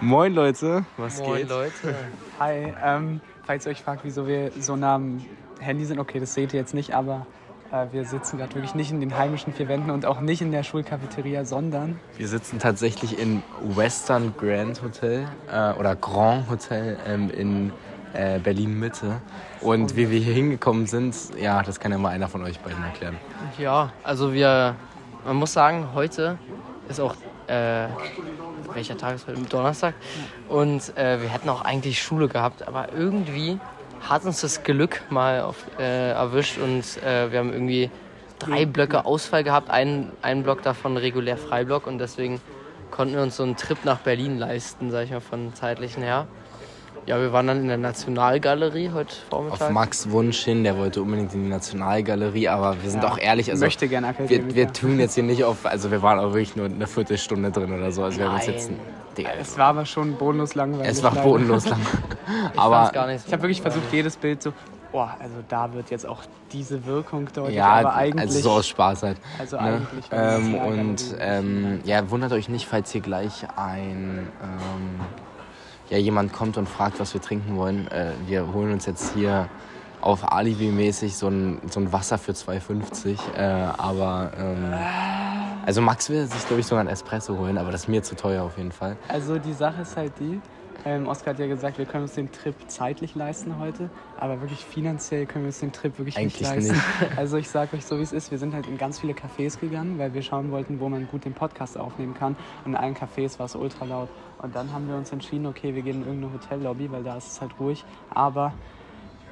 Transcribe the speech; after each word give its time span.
Moin 0.00 0.32
Leute, 0.32 0.84
was 0.96 1.18
Moin 1.18 1.38
geht? 1.38 1.48
Leute. 1.48 1.94
Hi, 2.38 2.72
ähm, 2.84 3.20
falls 3.44 3.66
ihr 3.66 3.72
euch 3.72 3.82
fragt, 3.82 4.04
wieso 4.04 4.26
wir 4.26 4.52
so 4.60 4.76
nah 4.76 4.94
am 4.94 5.24
Handy 5.58 5.84
sind, 5.84 5.98
okay, 5.98 6.20
das 6.20 6.34
seht 6.34 6.52
ihr 6.52 6.60
jetzt 6.60 6.72
nicht, 6.72 6.94
aber 6.94 7.26
äh, 7.72 7.86
wir 7.90 8.04
sitzen 8.04 8.38
gerade 8.38 8.54
wirklich 8.54 8.76
nicht 8.76 8.92
in 8.92 9.00
den 9.00 9.16
heimischen 9.16 9.52
vier 9.52 9.66
Wänden 9.68 9.90
und 9.90 10.06
auch 10.06 10.20
nicht 10.20 10.40
in 10.40 10.52
der 10.52 10.62
Schulcafeteria, 10.62 11.44
sondern 11.44 11.98
Wir 12.16 12.28
sitzen 12.28 12.60
tatsächlich 12.60 13.18
in 13.18 13.42
Western 13.60 14.34
Grand 14.38 14.82
Hotel 14.82 15.26
äh, 15.50 15.72
oder 15.72 15.96
Grand 15.96 16.48
Hotel 16.48 16.96
ähm, 17.06 17.30
in 17.30 17.72
äh, 18.12 18.38
Berlin 18.38 18.78
Mitte. 18.78 19.20
Und 19.60 19.96
wie 19.96 20.10
wir 20.10 20.20
hier 20.20 20.34
hingekommen 20.34 20.86
sind, 20.86 21.16
ja, 21.40 21.62
das 21.62 21.80
kann 21.80 21.90
ja 21.90 21.98
mal 21.98 22.10
einer 22.10 22.28
von 22.28 22.42
euch 22.44 22.60
beiden 22.60 22.82
erklären. 22.84 23.16
Ja, 23.58 23.92
also 24.04 24.32
wir, 24.32 24.76
man 25.24 25.36
muss 25.36 25.52
sagen, 25.52 25.88
heute 25.92 26.38
ist 26.88 27.00
auch, 27.00 27.16
äh, 27.48 27.88
welcher 28.78 28.96
Tag 28.96 29.16
ist 29.16 29.26
heute? 29.26 29.40
Donnerstag. 29.42 29.94
Und 30.48 30.96
äh, 30.96 31.20
wir 31.20 31.28
hätten 31.28 31.48
auch 31.48 31.62
eigentlich 31.62 32.00
Schule 32.00 32.28
gehabt, 32.28 32.68
aber 32.68 32.92
irgendwie 32.92 33.58
hat 34.08 34.24
uns 34.24 34.40
das 34.40 34.62
Glück 34.62 35.02
mal 35.10 35.40
auf, 35.40 35.56
äh, 35.80 36.10
erwischt 36.12 36.58
und 36.58 36.84
äh, 37.02 37.32
wir 37.32 37.40
haben 37.40 37.52
irgendwie 37.52 37.90
drei 38.38 38.66
Blöcke 38.66 39.04
Ausfall 39.04 39.42
gehabt, 39.42 39.68
einen, 39.68 40.12
einen 40.22 40.44
Block 40.44 40.62
davon 40.62 40.96
regulär 40.96 41.36
Freiblock 41.36 41.88
und 41.88 41.98
deswegen 41.98 42.40
konnten 42.92 43.14
wir 43.14 43.22
uns 43.22 43.36
so 43.36 43.42
einen 43.42 43.56
Trip 43.56 43.84
nach 43.84 43.98
Berlin 43.98 44.38
leisten, 44.38 44.92
sag 44.92 45.06
ich 45.06 45.10
mal, 45.10 45.20
von 45.20 45.52
zeitlichen 45.54 46.04
her. 46.04 46.28
Ja, 47.08 47.18
wir 47.18 47.32
waren 47.32 47.46
dann 47.46 47.62
in 47.62 47.68
der 47.68 47.78
Nationalgalerie 47.78 48.90
heute 48.92 49.14
Vormittag. 49.30 49.62
Auf 49.62 49.70
Max 49.70 50.10
Wunsch 50.10 50.44
hin, 50.44 50.62
der 50.62 50.76
wollte 50.76 51.00
unbedingt 51.00 51.32
in 51.32 51.44
die 51.44 51.48
Nationalgalerie, 51.48 52.48
aber 52.48 52.76
wir 52.82 52.90
sind 52.90 53.02
Ja, 53.02 53.08
auch 53.10 53.16
ehrlich, 53.16 53.50
also 53.50 53.64
möchte 53.64 53.88
gern 53.88 54.04
wir, 54.26 54.54
wir 54.54 54.70
tun 54.74 55.00
jetzt 55.00 55.14
hier 55.14 55.22
nicht 55.22 55.42
auf, 55.42 55.64
also 55.64 55.90
wir 55.90 56.02
waren 56.02 56.18
auch 56.18 56.34
wirklich 56.34 56.54
nur 56.54 56.66
eine 56.66 56.86
Viertelstunde 56.86 57.50
drin 57.50 57.72
oder 57.72 57.92
so. 57.92 58.02
Also 58.02 58.18
wir 58.18 58.26
haben 58.26 58.34
uns 58.34 58.46
Nein. 58.46 58.54
jetzt, 58.56 58.70
Digga, 59.16 59.30
es 59.40 59.56
war 59.56 59.68
aber 59.68 59.86
schon 59.86 60.16
bodenlos 60.16 60.54
langweilig. 60.54 60.86
es 60.86 61.02
war 61.02 61.14
leider. 61.14 61.26
bodenlos 61.26 61.66
lang. 61.70 61.80
Ich 62.52 62.60
aber 62.60 62.90
gar 62.92 63.06
nicht 63.06 63.20
so 63.22 63.26
Ich 63.28 63.32
habe 63.32 63.42
wirklich 63.42 63.62
versucht, 63.62 63.90
jedes 63.90 64.18
Bild 64.18 64.42
so, 64.42 64.52
oh, 64.92 64.98
also 65.00 65.36
da 65.48 65.72
wird 65.72 65.90
jetzt 65.90 66.06
auch 66.06 66.20
diese 66.52 66.84
Wirkung 66.84 67.26
deutlich, 67.34 67.56
Ja, 67.56 67.68
aber 67.68 67.94
eigentlich, 67.94 68.20
also 68.20 68.40
so 68.40 68.50
aus 68.50 68.68
Spaß 68.68 69.04
halt. 69.04 69.16
also 69.38 69.56
Ne? 69.56 69.62
eigentlich 69.62 70.04
Ähm, 70.12 70.54
und 70.56 71.16
ähm, 71.20 71.80
ja, 71.84 72.10
wundert 72.10 72.32
euch 72.32 72.50
nicht, 72.50 72.66
falls 72.66 72.92
hier 72.92 73.00
gleich 73.00 73.46
ein 73.56 74.28
ähm, 74.42 75.00
ja, 75.90 75.98
jemand 75.98 76.32
kommt 76.32 76.56
und 76.56 76.68
fragt, 76.68 77.00
was 77.00 77.14
wir 77.14 77.20
trinken 77.20 77.56
wollen. 77.56 77.88
Äh, 77.88 78.12
wir 78.26 78.52
holen 78.52 78.72
uns 78.72 78.86
jetzt 78.86 79.14
hier 79.14 79.48
auf 80.00 80.32
Alibi-mäßig 80.32 81.16
so 81.16 81.28
ein, 81.28 81.60
so 81.70 81.80
ein 81.80 81.92
Wasser 81.92 82.18
für 82.18 82.32
2,50. 82.32 83.18
Äh, 83.36 83.42
aber 83.78 84.30
ähm, 84.38 84.74
also 85.66 85.82
Max 85.82 86.08
will 86.08 86.26
sich, 86.26 86.46
glaube 86.46 86.60
ich, 86.60 86.66
sogar 86.66 86.84
ein 86.84 86.88
Espresso 86.88 87.36
holen, 87.36 87.58
aber 87.58 87.70
das 87.70 87.82
ist 87.82 87.88
mir 87.88 88.02
zu 88.02 88.14
teuer 88.16 88.42
auf 88.42 88.56
jeden 88.56 88.72
Fall. 88.72 88.96
Also 89.08 89.38
die 89.38 89.52
Sache 89.52 89.82
ist 89.82 89.96
halt 89.96 90.12
die, 90.18 90.40
ähm, 90.84 91.08
Oskar 91.08 91.34
hat 91.34 91.40
ja 91.40 91.46
gesagt, 91.46 91.78
wir 91.78 91.86
können 91.86 92.04
uns 92.04 92.14
den 92.14 92.30
Trip 92.30 92.54
zeitlich 92.68 93.14
leisten 93.14 93.58
heute, 93.58 93.90
aber 94.18 94.40
wirklich 94.40 94.64
finanziell 94.64 95.26
können 95.26 95.44
wir 95.44 95.48
uns 95.48 95.60
den 95.60 95.72
Trip 95.72 95.98
wirklich 95.98 96.16
Eigentlich 96.16 96.40
nicht 96.40 96.68
leisten. 96.70 96.80
Also 97.16 97.36
ich 97.36 97.48
sage 97.48 97.76
euch 97.76 97.84
so, 97.84 97.98
wie 97.98 98.02
es 98.02 98.12
ist, 98.12 98.30
wir 98.30 98.38
sind 98.38 98.54
halt 98.54 98.66
in 98.66 98.78
ganz 98.78 99.00
viele 99.00 99.12
Cafés 99.12 99.58
gegangen, 99.58 99.98
weil 99.98 100.14
wir 100.14 100.22
schauen 100.22 100.50
wollten, 100.50 100.80
wo 100.80 100.88
man 100.88 101.08
gut 101.08 101.24
den 101.24 101.34
Podcast 101.34 101.76
aufnehmen 101.76 102.14
kann. 102.14 102.36
Und 102.64 102.72
in 102.72 102.76
allen 102.76 102.94
Cafés 102.94 103.38
war 103.38 103.46
es 103.46 103.56
ultra 103.56 103.84
laut. 103.84 104.08
Und 104.40 104.54
dann 104.54 104.72
haben 104.72 104.88
wir 104.88 104.96
uns 104.96 105.10
entschieden, 105.12 105.46
okay, 105.46 105.74
wir 105.74 105.82
gehen 105.82 106.02
in 106.02 106.06
irgendeine 106.06 106.32
Hotellobby, 106.34 106.90
weil 106.92 107.02
da 107.02 107.16
ist 107.16 107.32
es 107.32 107.40
halt 107.40 107.58
ruhig. 107.58 107.84
Aber 108.10 108.52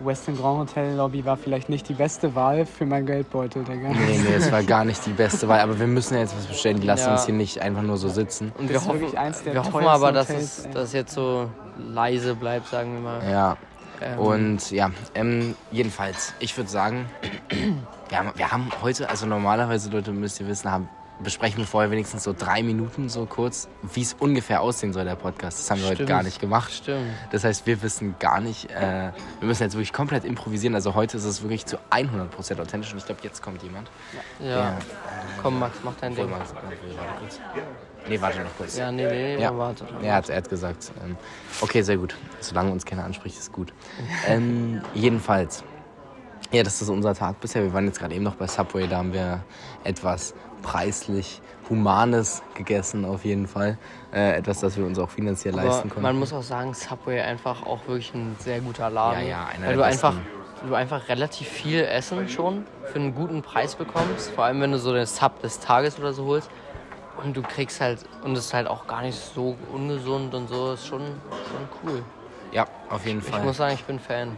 Western 0.00 0.36
Grand 0.36 0.58
Hotel 0.70 0.94
Lobby 0.96 1.24
war 1.24 1.36
vielleicht 1.36 1.68
nicht 1.68 1.88
die 1.88 1.94
beste 1.94 2.34
Wahl 2.34 2.66
für 2.66 2.84
meinen 2.84 3.06
Geldbeutel, 3.06 3.64
Digga. 3.64 3.88
Nee, 3.90 4.18
nee, 4.18 4.34
es 4.36 4.52
war 4.52 4.62
gar 4.62 4.84
nicht 4.84 5.04
die 5.06 5.12
beste 5.12 5.48
Wahl, 5.48 5.60
aber 5.60 5.78
wir 5.78 5.86
müssen 5.86 6.14
ja 6.14 6.20
jetzt 6.20 6.36
was 6.36 6.46
bestellen. 6.46 6.80
Die 6.80 6.86
lassen 6.86 7.06
Ja. 7.08 7.12
uns 7.12 7.24
hier 7.26 7.34
nicht 7.34 7.60
einfach 7.60 7.82
nur 7.82 7.96
so 7.96 8.08
sitzen. 8.08 8.52
Und 8.58 8.68
wir 8.68 8.76
hoffen, 8.84 9.00
wirklich 9.00 9.18
eins 9.18 9.42
der 9.42 9.54
wir 9.54 9.64
hoffen 9.64 9.86
aber, 9.86 10.12
dass 10.12 10.28
Hotels, 10.28 10.58
es, 10.66 10.70
dass 10.70 10.92
jetzt 10.92 11.14
so 11.14 11.48
leise 11.78 12.34
bleibt, 12.34 12.68
sagen 12.68 12.94
wir 12.94 13.00
mal. 13.00 13.30
Ja, 13.30 13.56
Ähm, 14.02 14.18
Und 14.18 14.70
ja, 14.72 14.90
ähm, 15.14 15.54
jedenfalls, 15.70 16.34
ich 16.38 16.54
würde 16.56 16.68
sagen, 16.68 17.06
wir 18.10 18.18
haben, 18.18 18.30
wir 18.36 18.52
haben 18.52 18.70
heute, 18.82 19.08
also 19.08 19.24
normalerweise, 19.24 19.88
Leute, 19.90 20.12
müsst 20.12 20.38
ihr 20.40 20.46
wissen, 20.46 20.70
haben, 20.70 20.88
besprechen 21.22 21.58
wir 21.58 21.66
vorher 21.66 21.90
wenigstens 21.90 22.24
so 22.24 22.34
drei 22.36 22.62
Minuten 22.62 23.08
so 23.08 23.26
kurz, 23.26 23.68
wie 23.94 24.02
es 24.02 24.14
ungefähr 24.14 24.60
aussehen 24.60 24.92
soll, 24.92 25.04
der 25.04 25.14
Podcast. 25.16 25.58
Das 25.58 25.70
haben 25.70 25.78
wir 25.80 25.86
heute 25.86 25.96
Stimmt. 25.96 26.08
gar 26.10 26.22
nicht 26.22 26.40
gemacht. 26.40 26.72
Stimmt. 26.72 27.06
Das 27.32 27.44
heißt, 27.44 27.66
wir 27.66 27.82
wissen 27.82 28.14
gar 28.18 28.40
nicht, 28.40 28.70
äh, 28.70 29.10
wir 29.40 29.48
müssen 29.48 29.62
jetzt 29.62 29.74
wirklich 29.74 29.92
komplett 29.92 30.24
improvisieren. 30.24 30.74
Also 30.74 30.94
heute 30.94 31.16
ist 31.16 31.24
es 31.24 31.42
wirklich 31.42 31.64
zu 31.66 31.78
100% 31.90 32.60
authentisch 32.60 32.92
und 32.92 32.98
ich 32.98 33.06
glaube, 33.06 33.20
jetzt 33.22 33.42
kommt 33.42 33.62
jemand. 33.62 33.90
Ja. 34.40 34.76
Komm, 35.42 35.58
Max, 35.58 35.78
mach 35.82 35.94
dein 36.00 36.12
Obwohl, 36.12 36.26
Ding. 36.26 36.36
Max. 36.38 36.52
Nee, 38.08 38.20
warte 38.20 38.38
noch 38.40 38.56
kurz. 38.56 38.76
Ja, 38.76 38.92
nee, 38.92 39.06
nee, 39.06 39.34
Ja. 39.34 39.40
ja. 39.40 39.58
warte. 39.58 39.84
Er 40.02 40.14
hat, 40.14 40.28
er 40.28 40.36
hat 40.36 40.48
gesagt. 40.48 40.92
Ähm, 41.04 41.16
okay, 41.60 41.82
sehr 41.82 41.96
gut. 41.96 42.14
Solange 42.40 42.70
uns 42.70 42.84
keiner 42.84 43.04
anspricht, 43.04 43.36
ist 43.38 43.52
gut. 43.52 43.72
ähm, 44.28 44.80
jedenfalls. 44.94 45.64
Ja, 46.52 46.62
das 46.62 46.80
ist 46.80 46.88
unser 46.88 47.14
Tag 47.14 47.40
bisher. 47.40 47.62
Wir 47.62 47.72
waren 47.72 47.86
jetzt 47.86 47.98
gerade 47.98 48.14
eben 48.14 48.24
noch 48.24 48.36
bei 48.36 48.46
Subway. 48.46 48.86
Da 48.86 48.98
haben 48.98 49.12
wir 49.12 49.42
etwas 49.84 50.34
preislich 50.62 51.40
Humanes 51.68 52.42
gegessen, 52.54 53.04
auf 53.04 53.24
jeden 53.24 53.46
Fall. 53.48 53.78
Äh, 54.12 54.36
etwas, 54.38 54.60
das 54.60 54.76
wir 54.76 54.86
uns 54.86 54.98
auch 54.98 55.10
finanziell 55.10 55.54
Aber 55.54 55.64
leisten 55.64 55.88
konnten. 55.88 56.02
man 56.02 56.18
muss 56.18 56.32
auch 56.32 56.42
sagen, 56.42 56.72
Subway 56.74 57.20
einfach 57.20 57.64
auch 57.66 57.80
wirklich 57.88 58.14
ein 58.14 58.36
sehr 58.38 58.60
guter 58.60 58.88
Laden. 58.90 59.22
Ja, 59.22 59.26
ja, 59.28 59.46
einer 59.46 59.66
weil 59.66 59.68
der 59.68 59.76
du 59.76 59.84
einfach, 59.84 60.14
besten. 60.14 60.68
du 60.68 60.74
einfach 60.74 61.08
relativ 61.08 61.48
viel 61.48 61.80
Essen 61.84 62.28
schon 62.28 62.64
für 62.84 62.96
einen 63.00 63.14
guten 63.14 63.42
Preis 63.42 63.74
bekommst. 63.74 64.30
Vor 64.30 64.44
allem, 64.44 64.60
wenn 64.60 64.70
du 64.72 64.78
so 64.78 64.92
den 64.92 65.06
Sub 65.06 65.40
des 65.42 65.58
Tages 65.58 65.98
oder 65.98 66.12
so 66.12 66.26
holst. 66.26 66.48
Und 67.24 67.36
du 67.36 67.42
kriegst 67.42 67.80
halt, 67.80 68.00
und 68.22 68.32
es 68.36 68.46
ist 68.46 68.54
halt 68.54 68.68
auch 68.68 68.86
gar 68.86 69.00
nicht 69.02 69.18
so 69.18 69.56
ungesund 69.72 70.34
und 70.34 70.48
so, 70.48 70.72
ist 70.74 70.86
schon, 70.86 71.00
schon 71.00 71.68
cool. 71.82 72.02
ja, 72.52 72.66
auf 72.90 73.04
jeden 73.06 73.20
Ich 73.20 73.24
Fall. 73.24 73.42
muss 73.42 73.56
sagen, 73.56 73.74
ich 73.74 73.84
bin 73.84 73.98
Fan. 73.98 74.36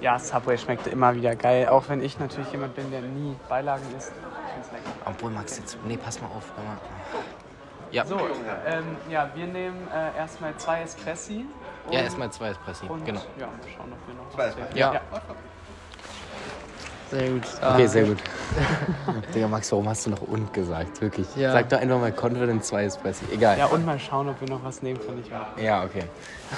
Ja, 0.00 0.18
Subway 0.18 0.58
schmeckt 0.58 0.86
immer 0.88 1.14
wieder 1.14 1.34
geil, 1.34 1.68
auch 1.68 1.88
wenn 1.88 2.02
ich 2.02 2.18
natürlich 2.18 2.50
jemand 2.52 2.74
bin, 2.74 2.90
der 2.90 3.00
nie 3.00 3.34
Beilagen 3.48 3.82
isst. 3.96 4.12
Ich 4.46 4.52
find's 4.52 4.70
lecker. 4.72 4.96
Obwohl, 5.06 5.30
Max, 5.30 5.58
jetzt. 5.58 5.78
Nee, 5.86 5.96
pass 5.96 6.20
mal 6.20 6.28
auf. 6.28 6.52
mal. 6.56 6.76
Ja, 7.90 8.04
So, 8.04 8.18
ähm, 8.66 8.84
ja, 9.08 9.30
wir 9.34 9.46
nehmen 9.46 9.88
äh, 9.94 10.18
erstmal 10.18 10.54
zwei 10.56 10.82
Espressi. 10.82 11.46
Und, 11.86 11.94
ja 11.94 12.00
erstmal 12.00 12.30
zwei 12.30 12.48
Espressi. 12.48 12.86
und, 12.86 13.04
Genau. 13.06 13.20
Ja, 13.38 13.46
mal 13.46 13.52
schauen, 13.74 13.92
ob 13.92 14.08
wir 14.08 14.14
noch 14.14 14.30
zwei 14.34 14.44
Espressi 14.46 14.78
Ja. 14.78 15.00
Sehr 17.10 17.30
gut. 17.30 17.42
Okay, 17.62 17.86
sehr 17.86 18.04
gut. 18.04 18.18
Digga, 19.34 19.46
Max, 19.46 19.70
warum 19.70 19.88
hast 19.88 20.04
du 20.06 20.10
noch 20.10 20.22
und 20.22 20.52
gesagt? 20.52 21.00
Wirklich. 21.00 21.26
Ja. 21.36 21.52
Sag 21.52 21.68
doch 21.68 21.78
einfach 21.78 22.00
mal 22.00 22.12
confident 22.12 22.64
zwei 22.64 22.84
Espressi. 22.84 23.24
Egal. 23.32 23.56
Ja, 23.58 23.66
und 23.66 23.86
mal 23.86 23.98
schauen, 23.98 24.28
ob 24.28 24.40
wir 24.40 24.48
noch 24.48 24.64
was 24.64 24.82
nehmen 24.82 25.00
von 25.00 25.20
ich. 25.20 25.30
Ja, 25.62 25.84
okay. 25.84 26.02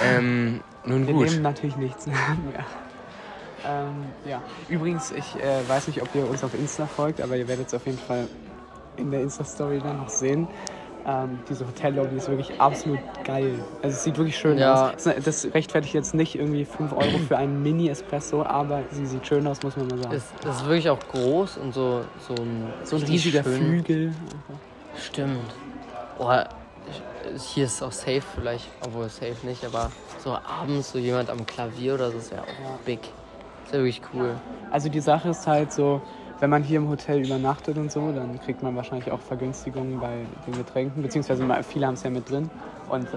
Ähm, 0.02 0.62
nun 0.84 1.06
Wir 1.06 1.12
gut. 1.14 1.26
nehmen 1.28 1.42
natürlich 1.42 1.76
nichts. 1.76 2.06
ja. 2.06 2.12
Ähm, 3.68 4.06
ja. 4.24 4.40
Übrigens, 4.68 5.10
ich 5.12 5.34
äh, 5.36 5.68
weiß 5.68 5.88
nicht, 5.88 6.00
ob 6.02 6.14
ihr 6.14 6.28
uns 6.28 6.42
auf 6.42 6.54
Insta 6.54 6.86
folgt, 6.86 7.20
aber 7.20 7.36
ihr 7.36 7.46
werdet 7.48 7.68
es 7.68 7.74
auf 7.74 7.84
jeden 7.86 7.98
Fall 7.98 8.26
in 8.96 9.10
der 9.10 9.20
Insta-Story 9.20 9.80
dann 9.82 9.98
noch 9.98 10.08
sehen. 10.08 10.48
Ähm, 11.06 11.38
diese 11.48 11.66
Hotellobby 11.66 12.16
ist 12.16 12.28
wirklich 12.28 12.60
absolut 12.60 12.98
geil. 13.24 13.54
Also 13.82 13.96
es 13.96 14.04
sieht 14.04 14.16
wirklich 14.18 14.36
schön 14.36 14.58
Ja. 14.58 14.92
aus. 14.94 15.04
Das- 15.24 15.46
rechtfertigt 15.54 15.94
jetzt 15.94 16.14
nicht 16.14 16.34
irgendwie 16.34 16.64
5 16.64 16.92
Euro 16.92 17.18
für 17.26 17.36
einen 17.38 17.62
Mini-Espresso, 17.62 18.42
aber 18.42 18.82
sie 18.90 19.06
sieht 19.06 19.26
schön 19.26 19.46
aus, 19.46 19.62
muss 19.62 19.76
man 19.76 19.86
mal 19.88 19.98
sagen. 20.02 20.14
ist, 20.16 20.26
das 20.42 20.56
ist 20.56 20.66
wirklich 20.66 20.90
auch 20.90 20.98
groß 20.98 21.58
und 21.58 21.72
so, 21.72 22.04
so 22.26 22.34
ein, 22.34 22.72
so 22.84 22.96
ein 22.96 23.02
riesiger 23.02 23.42
schön- 23.42 23.56
Flügel. 23.56 24.12
Stimmt. 24.96 25.38
Oh, 26.18 26.30
ich- 26.90 27.42
hier 27.54 27.64
ist 27.66 27.82
auch 27.82 27.92
safe 27.92 28.22
vielleicht, 28.34 28.68
obwohl 28.84 29.08
safe 29.08 29.46
nicht, 29.46 29.64
aber 29.64 29.90
so 30.18 30.32
abends 30.32 30.92
so 30.92 30.98
jemand 30.98 31.30
am 31.30 31.46
Klavier 31.46 31.94
oder 31.94 32.10
so, 32.10 32.18
das 32.18 32.30
wäre 32.32 32.42
auch 32.42 32.78
big. 32.84 33.00
Das 33.68 33.74
wäre 33.74 33.84
wirklich 33.84 34.00
cool. 34.14 34.30
Also 34.70 34.88
die 34.88 35.00
Sache 35.00 35.28
ist 35.28 35.46
halt 35.46 35.72
so, 35.72 36.00
wenn 36.40 36.48
man 36.48 36.62
hier 36.62 36.78
im 36.78 36.88
Hotel 36.88 37.24
übernachtet 37.26 37.76
und 37.76 37.92
so, 37.92 38.00
dann 38.12 38.40
kriegt 38.40 38.62
man 38.62 38.74
wahrscheinlich 38.76 39.10
auch 39.12 39.20
Vergünstigungen 39.20 40.00
bei 40.00 40.24
den 40.46 40.56
Getränken, 40.56 41.02
beziehungsweise 41.02 41.44
viele 41.68 41.86
haben 41.86 41.94
es 41.94 42.02
ja 42.02 42.08
mit 42.10 42.30
drin. 42.30 42.48
Und 42.88 43.04
äh, 43.12 43.16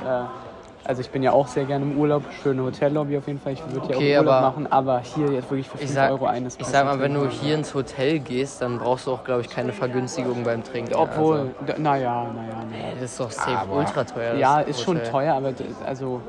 also 0.83 0.99
ich 0.99 1.09
bin 1.09 1.23
ja 1.23 1.31
auch 1.31 1.47
sehr 1.47 1.63
gerne 1.63 1.85
im 1.85 1.97
Urlaub, 1.97 2.23
schöne 2.43 2.63
Hotellobby 2.63 3.17
auf 3.17 3.27
jeden 3.27 3.39
Fall. 3.39 3.53
Ich 3.53 3.63
würde 3.71 3.95
Okay, 3.95 4.11
ja 4.11 4.17
auch 4.19 4.23
Urlaub 4.23 4.33
aber- 4.35 4.47
machen, 4.49 4.67
aber 4.71 4.99
hier 4.99 5.31
jetzt 5.31 5.49
wirklich 5.49 5.69
für 5.69 5.77
5 5.77 5.89
Ich 5.89 5.95
sag, 5.95 6.11
Euro 6.11 6.25
eines. 6.25 6.57
ich 6.59 6.65
sag 6.65 6.83
mal, 6.85 6.99
wenn 6.99 7.13
du 7.13 7.29
hier 7.29 7.55
ins 7.55 7.73
Hotel 7.73 8.19
gehst, 8.19 8.61
dann 8.61 8.77
brauchst 8.79 9.07
du 9.07 9.11
auch, 9.13 9.23
glaube 9.23 9.41
ich, 9.41 9.49
keine 9.49 9.71
Vergünstigung 9.71 10.43
beim 10.43 10.63
Trinken. 10.65 10.95
Obwohl, 10.95 11.51
Also, 11.65 11.81
naja, 11.81 12.23
naja, 12.33 12.33
naja. 12.33 12.87
ey, 12.89 12.95
das 12.99 13.11
ist 13.11 13.19
doch 13.21 13.31
safe 13.31 13.57
Aber- 13.57 13.75
ultra 13.77 14.03
teuer. 14.03 14.33
Ja, 14.35 14.59
ist 14.59 14.81
schon 14.81 14.97
Hotel. 14.97 15.11
teuer, 15.11 15.35
aber 15.35 15.53
also 15.85 16.19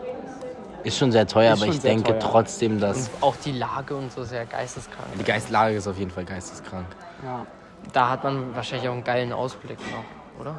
Ist 0.84 0.99
schon 0.99 1.12
sehr 1.12 1.26
teuer, 1.26 1.55
Ist 1.55 1.62
aber 1.62 1.70
ich 1.70 1.81
sehr 1.81 1.90
denke 1.93 2.11
teuer. 2.12 2.19
trotzdem, 2.20 2.81
dass. 2.81 3.08
Und 3.08 3.23
auch 3.23 3.37
die 3.37 3.52
Lage 3.52 3.94
und 3.94 4.12
so 4.12 4.23
ja 4.23 4.44
geisteskrank. 4.44 5.06
Die 5.19 5.25
Geistlage 5.25 5.76
ist 5.76 5.87
auf 5.87 5.99
jeden 5.99 6.11
Fall 6.11 6.25
geisteskrank. 6.25 6.87
ja. 7.25 7.46
Da 7.93 8.11
hat 8.11 8.23
man 8.23 8.55
wahrscheinlich 8.55 8.88
auch 8.88 8.93
einen 8.93 9.02
geilen 9.02 9.32
Ausblick 9.32 9.76
noch, 9.90 10.40
oder? 10.40 10.56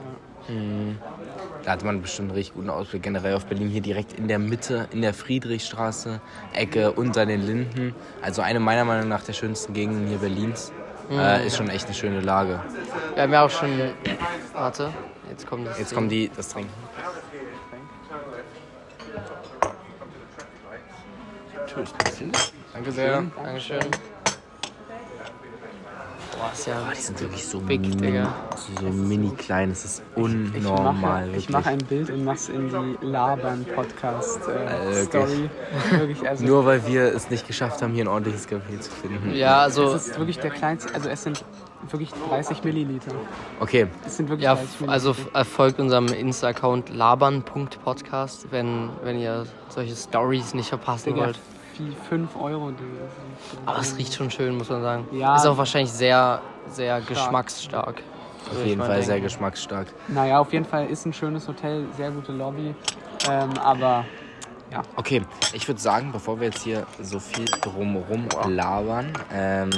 Da 1.63 1.71
hat 1.71 1.81
man 1.85 2.01
bestimmt 2.01 2.31
einen 2.31 2.35
richtig 2.35 2.55
guten 2.55 2.69
Ausblick 2.69 3.01
generell 3.01 3.35
auf 3.35 3.45
Berlin. 3.45 3.69
Hier 3.69 3.79
direkt 3.79 4.11
in 4.19 4.27
der 4.27 4.39
Mitte, 4.39 4.89
in 4.91 5.01
der 5.01 5.13
Friedrichstraße, 5.13 6.19
Ecke 6.51 6.91
unter 6.91 7.25
den 7.25 7.41
Linden. 7.41 7.95
Also 8.21 8.41
eine 8.41 8.59
meiner 8.59 8.83
Meinung 8.83 9.07
nach 9.07 9.23
der 9.23 9.31
schönsten 9.31 9.73
Gegenden 9.73 10.07
hier 10.07 10.17
Berlins. 10.17 10.73
Äh, 11.09 11.47
ist 11.47 11.55
schon 11.55 11.69
echt 11.69 11.85
eine 11.85 11.93
schöne 11.93 12.19
Lage. 12.19 12.59
Wir 13.13 13.23
haben 13.23 13.31
ja 13.31 13.45
auch 13.45 13.49
schon. 13.49 13.69
Warte, 14.53 14.91
jetzt 15.29 15.47
kommt 15.47 15.65
das. 15.65 15.79
Jetzt 15.79 15.93
kommen 15.93 16.09
die, 16.09 16.29
das 16.35 16.49
Trinken. 16.49 16.71
Natürlich. 21.65 21.89
Danke 22.73 22.91
sehr. 22.91 23.23
Dankeschön. 23.43 23.79
Boah, 26.37 26.49
ist 26.51 26.65
ja 26.67 26.73
Die 26.95 26.99
sind 26.99 27.21
wirklich 27.21 27.45
so 27.45 27.59
big, 27.59 27.81
mini, 27.81 27.95
Digga. 27.95 28.33
so 28.79 28.85
mini 28.87 29.29
klein. 29.35 29.69
Das 29.69 29.85
ist 29.85 30.01
Ich 30.15 30.21
unnormal. 30.23 31.25
ich 31.27 31.31
wirklich. 31.33 31.49
mache 31.49 31.69
ein 31.69 31.77
Bild 31.77 32.09
und 32.09 32.23
mache 32.25 32.35
es 32.37 32.49
in 32.49 32.69
die 32.69 32.97
Labern-Podcast-Story. 33.05 34.55
wirklich. 34.95 35.49
wirklich, 35.91 36.27
also 36.29 36.43
Nur 36.45 36.65
weil 36.65 36.85
wir 36.87 37.13
es 37.13 37.29
nicht 37.29 37.45
geschafft 37.47 37.81
haben, 37.83 37.93
hier 37.93 38.03
ein 38.05 38.07
ordentliches 38.07 38.47
Café 38.49 38.79
zu 38.79 38.91
finden. 38.91 39.33
Ja, 39.35 39.59
also, 39.59 39.93
es 39.93 40.07
ist 40.07 40.17
wirklich 40.19 40.39
der 40.39 40.49
kleinste, 40.51 40.93
also 40.95 41.07
es 41.07 41.21
sind 41.23 41.45
wirklich 41.91 42.11
30 42.29 42.63
Milliliter. 42.63 43.11
Okay, 43.59 43.87
Es 44.05 44.17
sind 44.17 44.27
wirklich 44.29 44.43
ja, 44.45 44.55
30 44.55 44.69
f- 44.73 44.81
Milliliter. 44.81 44.93
also 45.09 45.15
äh, 45.35 45.43
folgt 45.45 45.79
unserem 45.79 46.07
Insta-Account 46.07 46.89
labern.podcast, 46.89 48.47
wenn, 48.51 48.89
wenn 49.03 49.19
ihr 49.19 49.45
solche 49.69 49.95
Stories 49.95 50.55
nicht 50.55 50.69
verpassen 50.69 51.13
Digga, 51.13 51.27
wollt. 51.27 51.39
5 52.09 52.35
Euro. 52.35 52.71
Digga. 52.71 52.85
Aber 53.65 53.79
es 53.79 53.97
riecht 53.97 54.13
schon 54.13 54.29
schön, 54.31 54.57
muss 54.57 54.69
man 54.69 54.81
sagen. 54.81 55.07
Ja. 55.11 55.35
Ist 55.35 55.45
auch 55.45 55.57
wahrscheinlich 55.57 55.91
sehr, 55.91 56.41
sehr 56.69 57.01
geschmacksstark. 57.01 58.01
auf 58.49 58.65
jeden 58.65 58.81
Fall 58.81 59.01
sehr 59.01 59.15
denken. 59.15 59.23
geschmacksstark. 59.23 59.87
Naja, 60.07 60.39
auf 60.39 60.51
jeden 60.53 60.65
Fall 60.65 60.87
ist 60.87 61.05
ein 61.05 61.13
schönes 61.13 61.47
Hotel, 61.47 61.85
sehr 61.95 62.11
gute 62.11 62.31
Lobby. 62.31 62.75
Ähm, 63.29 63.51
aber 63.63 64.05
Okay, 64.95 65.21
ich 65.53 65.67
würde 65.67 65.79
sagen, 65.79 66.11
bevor 66.11 66.39
wir 66.39 66.47
jetzt 66.47 66.63
hier 66.63 66.85
so 67.01 67.19
viel 67.19 67.45
drumherum 67.45 68.27
labern, 68.47 69.11
ähm, 69.31 69.69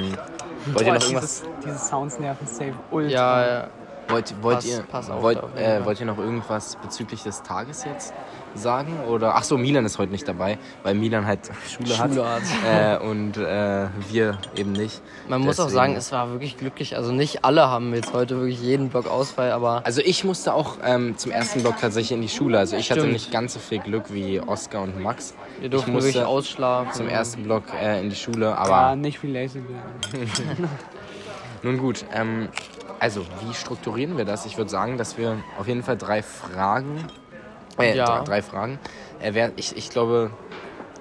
wollt 0.68 0.86
ihr 0.88 0.94
noch 0.94 1.02
irgendwas, 1.02 1.42
dieses, 1.42 1.44
diese 1.66 1.78
Sounds 1.78 2.20
nerven 2.20 2.48
safe 2.48 2.74
ultra. 2.92 3.12
Ja, 3.12 3.48
ja. 3.48 3.68
Wollt, 4.10 4.34
wollt, 4.42 4.56
Pass- 4.58 4.66
ihr, 4.66 4.82
pass 4.90 5.10
auf 5.10 5.22
wollt, 5.22 5.38
äh, 5.58 5.84
wollt 5.86 6.00
ihr 6.00 6.06
noch 6.06 6.18
irgendwas 6.18 6.76
bezüglich 6.82 7.24
des 7.24 7.42
Tages 7.44 7.84
jetzt 7.86 8.14
sagen? 8.54 9.00
Oder, 9.10 9.36
ach 9.36 9.44
so, 9.44 9.58
Milan 9.58 9.86
ist 9.86 9.98
heute 9.98 10.12
nicht 10.14 10.28
dabei, 10.28 10.58
weil 10.84 10.94
Milan 10.96 11.26
halt 11.26 11.40
Schule, 11.68 11.90
Schule 11.94 12.30
hat. 12.30 12.42
hat. 12.42 13.02
Äh, 13.02 13.06
und 13.06 13.36
äh, 13.38 13.88
wir 14.10 14.38
eben 14.56 14.72
nicht. 14.72 15.02
Man 15.28 15.42
muss 15.42 15.60
auch 15.60 15.66
Deswegen- 15.66 15.76
sagen, 15.76 15.96
es 15.96 16.12
war 16.12 16.32
wirklich 16.32 16.56
glücklich. 16.58 16.96
Also 16.96 17.12
nicht 17.12 17.44
alle 17.44 17.68
haben 17.70 17.94
jetzt 17.94 18.14
heute 18.14 18.38
wirklich 18.40 18.62
jeden 18.62 18.90
Block 18.90 19.08
Ausfall, 19.08 19.52
aber 19.52 19.82
Also 19.86 20.02
ich 20.02 20.24
musste 20.24 20.54
auch 20.54 20.78
ähm, 20.86 21.18
zum 21.18 21.32
ersten 21.32 21.62
Block 21.62 21.76
tatsächlich 21.82 22.14
in 22.14 22.22
die 22.22 22.30
Schule. 22.30 22.58
Also 22.60 22.78
ich 22.78 22.90
hatte 22.92 23.02
Stimmt. 23.02 23.14
nicht 23.14 23.32
ganz 23.32 23.54
so 23.56 23.60
viel 23.60 23.80
Glück 23.80 24.14
wie 24.14 24.40
Oskar 24.40 24.84
und 24.84 25.02
Max. 25.02 25.34
wir 25.60 25.70
durften 25.70 25.90
ich 25.90 25.94
musste 25.96 26.10
wirklich 26.14 26.26
ausschlafen. 26.26 26.94
zum 26.94 27.10
ersten 27.10 27.44
Block 27.44 27.64
äh, 27.82 28.00
in 28.02 28.10
die 28.10 28.16
Schule, 28.16 28.58
aber 28.58 28.70
Ja, 28.70 28.96
nicht 28.96 29.22
relatable. 29.22 29.64
nun 31.64 31.78
gut. 31.78 32.06
Ähm, 32.14 32.48
also 33.00 33.26
wie 33.42 33.54
strukturieren 33.54 34.18
wir 34.18 34.26
das? 34.26 34.46
Ich 34.46 34.58
würde 34.58 34.70
sagen, 34.70 34.98
dass 34.98 35.18
wir 35.18 35.38
auf 35.60 35.68
jeden 35.68 35.84
Fall 35.84 35.98
drei 35.98 36.22
Fragen, 36.24 37.08
äh, 37.80 37.96
Ja. 37.96 38.06
drei, 38.06 38.24
drei 38.24 38.42
Fragen. 38.42 38.80
Äh, 39.20 39.34
wer, 39.34 39.52
ich, 39.56 39.76
ich 39.78 39.90
glaube, 39.90 40.32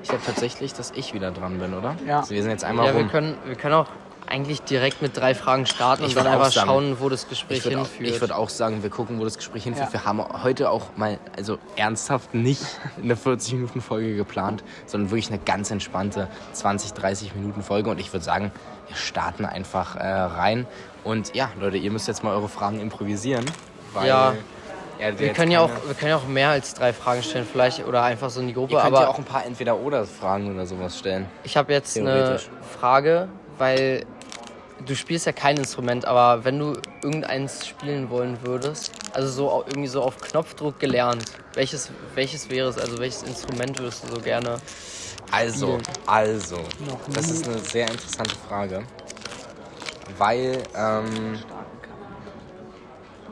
ich 0.02 0.08
glaube 0.08 0.24
tatsächlich, 0.26 0.72
dass 0.74 0.90
ich 0.92 1.14
wieder 1.14 1.30
dran 1.30 1.58
bin, 1.58 1.74
oder? 1.74 1.96
Ja. 2.06 2.20
Also 2.20 2.34
wir 2.34 2.42
sind 2.42 2.50
jetzt 2.50 2.64
einmal 2.64 2.86
Ja, 2.86 2.94
wir 2.94 3.02
rum. 3.02 3.10
können, 3.10 3.36
wir 3.44 3.54
können 3.56 3.74
auch 3.74 3.86
eigentlich 4.26 4.62
direkt 4.62 5.02
mit 5.02 5.14
drei 5.16 5.34
Fragen 5.34 5.66
starten 5.66 6.04
Ich 6.04 6.16
und 6.16 6.24
dann 6.24 6.32
einfach 6.32 6.50
sagen- 6.50 6.66
schauen, 6.66 6.96
wo 6.98 7.10
das 7.10 7.28
Gespräch 7.28 7.58
Ich 7.58 7.64
würde 7.64 7.76
auch, 7.80 7.86
hinführt. 7.88 8.10
ich 8.14 8.20
würd 8.22 8.32
auch 8.32 8.48
sagen, 8.48 8.82
wir 8.82 8.88
gucken, 8.88 9.20
wo 9.20 9.24
das 9.24 9.36
Gespräch 9.36 9.64
hinführt. 9.64 9.88
Ja. 9.88 9.92
Wir 10.00 10.04
haben 10.06 10.24
heute 10.42 10.70
auch 10.70 10.96
mal, 10.96 11.18
also 11.36 11.58
ernsthaft 11.76 12.32
nicht 12.32 12.62
eine 13.02 13.16
40-Minuten-Folge 13.16 14.16
geplant, 14.16 14.64
sondern 14.86 15.10
wirklich 15.10 15.28
eine 15.28 15.38
ganz 15.38 15.70
entspannte 15.70 16.28
20, 16.54 16.94
30 16.94 17.34
Minuten 17.34 17.62
Folge. 17.62 17.90
Und 17.90 18.00
ich 18.00 18.12
würde 18.14 18.24
sagen, 18.24 18.50
wir 18.88 18.96
starten 18.96 19.44
einfach 19.44 19.96
äh, 19.96 20.06
rein. 20.06 20.66
Und 21.04 21.34
ja, 21.34 21.50
Leute, 21.60 21.76
ihr 21.76 21.90
müsst 21.90 22.08
jetzt 22.08 22.24
mal 22.24 22.34
eure 22.34 22.48
Fragen 22.48 22.80
improvisieren. 22.80 23.44
Weil, 23.92 24.08
Ja. 24.08 24.34
ja 24.98 25.18
wir, 25.18 25.32
können 25.32 25.52
ja 25.52 25.60
auch, 25.60 25.70
wir 25.86 25.94
können 25.94 26.10
ja 26.10 26.16
auch 26.16 26.26
mehr 26.26 26.48
als 26.48 26.74
drei 26.74 26.92
Fragen 26.92 27.22
stellen, 27.22 27.46
vielleicht 27.50 27.86
oder 27.86 28.02
einfach 28.02 28.30
so 28.30 28.40
in 28.40 28.48
die 28.48 28.54
Gruppe. 28.54 28.72
Ihr 28.72 28.80
könnt 28.80 28.94
aber 28.94 29.02
ja 29.02 29.08
auch 29.08 29.18
ein 29.18 29.24
paar 29.24 29.44
Entweder-Oder-Fragen 29.44 30.52
oder 30.52 30.66
sowas 30.66 30.98
stellen. 30.98 31.26
ich 31.44 31.56
habe 31.56 31.72
jetzt 31.72 31.96
eine. 31.96 32.40
Frage, 32.80 33.28
weil 33.58 34.04
du 34.84 34.94
spielst 34.94 35.26
ja 35.26 35.32
kein 35.32 35.56
Instrument, 35.56 36.04
aber 36.04 36.44
wenn 36.44 36.58
du 36.58 36.74
irgendeins 37.02 37.66
spielen 37.66 38.10
wollen 38.10 38.38
würdest, 38.42 38.92
also 39.12 39.28
so 39.28 39.64
irgendwie 39.66 39.88
so 39.88 40.02
auf 40.02 40.18
Knopfdruck 40.18 40.78
gelernt, 40.78 41.24
welches, 41.54 41.90
welches 42.14 42.50
wäre 42.50 42.68
es? 42.68 42.78
Also 42.78 42.98
welches 42.98 43.22
Instrument 43.22 43.78
würdest 43.78 44.04
du 44.04 44.14
so 44.14 44.20
gerne? 44.20 44.56
Also, 45.30 45.66
Spielen. 45.66 45.82
also, 46.06 46.56
Noch 46.88 46.98
das 47.12 47.30
ist 47.30 47.48
eine 47.48 47.58
sehr 47.58 47.88
interessante 47.88 48.34
Frage. 48.48 48.82
Weil, 50.18 50.62
ähm, 50.76 51.38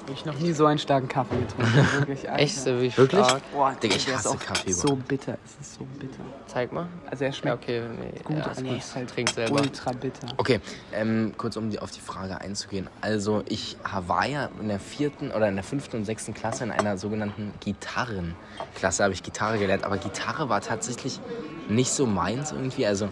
Hab 0.00 0.10
ich 0.10 0.24
noch 0.24 0.34
nie 0.40 0.52
so 0.52 0.66
einen 0.66 0.78
starken 0.80 1.06
Kaffee 1.06 1.36
getrunken. 1.38 1.86
Wirklich. 1.98 2.28
Echt, 2.28 2.58
so 2.58 2.80
wie 2.80 2.96
Wirklich? 2.96 3.24
stark. 3.24 3.42
Boah, 3.52 3.72
Digga, 3.80 3.94
ich 3.94 4.08
ist 4.08 4.16
hasse 4.16 4.36
Kaffee, 4.36 4.72
So 4.72 4.96
bitter, 4.96 5.38
es 5.44 5.60
ist 5.60 5.74
so 5.74 5.84
bitter. 6.00 6.18
Zeig 6.48 6.72
mal. 6.72 6.88
Also 7.08 7.22
er 7.24 7.30
Ja, 7.30 7.36
schmeckt 7.36 7.62
okay, 7.62 7.82
nee, 8.00 8.12
gut, 8.24 8.36
ja, 8.36 8.50
ist 8.50 8.58
aber 8.58 8.76
es 8.76 8.84
ist 8.84 8.96
halt 8.96 9.10
Trink 9.10 9.30
selber. 9.30 9.60
ultra 9.60 9.92
bitter. 9.92 10.26
Okay, 10.38 10.60
ähm, 10.92 11.32
kurz 11.38 11.56
um 11.56 11.70
die, 11.70 11.78
auf 11.78 11.92
die 11.92 12.00
Frage 12.00 12.40
einzugehen. 12.40 12.90
Also 13.00 13.44
ich 13.48 13.76
war 14.06 14.26
ja 14.26 14.48
in 14.60 14.68
der 14.68 14.80
vierten 14.80 15.30
oder 15.30 15.48
in 15.48 15.54
der 15.54 15.64
fünften 15.64 15.96
und 15.98 16.04
sechsten 16.04 16.34
Klasse 16.34 16.64
in 16.64 16.72
einer 16.72 16.98
sogenannten 16.98 17.54
Gitarrenklasse 17.60 19.04
habe 19.04 19.14
ich 19.14 19.22
Gitarre 19.22 19.58
gelernt. 19.58 19.84
Aber 19.84 19.98
Gitarre 19.98 20.48
war 20.48 20.60
tatsächlich 20.60 21.20
nicht 21.68 21.92
so 21.92 22.06
meins 22.06 22.50
irgendwie. 22.50 22.86
Also 22.86 23.08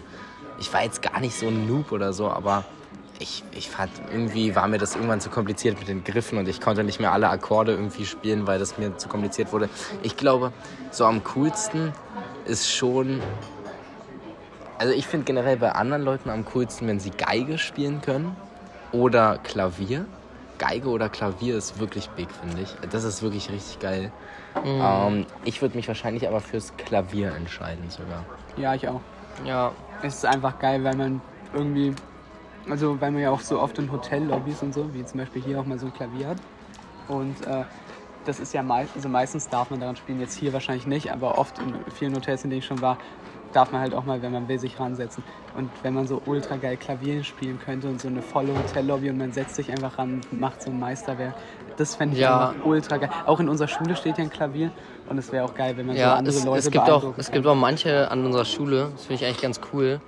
ich 0.59 0.71
war 0.73 0.83
jetzt 0.83 1.01
gar 1.01 1.21
nicht 1.21 1.39
so 1.39 1.47
ein 1.47 1.67
Noob 1.67 1.93
oder 1.93 2.11
so, 2.11 2.29
aber 2.29 2.65
ich, 3.21 3.43
ich 3.53 3.69
fand, 3.69 3.91
irgendwie 4.11 4.55
war 4.55 4.67
mir 4.67 4.77
das 4.77 4.95
irgendwann 4.95 5.21
zu 5.21 5.29
kompliziert 5.29 5.79
mit 5.79 5.87
den 5.87 6.03
Griffen 6.03 6.37
und 6.37 6.47
ich 6.47 6.59
konnte 6.59 6.83
nicht 6.83 6.99
mehr 6.99 7.11
alle 7.11 7.29
Akkorde 7.29 7.71
irgendwie 7.71 8.05
spielen, 8.05 8.47
weil 8.47 8.59
das 8.59 8.77
mir 8.77 8.97
zu 8.97 9.07
kompliziert 9.07 9.51
wurde. 9.53 9.69
Ich 10.03 10.17
glaube, 10.17 10.51
so 10.91 11.05
am 11.05 11.23
coolsten 11.23 11.93
ist 12.45 12.71
schon 12.71 13.21
also 14.81 14.93
ich 14.93 15.05
finde 15.05 15.25
generell 15.25 15.57
bei 15.57 15.73
anderen 15.73 16.01
Leuten 16.01 16.31
am 16.31 16.43
coolsten, 16.43 16.87
wenn 16.87 16.99
sie 16.99 17.11
Geige 17.11 17.59
spielen 17.59 18.01
können 18.01 18.35
oder 18.91 19.37
Klavier. 19.37 20.05
Geige 20.57 20.89
oder 20.89 21.07
Klavier 21.07 21.55
ist 21.55 21.79
wirklich 21.79 22.09
big, 22.09 22.29
finde 22.31 22.63
ich. 22.63 22.75
Das 22.89 23.03
ist 23.03 23.21
wirklich 23.21 23.51
richtig 23.51 23.79
geil. 23.79 24.11
Ähm, 24.65 25.27
ich 25.43 25.61
würde 25.61 25.75
mich 25.75 25.87
wahrscheinlich 25.87 26.27
aber 26.27 26.39
fürs 26.39 26.75
Klavier 26.77 27.31
entscheiden 27.35 27.91
sogar. 27.91 28.25
Ja, 28.57 28.73
ich 28.73 28.87
auch. 28.87 29.01
Ja, 29.45 29.71
Es 30.01 30.15
ist 30.15 30.25
einfach 30.25 30.57
geil, 30.57 30.83
weil 30.83 30.95
man 30.95 31.21
irgendwie, 31.53 31.93
also 32.69 33.01
weil 33.01 33.11
man 33.11 33.21
ja 33.21 33.31
auch 33.31 33.41
so 33.41 33.59
oft 33.59 33.77
in 33.79 33.91
Hotellobbys 33.91 34.61
und 34.63 34.73
so, 34.73 34.93
wie 34.93 35.05
zum 35.05 35.19
Beispiel 35.19 35.41
hier 35.41 35.59
auch 35.59 35.65
mal 35.65 35.79
so 35.79 35.87
ein 35.87 35.93
Klavier 35.93 36.27
hat. 36.29 36.37
Und 37.07 37.41
äh, 37.41 37.65
das 38.23 38.39
ist 38.39 38.53
ja 38.53 38.63
meist, 38.63 38.95
also 38.95 39.09
meistens 39.09 39.49
darf 39.49 39.69
man 39.69 39.79
daran 39.79 39.95
spielen, 39.95 40.19
jetzt 40.19 40.35
hier 40.35 40.53
wahrscheinlich 40.53 40.85
nicht, 40.85 41.11
aber 41.11 41.37
oft 41.37 41.59
in 41.59 41.83
vielen 41.91 42.15
Hotels, 42.15 42.43
in 42.43 42.49
denen 42.51 42.59
ich 42.59 42.65
schon 42.65 42.81
war, 42.81 42.99
darf 43.51 43.71
man 43.71 43.81
halt 43.81 43.93
auch 43.93 44.05
mal, 44.05 44.21
wenn 44.21 44.31
man 44.31 44.47
will, 44.47 44.59
sich 44.59 44.79
ransetzen. 44.79 45.23
Und 45.53 45.71
wenn 45.83 45.93
man 45.93 46.07
so 46.07 46.21
ultra 46.25 46.55
geil 46.57 46.77
Klavier 46.77 47.23
spielen 47.23 47.59
könnte 47.59 47.89
und 47.89 47.99
so 47.99 48.07
eine 48.07 48.21
volle 48.21 48.53
Hotellobby 48.57 49.09
und 49.09 49.17
man 49.17 49.33
setzt 49.33 49.55
sich 49.55 49.71
einfach 49.71 49.97
ran 49.97 50.21
und 50.31 50.39
macht 50.39 50.61
so 50.61 50.69
ein 50.71 50.79
Meisterwerk, 50.79 51.35
das 51.77 51.95
fände 51.95 52.13
ich 52.15 52.21
Ja. 52.21 52.55
ultra 52.63 52.97
geil. 52.97 53.09
Auch 53.25 53.39
in 53.39 53.49
unserer 53.49 53.67
Schule 53.67 53.95
steht 53.95 54.17
ja 54.17 54.23
ein 54.23 54.29
Klavier 54.29 54.71
und 55.07 55.17
es 55.17 55.31
wäre 55.31 55.43
auch 55.45 55.53
geil, 55.55 55.75
wenn 55.77 55.85
man 55.87 55.95
so 55.95 56.01
ja 56.03 56.15
andere 56.15 56.37
es, 56.37 56.45
Leute 56.45 56.67
es, 56.67 56.71
gibt 56.71 56.83
auch, 56.83 56.87
beeindrucken 56.89 57.19
es 57.19 57.25
kann. 57.27 57.35
gibt 57.35 57.47
auch 57.47 57.55
manche 57.55 58.11
an 58.11 58.25
unserer 58.25 58.45
Schule, 58.45 58.89
das 58.93 59.05
finde 59.05 59.15
ich 59.15 59.25
eigentlich 59.25 59.41
ganz 59.41 59.59
cool, 59.73 59.99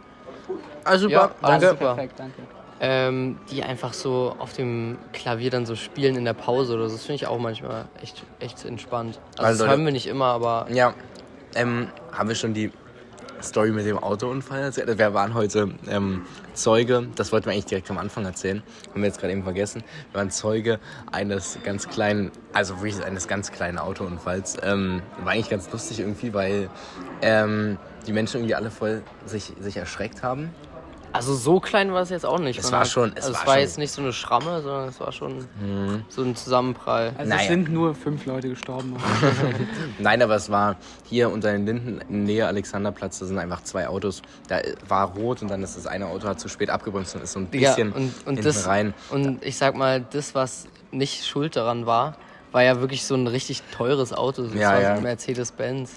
Also 0.83 1.07
Ja, 1.09 1.31
Danke. 1.41 1.69
super. 1.69 1.95
Perfekt, 1.95 2.19
danke. 2.19 2.41
ähm, 2.79 3.37
die 3.49 3.63
einfach 3.63 3.93
so 3.93 4.35
auf 4.39 4.53
dem 4.53 4.97
Klavier 5.13 5.49
dann 5.49 5.65
so 5.65 5.75
spielen 5.75 6.15
in 6.17 6.25
der 6.25 6.33
Pause 6.33 6.73
oder 6.75 6.89
so. 6.89 6.95
Das 6.95 7.05
finde 7.05 7.15
ich 7.15 7.27
auch 7.27 7.39
manchmal 7.39 7.85
echt, 8.01 8.23
echt 8.39 8.65
entspannt. 8.65 9.19
Also, 9.37 9.43
Also, 9.47 9.63
das 9.63 9.71
hören 9.71 9.85
wir 9.85 9.91
nicht 9.93 10.07
immer, 10.07 10.25
aber 10.25 10.67
Ja, 10.69 10.93
ähm, 11.55 11.87
haben 12.11 12.27
wir 12.29 12.35
schon 12.35 12.53
die 12.53 12.71
Story 13.41 13.71
mit 13.71 13.85
dem 13.85 13.97
Autounfall 13.97 14.61
erzählt? 14.63 14.97
Wir 14.97 15.13
waren 15.13 15.33
heute 15.33 15.69
ähm, 15.87 16.25
Zeuge, 16.53 17.07
das 17.15 17.31
wollten 17.31 17.45
wir 17.45 17.53
eigentlich 17.53 17.65
direkt 17.65 17.89
am 17.89 17.97
Anfang 17.97 18.25
erzählen, 18.25 18.63
haben 18.91 19.01
wir 19.01 19.07
jetzt 19.07 19.19
gerade 19.19 19.33
eben 19.33 19.43
vergessen. 19.43 19.83
Wir 20.11 20.19
waren 20.19 20.31
Zeuge 20.31 20.79
eines 21.11 21.57
ganz 21.63 21.87
kleinen, 21.89 22.31
also 22.53 22.81
wirklich 22.81 23.03
eines 23.03 23.27
ganz 23.27 23.51
kleinen 23.51 23.79
Autounfalls. 23.79 24.57
Ähm, 24.63 25.01
war 25.23 25.33
eigentlich 25.33 25.49
ganz 25.49 25.71
lustig 25.71 25.99
irgendwie, 25.99 26.33
weil 26.33 26.69
ähm, 27.21 27.77
die 28.07 28.13
Menschen 28.13 28.37
irgendwie 28.37 28.55
alle 28.55 28.71
voll 28.71 29.03
sich, 29.25 29.53
sich 29.59 29.77
erschreckt 29.77 30.23
haben. 30.23 30.49
Also 31.13 31.33
so 31.35 31.59
klein 31.59 31.93
war 31.93 32.01
es 32.01 32.09
jetzt 32.09 32.25
auch 32.25 32.39
nicht. 32.39 32.59
Es 32.59 32.71
war 32.71 32.85
schon- 32.85 33.11
es 33.15 33.25
also 33.25 33.33
war 33.35 33.41
es 33.41 33.47
war 33.47 33.53
schon- 33.53 33.61
jetzt 33.61 33.77
nicht 33.77 33.91
so 33.91 34.01
eine 34.01 34.11
Schramme, 34.13 34.61
sondern 34.61 34.89
es 34.89 34.99
war 34.99 35.11
schon 35.11 35.45
so 36.09 36.21
ein 36.23 36.35
Zusammenprall. 36.35 37.13
Also 37.17 37.29
Naja. 37.29 37.41
es 37.43 37.47
sind 37.47 37.71
nur 37.71 37.95
fünf 37.95 38.25
Leute 38.25 38.49
gestorben. 38.49 38.95
Nein, 39.99 40.21
aber 40.21 40.35
es 40.35 40.49
war 40.49 40.75
hier 41.09 41.29
unter 41.31 41.51
den 41.51 41.65
Linden 41.65 42.01
in 42.09 42.23
Nähe 42.23 42.47
Alexanderplatz, 42.47 43.19
da 43.19 43.25
sind 43.25 43.37
einfach 43.37 43.63
zwei 43.63 43.87
Autos. 43.87 44.21
Da 44.47 44.59
war 44.87 45.13
rot 45.13 45.41
und 45.41 45.49
dann 45.49 45.63
ist 45.63 45.77
das 45.77 45.87
eine 45.87 46.07
Auto 46.07 46.27
hat 46.27 46.39
zu 46.39 46.49
spät 46.49 46.69
abgebremst 46.69 47.15
und 47.15 47.23
ist 47.23 47.33
so 47.33 47.39
ein 47.39 47.47
Ja, 47.53 47.69
bisschen 47.69 47.91
und, 47.93 48.03
und, 48.25 48.33
hinten 48.35 48.43
das, 48.43 48.67
rein. 48.67 48.93
und 49.11 49.43
ich 49.45 49.57
sag 49.57 49.75
mal, 49.75 50.01
das, 50.11 50.35
was 50.35 50.65
nicht 50.91 51.25
schuld 51.25 51.55
daran 51.55 51.85
war, 51.85 52.15
war 52.51 52.63
ja 52.63 52.79
wirklich 52.81 53.05
so 53.05 53.15
ein 53.15 53.27
richtig 53.27 53.63
teures 53.75 54.13
Auto. 54.13 54.43
Das 54.43 54.53
Ja, 54.53 54.69
war 54.71 54.75
so 54.77 54.81
ja. 54.83 54.93
ein 54.93 55.03
Mercedes-Benz. 55.03 55.91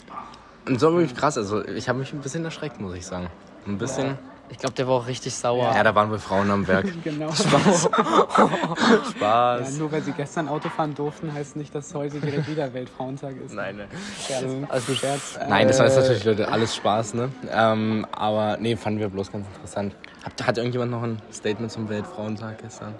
Und 0.66 0.80
so 0.80 0.92
wirklich 0.92 1.14
krass, 1.16 1.36
also 1.38 1.64
ich 1.64 1.88
habe 1.88 1.98
mich 1.98 2.12
ein 2.12 2.20
bisschen 2.20 2.44
erschreckt, 2.44 2.80
muss 2.80 2.94
ich 2.94 3.06
sagen. 3.06 3.28
Ein 3.66 3.78
bisschen. 3.78 4.18
Ich 4.48 4.58
glaube, 4.58 4.74
der 4.74 4.86
war 4.86 4.94
auch 4.94 5.06
richtig 5.06 5.34
sauer. 5.34 5.72
Ja, 5.74 5.82
da 5.82 5.94
waren 5.94 6.10
wir 6.10 6.18
Frauen 6.18 6.50
am 6.50 6.66
Werk. 6.66 6.86
Genau. 7.04 7.30
Spaß. 7.32 7.88
Ja, 7.92 9.00
Spaß. 9.10 9.78
nur 9.78 9.90
weil 9.92 10.02
sie 10.02 10.12
gestern 10.12 10.48
Auto 10.48 10.68
fahren 10.68 10.94
durften, 10.94 11.32
heißt 11.32 11.56
nicht, 11.56 11.74
dass 11.74 11.92
heute 11.94 12.20
direkt 12.20 12.48
wieder 12.48 12.72
Weltfrauentag 12.72 13.34
ist. 13.44 13.54
Nein, 13.54 13.76
ne. 13.76 13.88
Scherz. 14.26 14.44
Also 14.68 14.94
Scherz. 14.94 15.38
Nein, 15.48 15.68
das 15.68 15.78
war 15.78 15.86
jetzt 15.86 15.96
Äh, 15.96 16.00
natürlich, 16.00 16.24
Leute, 16.24 16.48
alles 16.48 16.74
Spaß, 16.76 17.14
ne? 17.14 17.28
Ähm, 17.50 18.06
aber 18.12 18.56
nee, 18.60 18.76
fanden 18.76 19.00
wir 19.00 19.08
bloß 19.08 19.30
ganz 19.32 19.46
interessant. 19.48 19.94
Hat, 20.24 20.46
hat 20.46 20.58
irgendjemand 20.58 20.90
noch 20.90 21.02
ein 21.02 21.20
Statement 21.32 21.70
zum 21.70 21.88
Weltfrauentag 21.88 22.58
gestern? 22.62 22.94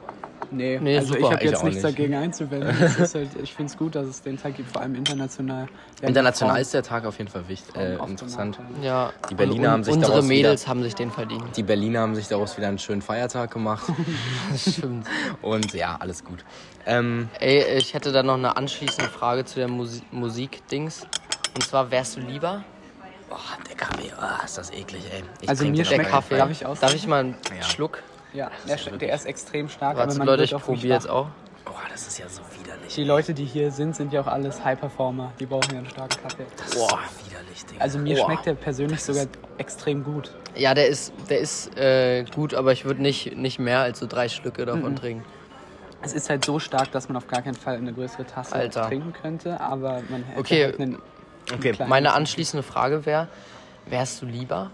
Nee, 0.51 0.79
Nee, 0.81 0.97
also 0.99 1.15
super. 1.15 1.19
ich 1.21 1.33
habe 1.33 1.45
jetzt 1.45 1.65
nichts 1.65 1.83
nicht. 1.83 1.99
dagegen 1.99 2.15
einzuwenden. 2.15 2.79
Halt, 2.99 3.29
ich 3.43 3.55
finde 3.55 3.71
es 3.73 3.77
gut, 3.79 3.95
dass 3.95 4.07
es 4.07 4.23
den 4.23 4.37
Tag 4.41 4.57
gibt, 4.57 4.71
vor 4.73 4.83
allem 4.83 4.95
international. 4.95 5.69
Ja, 6.03 6.09
International 6.09 6.61
ist 6.61 6.73
der 6.75 6.83
Tag 6.83 7.05
auf 7.07 7.19
jeden 7.19 7.31
Fall 7.31 7.49
wichtig, 7.49 7.75
äh, 7.77 7.95
interessant. 7.97 8.59
Ja. 8.83 9.13
Die 9.31 9.35
Berliner 9.35 9.71
haben 9.73 9.85
sich 9.85 9.95
Unsere 9.95 10.13
daraus 10.13 10.27
Mädels 10.27 10.63
wieder- 10.63 10.71
haben 10.71 10.83
sich 10.83 10.95
den 10.95 11.11
verdient. 11.11 11.57
Die 11.57 11.63
Berliner 11.63 12.01
haben 12.01 12.15
sich 12.15 12.29
daraus 12.29 12.57
wieder 12.57 12.69
einen 12.69 12.79
schönen 12.79 13.03
Feiertag 13.03 13.51
gemacht. 13.51 13.85
Das 14.53 14.73
stimmt. 14.75 15.07
Und 15.43 15.73
ja, 15.75 15.97
alles 15.99 16.25
gut. 16.25 16.45
Ähm, 16.87 17.29
Ey, 17.41 17.77
ich 17.79 17.95
hätte 17.95 18.13
da 18.13 18.23
noch 18.23 18.35
eine 18.35 18.57
anschließende 18.57 19.11
Frage 19.11 19.45
zu 19.45 19.57
der 19.59 19.69
Musi 19.69 20.03
Musik-Dings. 20.13 21.03
Und 21.55 21.63
zwar, 21.65 21.91
wärst 21.91 22.17
du 22.17 22.21
lieber 22.21 22.63
boah, 23.29 23.39
der 23.69 23.77
Kaffee, 23.77 24.13
oh, 24.21 24.45
ist 24.45 24.57
das 24.57 24.71
eklig, 24.73 25.03
ey. 25.13 25.23
Ich 25.41 25.49
Also 25.49 25.65
mir 25.67 25.85
schmeckt- 25.85 26.11
Kaffee? 26.11 26.37
Darf 26.37 26.51
ich 26.51 26.65
aus- 26.65 26.79
Darf 26.81 26.95
ich 26.95 27.07
mal 27.09 27.21
einen 27.21 27.35
Ja. 27.57 27.63
Schluck? 27.65 28.03
Ja, 28.33 28.51
der, 28.69 28.79
sch- 28.79 28.97
der 28.97 29.15
ist 29.15 29.25
extrem 29.27 29.69
stark, 29.69 29.97
Warte, 29.97 30.11
aber 30.11 30.19
man 30.19 30.27
Leute, 30.27 30.41
wird 30.51 30.53
ich 30.53 30.59
probiere 30.67 30.95
jetzt 30.95 31.09
auch. 31.09 31.29
Boah, 31.65 31.75
das 31.91 32.07
ist 32.07 32.19
ja 32.19 32.29
so 32.29 32.43
widerlich. 32.61 32.95
Die 32.95 33.05
Leute, 33.05 33.35
die 33.35 33.45
hier 33.45 33.71
sind, 33.73 33.97
sind 33.97 34.13
ja 34.13 34.21
auch 34.21 34.27
alles 34.29 34.65
High-Performer. 34.65 35.33
Die 35.41 35.47
brauchen 35.47 35.73
ja 35.73 35.79
einen 35.79 35.89
starken 35.91 36.21
Kaffee. 36.23 36.47
Das 36.57 36.67
ist 36.67 36.75
so 36.75 36.87
widerlich, 37.27 37.65
Digga. 37.67 37.81
Also 37.83 37.99
mir 37.99 38.15
Boah. 38.17 38.25
schmeckt 38.27 38.47
der 38.47 38.55
persönlich 38.55 39.03
sogar 39.03 39.27
extrem 39.59 40.05
gut. 40.05 40.33
Ja, 40.55 40.75
der 40.75 40.87
ist, 40.89 41.13
der 41.29 41.39
ist 41.41 41.77
äh, 41.77 42.25
gut, 42.35 42.55
aber 42.55 42.73
ich 42.73 42.85
würde 42.85 43.03
nicht, 43.03 43.37
nicht 43.37 43.59
mehr 43.59 43.81
als 43.81 43.99
so 43.99 44.07
drei 44.07 44.29
Schlücke 44.29 44.65
davon 44.65 44.93
Mhm. 44.93 44.97
trinken. 44.97 45.25
Es 46.03 46.13
ist 46.13 46.31
halt 46.31 46.45
so 46.45 46.59
stark, 46.61 46.93
dass 46.93 47.09
man 47.09 47.17
auf 47.17 47.27
gar 47.27 47.43
keinen 47.43 47.55
Fall 47.57 47.77
eine 47.77 47.93
größere 47.93 48.27
Tasse 48.27 48.55
Alter. 48.55 48.87
trinken 48.87 49.13
könnte, 49.13 49.61
aber 49.61 50.03
man 50.09 50.23
hätte 50.25 50.39
Okay. 50.41 50.65
halt 50.67 50.81
einen 50.81 50.99
Okay, 51.53 51.73
kleinen- 51.73 51.89
Meine 51.91 52.13
anschließende 52.13 52.63
Frage 52.63 53.07
wäre, 53.07 53.29
wärst 53.87 54.21
du 54.23 54.27
lieber 54.27 54.71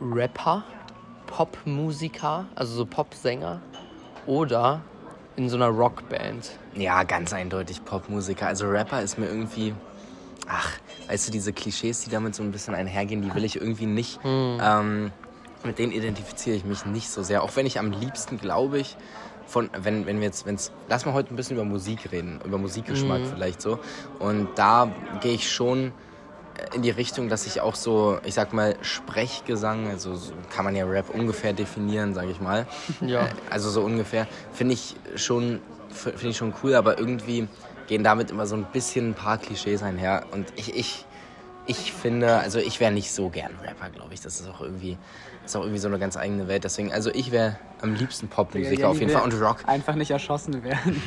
Rapper, 0.00 0.62
Popmusiker, 1.26 2.46
also 2.54 2.74
so 2.74 2.86
Popsänger 2.86 3.60
oder 4.26 4.82
in 5.36 5.48
so 5.48 5.56
einer 5.56 5.68
Rockband? 5.68 6.50
Ja, 6.74 7.02
ganz 7.02 7.32
eindeutig 7.32 7.84
Popmusiker. 7.84 8.46
Also 8.46 8.68
Rapper 8.68 9.02
ist 9.02 9.18
mir 9.18 9.26
irgendwie. 9.26 9.74
Ach, 10.48 10.70
weißt 11.08 11.28
du, 11.28 11.32
diese 11.32 11.52
Klischees, 11.52 12.04
die 12.04 12.10
damit 12.10 12.34
so 12.34 12.42
ein 12.42 12.52
bisschen 12.52 12.74
einhergehen, 12.74 13.20
die 13.20 13.34
will 13.34 13.44
ich 13.44 13.56
irgendwie 13.56 13.86
nicht. 13.86 14.20
Ähm, 14.24 15.10
mit 15.64 15.78
denen 15.78 15.92
identifiziere 15.92 16.56
ich 16.56 16.64
mich 16.64 16.86
nicht 16.86 17.10
so 17.10 17.22
sehr. 17.22 17.42
Auch 17.42 17.56
wenn 17.56 17.66
ich 17.66 17.78
am 17.78 17.90
liebsten, 17.90 18.38
glaube 18.38 18.78
ich, 18.78 18.96
von, 19.46 19.70
wenn, 19.76 20.06
wenn 20.06 20.18
wir 20.18 20.26
jetzt, 20.26 20.46
wenn's, 20.46 20.72
lass 20.88 21.04
mal 21.04 21.14
heute 21.14 21.32
ein 21.34 21.36
bisschen 21.36 21.56
über 21.56 21.64
Musik 21.64 22.12
reden, 22.12 22.40
über 22.44 22.58
Musikgeschmack 22.58 23.22
vielleicht 23.26 23.60
so. 23.60 23.78
Und 24.18 24.48
da 24.56 24.90
gehe 25.20 25.34
ich 25.34 25.50
schon 25.50 25.92
in 26.74 26.82
die 26.82 26.90
Richtung, 26.90 27.28
dass 27.28 27.46
ich 27.46 27.60
auch 27.60 27.74
so, 27.74 28.18
ich 28.24 28.34
sag 28.34 28.52
mal, 28.52 28.76
Sprechgesang, 28.82 29.88
also 29.88 30.14
so 30.14 30.32
kann 30.54 30.64
man 30.64 30.74
ja 30.76 30.84
Rap 30.84 31.10
ungefähr 31.10 31.52
definieren, 31.52 32.14
sage 32.14 32.30
ich 32.30 32.40
mal. 32.40 32.66
Ja. 33.00 33.28
Also 33.50 33.70
so 33.70 33.82
ungefähr. 33.82 34.26
Finde 34.52 34.74
ich 34.74 34.96
schon, 35.16 35.60
finde 35.90 36.28
ich 36.28 36.36
schon 36.36 36.54
cool, 36.62 36.74
aber 36.74 36.98
irgendwie 36.98 37.46
gehen 37.86 38.02
damit 38.02 38.30
immer 38.30 38.46
so 38.46 38.56
ein 38.56 38.66
bisschen 38.72 39.10
ein 39.10 39.14
paar 39.14 39.38
Klischees 39.38 39.82
einher. 39.82 40.24
Und 40.32 40.52
ich, 40.56 40.74
ich, 40.74 41.04
ich 41.66 41.92
finde, 41.92 42.38
also 42.38 42.58
ich 42.58 42.80
wäre 42.80 42.92
nicht 42.92 43.12
so 43.12 43.28
gern 43.28 43.52
Rapper, 43.62 43.90
glaube 43.90 44.14
ich. 44.14 44.20
Das 44.20 44.40
ist 44.40 44.48
auch 44.48 44.60
irgendwie, 44.60 44.96
ist 45.44 45.56
auch 45.56 45.60
irgendwie 45.60 45.78
so 45.78 45.88
eine 45.88 45.98
ganz 45.98 46.16
eigene 46.16 46.48
Welt. 46.48 46.64
Deswegen, 46.64 46.92
also 46.92 47.10
ich 47.10 47.30
wäre 47.30 47.58
am 47.82 47.94
liebsten 47.94 48.28
Popmusiker 48.28 48.80
Ja, 48.80 48.88
auf 48.88 48.98
jeden 48.98 49.12
Fall 49.12 49.22
und 49.22 49.34
Rock. 49.34 49.58
Einfach 49.66 49.94
nicht 49.94 50.10
erschossen 50.10 50.64
werden. 50.64 51.00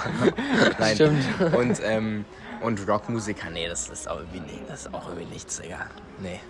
Nein. 0.78 0.94
Stimmt. 0.94 1.24
Und, 1.54 1.80
ähm, 1.84 2.24
und 2.60 2.86
Rockmusiker, 2.88 3.50
nee, 3.50 3.68
das 3.68 3.88
ist 3.88 4.08
auch 4.08 4.18
irgendwie, 4.18 4.40
nicht, 4.40 4.68
das 4.68 4.86
ist 4.86 4.94
auch 4.94 5.08
irgendwie 5.08 5.32
nichts, 5.32 5.60
Digga. 5.60 5.78
Nee. 6.18 6.40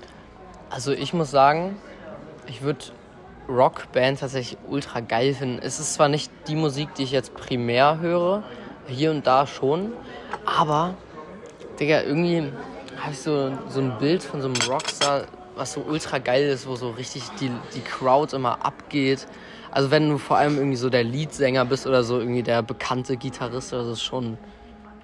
Also 0.68 0.92
ich 0.92 1.12
muss 1.12 1.30
sagen, 1.30 1.76
ich 2.46 2.62
würde 2.62 2.84
Rockband 3.48 4.20
tatsächlich 4.20 4.58
ultra 4.68 5.00
geil 5.00 5.34
finden. 5.34 5.60
Es 5.62 5.80
ist 5.80 5.94
zwar 5.94 6.08
nicht 6.08 6.30
die 6.46 6.56
Musik, 6.56 6.94
die 6.94 7.02
ich 7.02 7.12
jetzt 7.12 7.34
primär 7.34 7.98
höre, 8.00 8.42
hier 8.86 9.10
und 9.10 9.26
da 9.26 9.46
schon, 9.46 9.92
aber, 10.44 10.94
Digga, 11.78 12.02
irgendwie 12.02 12.52
habe 13.00 13.12
ich 13.12 13.20
so, 13.20 13.52
so 13.68 13.80
ein 13.80 13.98
Bild 13.98 14.22
von 14.22 14.42
so 14.42 14.48
einem 14.48 14.60
Rockstar, 14.68 15.24
was 15.56 15.72
so 15.72 15.80
ultra 15.80 16.18
geil 16.18 16.48
ist, 16.48 16.66
wo 16.66 16.76
so 16.76 16.90
richtig 16.90 17.22
die, 17.40 17.50
die 17.74 17.80
Crowd 17.80 18.34
immer 18.34 18.64
abgeht. 18.64 19.26
Also 19.70 19.90
wenn 19.90 20.08
du 20.08 20.18
vor 20.18 20.36
allem 20.36 20.56
irgendwie 20.56 20.76
so 20.76 20.90
der 20.90 21.04
Leadsänger 21.04 21.64
bist 21.64 21.86
oder 21.86 22.02
so 22.02 22.18
irgendwie 22.18 22.42
der 22.42 22.62
bekannte 22.62 23.16
Gitarrist, 23.16 23.72
das 23.72 23.86
ist 23.86 24.02
schon, 24.02 24.36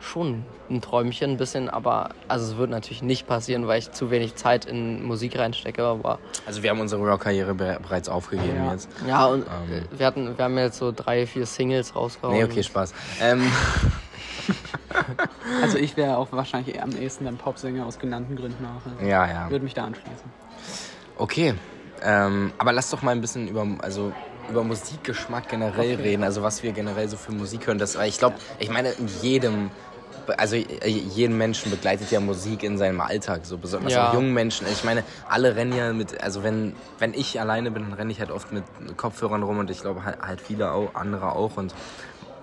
schon 0.01 0.45
ein 0.69 0.81
Träumchen 0.81 1.33
ein 1.33 1.37
bisschen, 1.37 1.69
aber 1.71 2.11
also 2.29 2.45
es 2.53 2.57
wird 2.59 2.71
natürlich 2.71 3.03
nicht 3.03 3.27
passieren, 3.27 3.67
weil 3.67 3.79
ich 3.79 3.93
zu 3.93 4.11
wenig 4.11 4.35
Zeit 4.37 4.65
in 4.65 5.03
Musik 5.05 5.39
reinstecke, 5.39 5.83
aber 5.85 6.19
Also 6.47 6.63
wir 6.63 6.71
haben 6.71 6.81
unsere 6.81 7.03
Rockkarriere 7.03 7.55
be 7.55 7.79
bereits 7.83 8.09
aufgegeben 8.09 8.65
Ja. 8.65 8.73
jetzt. 8.73 8.89
ja 9.07 9.27
und 9.27 9.47
Ähm. 9.47 9.87
äh, 9.93 9.99
wir 9.99 10.07
hatten 10.07 10.37
wir 10.37 10.45
haben 10.45 10.59
jetzt 10.59 10.79
so 10.79 10.93
drei, 10.93 11.27
vier 11.27 11.47
Singles 11.47 11.95
rausgehauen. 11.95 12.37
Nee, 12.37 12.45
okay, 12.45 12.63
Spaß. 12.63 12.93
Ähm, 13.21 13.43
Also 15.63 15.79
ich 15.79 15.97
wäre 15.97 16.17
auch 16.17 16.29
wahrscheinlich 16.33 16.75
eher 16.77 16.83
am 16.85 16.91
ehesten 16.97 17.25
dann 17.25 17.37
Popsänger 17.37 17.85
aus 17.87 17.99
genannten 17.99 18.37
Gründen 18.37 18.65
auch. 18.65 18.91
Also 18.91 19.05
ja, 19.05 19.27
ja. 19.29 19.51
Würde 19.51 19.65
mich 19.65 19.75
da 19.75 19.85
anschließen. 19.85 20.31
Okay, 21.19 21.55
ähm, 22.03 22.53
aber 22.59 22.73
lass 22.73 22.91
doch 22.91 23.03
mal 23.03 23.11
ein 23.13 23.21
bisschen 23.21 23.49
über, 23.49 23.67
also 23.81 24.13
über 24.51 24.63
Musikgeschmack 24.65 25.49
generell 25.49 25.95
Okay. 25.95 26.03
reden, 26.03 26.23
also 26.25 26.43
was 26.43 26.63
wir 26.63 26.73
generell 26.73 27.09
so 27.09 27.17
für 27.17 27.33
Musik 27.33 27.67
hören. 27.67 27.79
Das, 27.79 27.97
weil 27.97 28.09
ich 28.09 28.19
glaube, 28.19 28.37
ich 28.59 28.71
meine, 28.71 28.91
in 28.91 29.09
jedem, 29.23 29.71
also 30.39 30.57
äh, 30.57 30.65
jeden 30.89 31.37
Menschen 31.39 31.71
begleitet 31.71 32.11
ja 32.11 32.21
Musik 32.21 32.63
in 32.63 32.79
seinem 32.79 33.01
Alltag, 33.01 33.41
so 33.45 33.59
besonders 33.59 33.93
Ja. 33.93 34.09
auch 34.11 34.15
jungen 34.15 34.33
Menschen. 34.35 34.67
Ich 34.73 34.85
meine, 34.85 35.05
alle 35.29 35.57
rennen 35.57 35.77
ja 35.77 35.93
mit, 35.93 36.21
also 36.23 36.43
wenn, 36.43 36.75
wenn 36.99 37.15
ich 37.15 37.41
alleine 37.41 37.71
bin, 37.71 37.85
dann 37.85 37.93
renne 37.95 38.13
ich 38.13 38.21
halt 38.21 38.31
oft 38.31 38.53
mit 38.53 38.65
Kopfhörern 38.97 39.43
rum 39.43 39.59
und 39.59 39.71
ich 39.71 39.81
glaube 39.81 40.05
halt, 40.05 40.21
halt 40.23 40.41
viele 40.41 40.73
auch, 40.73 40.95
andere 40.95 41.33
auch 41.33 41.57
und 41.57 41.75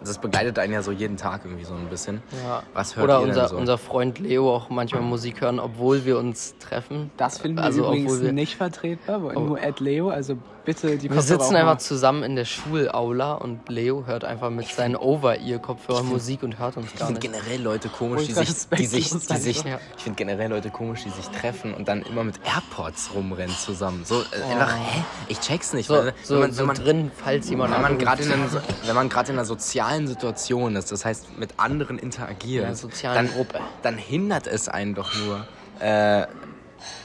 das 0.06 0.18
begleitet 0.18 0.60
einen 0.60 0.74
ja 0.74 0.82
so 0.84 0.92
jeden 0.92 1.16
Tag 1.16 1.46
irgendwie 1.46 1.64
so 1.64 1.74
ein 1.74 1.88
bisschen. 1.88 2.22
Ja. 2.46 2.62
Was 2.74 2.98
hört 2.98 3.06
Oder 3.06 3.16
ihr 3.16 3.20
denn 3.22 3.30
unser, 3.30 3.48
so? 3.48 3.56
unser 3.56 3.78
Freund 3.78 4.20
Leo 4.20 4.54
auch 4.54 4.70
manchmal 4.70 5.02
Musik 5.02 5.40
hören, 5.40 5.62
obwohl 5.62 6.04
wir 6.04 6.18
uns 6.18 6.56
treffen. 6.60 7.10
Das 7.16 7.38
finden 7.38 7.56
wir 7.60 7.64
Also, 7.64 7.86
übrigens 7.86 8.22
wir- 8.22 8.34
nicht 8.34 8.58
vertretbar, 8.58 9.24
weil 9.24 9.38
Oh. 9.38 9.42
nur 9.42 9.62
Ed 9.64 9.80
Leo, 9.80 10.10
also 10.10 10.36
bitte 10.66 10.98
die 10.98 11.10
Wir 11.12 11.22
sitzen 11.22 11.56
einfach 11.56 11.74
mal- 11.74 11.80
zusammen 11.80 12.24
in 12.24 12.36
der 12.36 12.46
Schulaula 12.46 13.34
und 13.34 13.68
Leo 13.70 14.06
hört 14.06 14.24
einfach 14.24 14.50
mit 14.50 14.68
seinen 14.68 14.96
Over-Ear-Kopfhörern 14.96 16.06
Musik 16.08 16.44
und 16.44 16.60
hört 16.60 16.78
uns 16.78 16.88
Ich 16.94 17.00
gar 17.00 17.08
finde 17.08 17.22
nicht. 17.22 17.34
generell 17.34 17.62
Leute 17.62 17.90
komisch, 17.90 18.26
die 18.28 18.34
sich, 18.34 18.48
die 18.78 18.86
sich, 18.86 19.10
die 19.10 19.38
sich. 19.38 19.64
Ja. 19.64 19.80
ich 19.98 20.04
finde 20.04 20.18
generell 20.18 20.50
Leute 20.50 20.70
komisch, 20.70 21.04
die 21.04 21.10
sich 21.10 21.28
treffen 21.30 21.74
und 21.74 21.88
dann 21.88 22.02
immer 22.04 22.24
mit 22.24 22.40
AirPods 22.46 23.12
rumrennen 23.14 23.56
zusammen. 23.56 24.06
So 24.06 24.22
äh, 24.22 24.26
Oh. 24.46 24.52
einfach, 24.52 24.76
hä? 24.76 25.04
Ich 25.28 25.40
check's 25.40 25.74
nicht. 25.74 25.88
So, 25.88 25.96
weil, 25.96 26.14
so, 26.24 26.36
wenn 26.36 26.42
man, 26.42 26.52
so 26.54 26.60
wenn 26.60 26.68
man, 26.68 26.76
drin, 26.78 27.12
falls 27.16 27.50
jemand 27.50 27.74
wenn 27.74 27.82
man 27.82 27.98
gerade 27.98 28.24
in, 28.24 28.30
wenn 28.86 28.96
man 28.96 29.10
gerade 29.10 29.32
in 29.32 29.38
einer 29.38 29.46
sozialen 29.46 30.08
Situation 30.08 30.76
ist, 30.76 30.92
das 30.92 31.06
heißt 31.06 31.38
mit 31.38 31.52
anderen 31.58 32.00
interagiert, 32.00 32.62
In 32.64 32.68
einer 32.68 32.76
sozialen 32.76 33.28
dann, 33.28 33.36
Gruppe. 33.36 33.60
dann 33.82 33.98
hindert 33.98 34.48
es 34.48 34.70
einen 34.70 34.94
doch 34.96 35.12
nur 35.16 35.46
äh, 35.80 36.26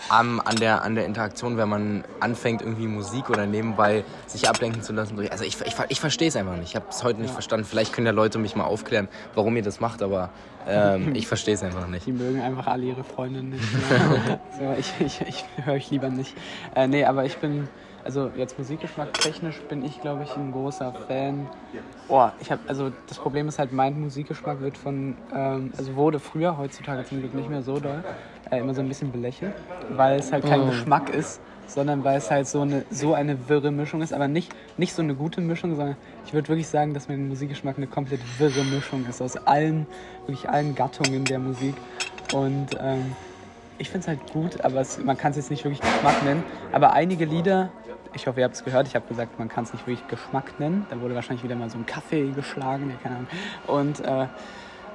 am, 0.08 0.40
an, 0.40 0.56
der, 0.56 0.82
an 0.82 0.94
der 0.94 1.04
Interaktion, 1.06 1.56
wenn 1.56 1.68
man 1.68 2.04
anfängt, 2.20 2.62
irgendwie 2.62 2.86
Musik 2.86 3.30
oder 3.30 3.46
nebenbei 3.46 4.04
sich 4.26 4.48
ablenken 4.48 4.82
zu 4.82 4.92
lassen. 4.92 5.18
Also 5.30 5.44
ich, 5.44 5.56
ich, 5.64 5.74
ich 5.88 6.00
verstehe 6.00 6.28
es 6.28 6.36
einfach 6.36 6.56
nicht. 6.56 6.70
Ich 6.70 6.76
habe 6.76 6.86
es 6.88 7.04
heute 7.04 7.20
nicht 7.20 7.32
verstanden. 7.32 7.66
Vielleicht 7.66 7.92
können 7.92 8.06
ja 8.06 8.12
Leute 8.12 8.38
mich 8.38 8.56
mal 8.56 8.64
aufklären, 8.64 9.08
warum 9.34 9.56
ihr 9.56 9.62
das 9.62 9.80
macht, 9.80 10.02
aber 10.02 10.30
ähm, 10.66 11.14
ich 11.14 11.26
verstehe 11.26 11.54
es 11.54 11.62
einfach 11.62 11.86
nicht. 11.88 12.06
Die 12.06 12.12
mögen 12.12 12.40
einfach 12.40 12.66
alle 12.66 12.84
ihre 12.84 13.04
Freundinnen 13.04 13.50
nicht. 13.50 13.64
so, 14.58 14.74
ich 14.78 14.92
ich, 15.00 15.20
ich 15.28 15.44
höre 15.64 15.76
ich 15.76 15.90
lieber 15.90 16.08
nicht. 16.08 16.34
Äh, 16.74 16.88
nee, 16.88 17.04
aber 17.04 17.24
ich 17.24 17.36
bin, 17.38 17.68
also 18.04 18.30
jetzt 18.36 18.58
Musikgeschmack 18.58 19.12
technisch 19.14 19.60
bin 19.68 19.84
ich, 19.84 20.00
glaube 20.00 20.22
ich, 20.24 20.34
ein 20.36 20.52
großer 20.52 20.92
Fan. 21.06 21.46
Boah, 22.06 22.32
ich 22.40 22.50
habe, 22.50 22.62
also 22.68 22.90
das 23.06 23.18
Problem 23.18 23.48
ist 23.48 23.58
halt, 23.58 23.72
mein 23.72 24.00
Musikgeschmack 24.00 24.60
wird 24.60 24.78
von, 24.78 25.16
ähm, 25.34 25.72
also 25.76 25.94
wurde 25.96 26.18
früher, 26.18 26.56
heutzutage 26.56 27.04
zum 27.04 27.20
Glück 27.20 27.34
nicht 27.34 27.50
mehr 27.50 27.62
so 27.62 27.78
doll, 27.78 28.02
äh, 28.50 28.58
immer 28.60 28.74
so 28.74 28.80
ein 28.80 28.88
bisschen 28.88 29.12
belächelt, 29.12 29.52
weil 29.90 30.18
es 30.18 30.32
halt 30.32 30.44
kein 30.44 30.66
Geschmack 30.66 31.10
ist, 31.10 31.40
sondern 31.66 32.02
weil 32.02 32.16
es 32.16 32.30
halt 32.30 32.46
so 32.46 32.62
eine, 32.62 32.84
so 32.90 33.14
eine 33.14 33.48
wirre 33.48 33.70
Mischung 33.70 34.00
ist, 34.00 34.12
aber 34.12 34.26
nicht, 34.26 34.52
nicht 34.78 34.94
so 34.94 35.02
eine 35.02 35.14
gute 35.14 35.40
Mischung, 35.40 35.76
sondern 35.76 35.96
ich 36.24 36.32
würde 36.32 36.48
wirklich 36.48 36.68
sagen, 36.68 36.94
dass 36.94 37.08
mein 37.08 37.28
Musikgeschmack 37.28 37.76
eine 37.76 37.86
komplett 37.86 38.20
wirre 38.38 38.64
Mischung 38.64 39.04
ist 39.08 39.20
aus 39.20 39.36
allen, 39.36 39.86
wirklich 40.26 40.48
allen 40.48 40.74
Gattungen 40.74 41.24
der 41.24 41.38
Musik. 41.38 41.74
Und 42.32 42.68
ähm, 42.80 43.14
ich 43.78 43.90
finde 43.90 44.02
es 44.02 44.08
halt 44.08 44.32
gut, 44.32 44.64
aber 44.64 44.80
es, 44.80 44.98
man 45.02 45.16
kann 45.16 45.30
es 45.30 45.36
jetzt 45.36 45.50
nicht 45.50 45.64
wirklich 45.64 45.80
Geschmack 45.80 46.22
nennen. 46.24 46.42
Aber 46.72 46.92
einige 46.92 47.24
Lieder, 47.24 47.70
ich 48.18 48.26
hoffe, 48.26 48.40
ihr 48.40 48.44
habt 48.44 48.54
es 48.54 48.64
gehört, 48.64 48.88
ich 48.88 48.94
habe 48.94 49.06
gesagt, 49.06 49.38
man 49.38 49.48
kann 49.48 49.64
es 49.64 49.72
nicht 49.72 49.86
wirklich 49.86 50.06
Geschmack 50.08 50.58
nennen. 50.58 50.86
Da 50.90 51.00
wurde 51.00 51.14
wahrscheinlich 51.14 51.44
wieder 51.44 51.54
mal 51.54 51.70
so 51.70 51.78
ein 51.78 51.86
Kaffee 51.86 52.30
geschlagen, 52.30 52.90
ja, 52.90 52.96
keine 53.02 53.16
Ahnung. 53.16 53.28
Und 53.66 54.00
äh, 54.00 54.26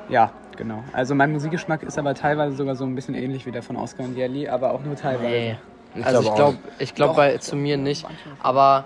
ja, 0.10 0.32
genau. 0.58 0.84
Also 0.92 1.16
mein 1.16 1.32
Musikgeschmack 1.32 1.84
ist 1.84 1.98
aber 1.98 2.14
teilweise 2.14 2.56
sogar 2.56 2.76
so 2.76 2.84
ein 2.84 2.96
bisschen 2.96 3.16
ähnlich 3.16 3.46
wie 3.46 3.52
der 3.52 3.64
von 3.64 3.78
Oscar 3.78 4.04
und 4.04 4.18
Jelly, 4.18 4.50
aber 4.50 4.72
auch 4.74 4.84
nur 4.84 4.96
teilweise. 4.96 5.28
Nee. 5.28 5.58
Ich 5.96 6.06
also 6.06 6.22
glaube 6.22 6.32
ich 6.32 6.36
glaube, 6.36 6.58
ich 6.80 6.96
glaube 6.96 7.16
bei 7.16 7.38
zu 7.38 7.56
mir 7.56 7.78
nicht. 7.78 8.06
Aber 8.42 8.86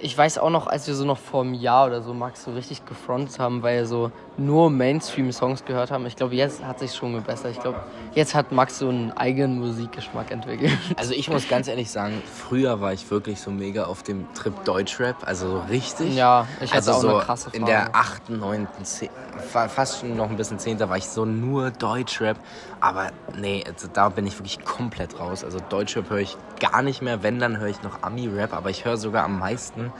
ich 0.00 0.16
weiß 0.16 0.38
auch 0.38 0.50
noch, 0.50 0.66
als 0.66 0.86
wir 0.86 0.94
so 0.94 1.04
noch 1.04 1.18
vor 1.18 1.42
einem 1.42 1.54
Jahr 1.54 1.86
oder 1.86 2.02
so 2.02 2.12
Max 2.14 2.44
so 2.44 2.52
richtig 2.52 2.84
gefrontet 2.86 3.38
haben, 3.38 3.62
weil 3.62 3.78
wir 3.78 3.86
so 3.86 4.12
nur 4.38 4.70
Mainstream-Songs 4.70 5.64
gehört 5.64 5.90
haben. 5.90 6.04
Ich 6.06 6.16
glaube, 6.16 6.34
jetzt 6.34 6.62
hat 6.64 6.78
sich 6.78 6.94
schon 6.94 7.14
gebessert. 7.14 7.52
Ich 7.52 7.60
glaube, 7.60 7.80
jetzt 8.14 8.34
hat 8.34 8.52
Max 8.52 8.78
so 8.78 8.88
einen 8.88 9.12
eigenen 9.12 9.58
Musikgeschmack 9.58 10.30
entwickelt. 10.30 10.72
Also 10.96 11.12
ich 11.14 11.28
muss 11.30 11.48
ganz 11.48 11.68
ehrlich 11.68 11.90
sagen, 11.90 12.22
früher 12.34 12.80
war 12.80 12.92
ich 12.92 13.10
wirklich 13.10 13.40
so 13.40 13.50
mega 13.50 13.84
auf 13.84 14.02
dem 14.02 14.26
Trip 14.34 14.52
Deutschrap, 14.64 15.16
also 15.26 15.48
so 15.50 15.58
richtig. 15.70 16.14
Ja, 16.14 16.46
ich 16.60 16.70
hatte 16.72 16.76
also 16.88 16.92
auch 16.92 17.00
so 17.00 17.08
eine 17.16 17.18
krasse 17.24 17.50
in 17.52 17.60
Phase. 17.62 17.72
der 17.72 17.94
8., 17.96 18.30
9., 18.30 18.66
10., 18.82 19.08
fa- 19.50 19.68
fast 19.68 20.00
schon 20.00 20.16
noch 20.16 20.28
ein 20.30 20.36
bisschen 20.36 20.58
10. 20.58 20.80
war 20.80 20.96
ich 20.96 21.06
so 21.06 21.24
nur 21.24 21.70
Deutschrap. 21.70 22.36
Aber 22.80 23.10
nee, 23.38 23.64
also 23.66 23.88
da 23.92 24.08
bin 24.08 24.26
ich 24.26 24.38
wirklich 24.38 24.64
komplett 24.64 25.18
raus. 25.18 25.44
Also 25.44 25.58
Deutschrap 25.68 26.10
höre 26.10 26.18
ich 26.18 26.36
gar 26.60 26.82
nicht 26.82 27.02
mehr. 27.02 27.22
Wenn, 27.22 27.38
dann 27.38 27.58
höre 27.58 27.68
ich 27.68 27.82
noch 27.82 28.02
Ami-Rap, 28.02 28.52
aber 28.54 28.70
ich 28.70 28.84
höre 28.84 28.96
sogar 28.96 29.24
am 29.24 29.38
meisten. 29.38 29.92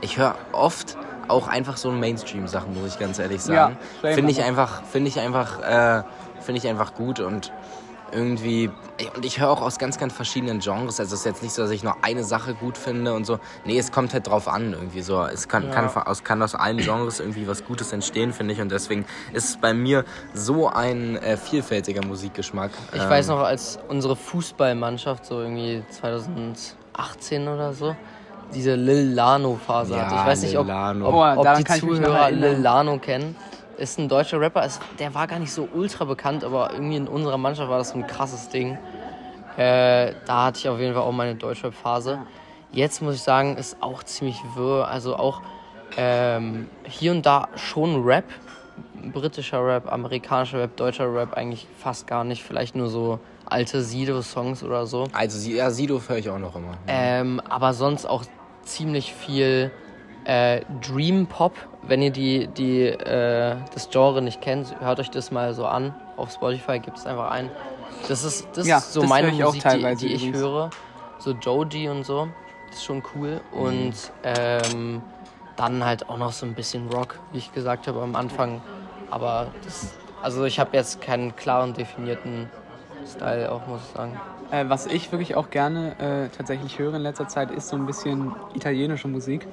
Ich 0.00 0.18
höre 0.18 0.34
oft 0.52 0.96
auch 1.28 1.48
einfach 1.48 1.76
so 1.76 1.90
Mainstream-Sachen, 1.90 2.74
muss 2.74 2.94
ich 2.94 2.98
ganz 2.98 3.18
ehrlich 3.18 3.42
sagen. 3.42 3.76
same, 4.00 4.14
Finde 4.14 4.30
ich 4.30 4.42
einfach, 4.42 4.82
finde 4.84 5.08
ich 5.08 5.18
einfach, 5.20 5.60
äh, 5.60 6.02
finde 6.40 6.58
ich 6.60 6.68
einfach 6.68 6.94
gut 6.94 7.20
und 7.20 7.52
irgendwie 8.12 8.70
und 9.16 9.24
ich 9.24 9.40
höre 9.40 9.50
auch 9.50 9.62
aus 9.62 9.78
ganz 9.78 9.98
ganz 9.98 10.12
verschiedenen 10.12 10.60
Genres. 10.60 11.00
Also 11.00 11.14
es 11.14 11.20
ist 11.20 11.26
jetzt 11.26 11.42
nicht 11.42 11.52
so 11.52 11.62
dass 11.62 11.70
ich 11.70 11.82
nur 11.82 11.96
eine 12.02 12.24
Sache 12.24 12.54
gut 12.54 12.76
finde 12.76 13.14
und 13.14 13.24
so. 13.24 13.38
Nee 13.64 13.78
es 13.78 13.90
kommt 13.90 14.12
halt 14.12 14.26
drauf 14.26 14.48
an 14.48 14.72
irgendwie 14.72 15.00
so. 15.02 15.22
Es 15.22 15.48
kann 15.48 15.70
kann 15.70 15.88
aus 15.88 16.22
kann 16.22 16.42
aus 16.42 16.54
allen 16.54 16.78
Genres 16.78 17.20
irgendwie 17.20 17.48
was 17.48 17.64
Gutes 17.64 17.92
entstehen 17.92 18.32
finde 18.32 18.54
ich. 18.54 18.60
Und 18.60 18.70
deswegen 18.70 19.06
ist 19.32 19.50
es 19.50 19.56
bei 19.56 19.72
mir 19.72 20.04
so 20.34 20.68
ein 20.68 21.16
äh, 21.16 21.36
vielfältiger 21.36 22.04
Musikgeschmack. 22.06 22.70
Ich 22.92 23.02
Ähm, 23.02 23.10
weiß 23.10 23.28
noch, 23.28 23.40
als 23.40 23.78
unsere 23.88 24.14
Fußballmannschaft 24.14 25.24
so 25.24 25.40
irgendwie 25.40 25.82
2018 25.90 27.48
oder 27.48 27.72
so 27.72 27.96
diese 28.54 28.74
Lil 28.74 29.12
Lano-Phase 29.14 29.94
Ja, 29.94 30.04
hatte. 30.06 30.14
Ich 30.16 30.26
weiß 30.26 30.42
nicht, 30.42 30.56
ob, 30.58 30.66
Lil 30.66 30.74
Lano. 30.74 31.08
ob, 31.08 31.14
Oh, 31.14 31.38
ob 31.38 31.44
daran 31.44 31.64
die 31.64 31.80
Zuhörer. 31.80 32.30
Lil 32.30 32.58
Lano 32.58 32.98
kennen. 32.98 33.36
Ist 33.78 33.98
ein 33.98 34.08
deutscher 34.08 34.40
Rapper. 34.40 34.64
Ist, 34.64 34.80
der 34.98 35.14
war 35.14 35.26
gar 35.26 35.38
nicht 35.38 35.52
so 35.52 35.68
ultra 35.74 36.04
bekannt, 36.04 36.44
aber 36.44 36.72
irgendwie 36.72 36.96
in 36.96 37.08
unserer 37.08 37.38
Mannschaft 37.38 37.68
war 37.70 37.78
das 37.78 37.90
so 37.90 37.96
ein 37.98 38.06
krasses 38.06 38.48
Ding. 38.48 38.78
Äh, 39.56 40.12
da 40.26 40.44
hatte 40.46 40.58
ich 40.60 40.68
auf 40.68 40.78
jeden 40.78 40.94
Fall 40.94 41.02
auch 41.02 41.12
meine 41.12 41.34
Deutschrap-Phase. 41.34 42.20
Jetzt 42.70 43.02
muss 43.02 43.14
ich 43.16 43.22
sagen, 43.22 43.56
ist 43.56 43.76
auch 43.80 44.02
ziemlich 44.02 44.40
wirr. 44.54 44.88
Also 44.88 45.16
auch 45.16 45.42
ähm, 45.96 46.68
hier 46.84 47.12
und 47.12 47.26
da 47.26 47.48
schon 47.56 48.02
Rap. 48.04 48.24
Britischer 49.12 49.66
Rap, 49.66 49.92
amerikanischer 49.92 50.60
Rap, 50.60 50.76
deutscher 50.76 51.12
Rap 51.12 51.34
eigentlich 51.34 51.66
fast 51.78 52.06
gar 52.06 52.24
nicht. 52.24 52.42
Vielleicht 52.42 52.74
nur 52.76 52.88
so 52.88 53.18
alte 53.44 53.82
Sido-Songs 53.82 54.62
oder 54.62 54.86
so. 54.86 55.06
also 55.12 55.50
ja 55.50 55.70
Sido 55.70 56.00
höre 56.06 56.16
ich 56.18 56.30
auch 56.30 56.38
noch 56.38 56.54
immer 56.56 56.74
Ähm, 56.86 57.42
aber 57.50 57.74
sonst 57.74 58.06
auch 58.06 58.24
ziemlich 58.62 59.12
viel 59.14 59.70
äh, 60.24 60.60
Dream 60.80 61.26
Pop. 61.26 61.54
Wenn 61.82 62.00
ihr 62.02 62.10
die, 62.10 62.46
die, 62.48 62.86
äh, 62.86 63.56
das 63.74 63.90
Genre 63.90 64.22
nicht 64.22 64.40
kennt, 64.40 64.80
hört 64.80 65.00
euch 65.00 65.10
das 65.10 65.30
mal 65.32 65.52
so 65.54 65.66
an. 65.66 65.94
Auf 66.16 66.32
Spotify 66.32 66.78
gibt 66.78 66.98
es 66.98 67.06
einfach 67.06 67.30
ein. 67.30 67.50
Das 68.08 68.24
ist, 68.24 68.46
das 68.54 68.66
Ja, 68.66 68.78
ist 68.78 68.92
so 68.92 69.00
das 69.00 69.08
meine 69.10 69.28
ich 69.30 69.38
Musik, 69.40 69.62
die, 69.68 69.96
die 69.96 70.06
ich 70.12 70.22
übrigens. 70.26 70.38
höre. 70.38 70.70
So 71.18 71.32
Joji 71.32 71.88
und 71.88 72.04
so. 72.04 72.28
Das 72.68 72.76
ist 72.78 72.84
schon 72.84 73.02
cool. 73.14 73.40
Und 73.52 73.94
ähm, 74.22 75.02
dann 75.56 75.84
halt 75.84 76.08
auch 76.08 76.16
noch 76.18 76.32
so 76.32 76.46
ein 76.46 76.54
bisschen 76.54 76.88
Rock, 76.88 77.18
wie 77.32 77.38
ich 77.38 77.52
gesagt 77.52 77.86
habe 77.88 78.00
am 78.00 78.16
Anfang. 78.16 78.60
Aber 79.10 79.48
das, 79.64 79.92
also 80.22 80.44
ich 80.44 80.58
habe 80.58 80.76
jetzt 80.76 81.00
keinen 81.00 81.36
klaren 81.36 81.74
definierten 81.74 82.48
Style 83.06 83.50
auch, 83.52 83.66
muss 83.66 83.80
ich 83.88 83.96
sagen. 83.96 84.18
Äh, 84.52 84.68
was 84.68 84.84
ich 84.86 85.10
wirklich 85.12 85.34
auch 85.34 85.48
gerne 85.50 85.98
äh, 85.98 86.30
tatsächlich 86.30 86.78
höre 86.78 86.94
in 86.94 87.02
letzter 87.02 87.26
Zeit, 87.26 87.50
ist 87.50 87.68
so 87.68 87.76
ein 87.76 87.86
bisschen 87.86 88.44
italienische 88.52 89.08
Musik. 89.08 89.48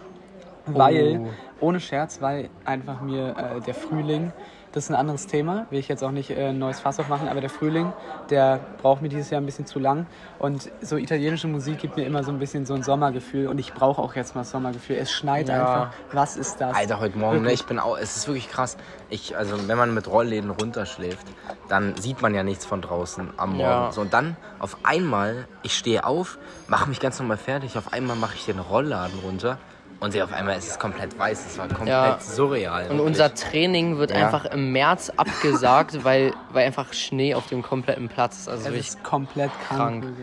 Weil, 0.65 1.23
ohne 1.59 1.79
Scherz, 1.81 2.21
weil 2.21 2.51
einfach 2.65 2.99
mir 2.99 3.37
äh, 3.37 3.61
der 3.61 3.75
Frühling, 3.75 4.33
das 4.71 4.85
ist 4.85 4.89
ein 4.91 4.95
anderes 4.95 5.25
Thema, 5.27 5.65
will 5.69 5.79
ich 5.79 5.87
jetzt 5.87 6.03
auch 6.03 6.11
nicht 6.11 6.29
äh, 6.29 6.49
ein 6.49 6.59
neues 6.59 6.79
Fass 6.79 6.99
aufmachen, 6.99 7.27
aber 7.27 7.41
der 7.41 7.49
Frühling, 7.49 7.91
der 8.29 8.59
braucht 8.81 9.01
mir 9.01 9.09
dieses 9.09 9.29
Jahr 9.29 9.41
ein 9.41 9.45
bisschen 9.45 9.65
zu 9.65 9.79
lang. 9.79 10.05
Und 10.37 10.69
so 10.81 10.97
italienische 10.97 11.47
Musik 11.47 11.79
gibt 11.79 11.97
mir 11.97 12.05
immer 12.05 12.23
so 12.23 12.31
ein 12.31 12.39
bisschen 12.39 12.65
so 12.65 12.75
ein 12.75 12.83
Sommergefühl 12.83 13.47
und 13.47 13.57
ich 13.59 13.73
brauche 13.73 14.01
auch 14.01 14.15
jetzt 14.15 14.35
mal 14.35 14.43
Sommergefühl. 14.43 14.97
Es 14.97 15.11
schneit 15.11 15.49
Ja. 15.49 15.55
einfach. 15.59 15.93
Was 16.11 16.37
ist 16.37 16.61
das? 16.61 16.75
Alter, 16.75 16.99
heute 16.99 17.17
Morgen, 17.17 17.41
ne, 17.41 17.51
ich 17.51 17.65
bin 17.65 17.79
auch, 17.79 17.97
es 17.97 18.15
ist 18.15 18.27
wirklich 18.27 18.49
krass. 18.49 18.77
Ich, 19.09 19.35
also 19.35 19.67
wenn 19.67 19.77
man 19.77 19.93
mit 19.93 20.07
Rollläden 20.07 20.51
runterschläft, 20.51 21.25
dann 21.67 21.95
sieht 21.97 22.21
man 22.21 22.35
ja 22.35 22.43
nichts 22.43 22.65
von 22.65 22.81
draußen 22.81 23.29
am 23.37 23.51
Morgen. 23.57 23.61
Ja. 23.61 23.91
So, 23.91 24.01
und 24.01 24.13
dann 24.13 24.37
auf 24.59 24.77
einmal, 24.83 25.47
ich 25.63 25.75
stehe 25.75 26.05
auf, 26.05 26.37
mache 26.67 26.87
mich 26.89 26.99
ganz 26.99 27.19
normal 27.19 27.37
fertig, 27.37 27.77
auf 27.77 27.91
einmal 27.93 28.15
mache 28.15 28.35
ich 28.35 28.45
den 28.45 28.59
Rollladen 28.59 29.19
runter 29.19 29.57
und 29.99 30.11
sehe 30.11 30.23
auf 30.23 30.31
einmal, 30.33 30.55
es 30.57 30.67
ist 30.67 30.79
komplett 30.79 31.17
weiß. 31.17 31.45
Es 31.45 31.57
war 31.57 31.67
komplett 31.67 31.87
Ja. 31.87 32.17
surreal. 32.19 32.83
Und 32.83 32.89
wirklich. 32.89 33.07
unser 33.07 33.33
Training 33.33 33.97
wird 33.97 34.11
Ja. 34.11 34.17
einfach 34.25 34.45
im 34.45 34.71
März 34.71 35.11
abgesagt, 35.17 35.97
weil, 36.03 36.33
weil 36.51 36.65
einfach 36.65 36.93
Schnee 36.93 37.35
auf 37.35 37.47
dem 37.47 37.61
kompletten 37.61 38.07
Platz 38.07 38.39
ist. 38.41 38.49
Also 38.49 38.69
es 38.69 38.75
ist 38.89 39.03
komplett 39.03 39.51
krank. 39.67 40.03
krank. 40.03 40.15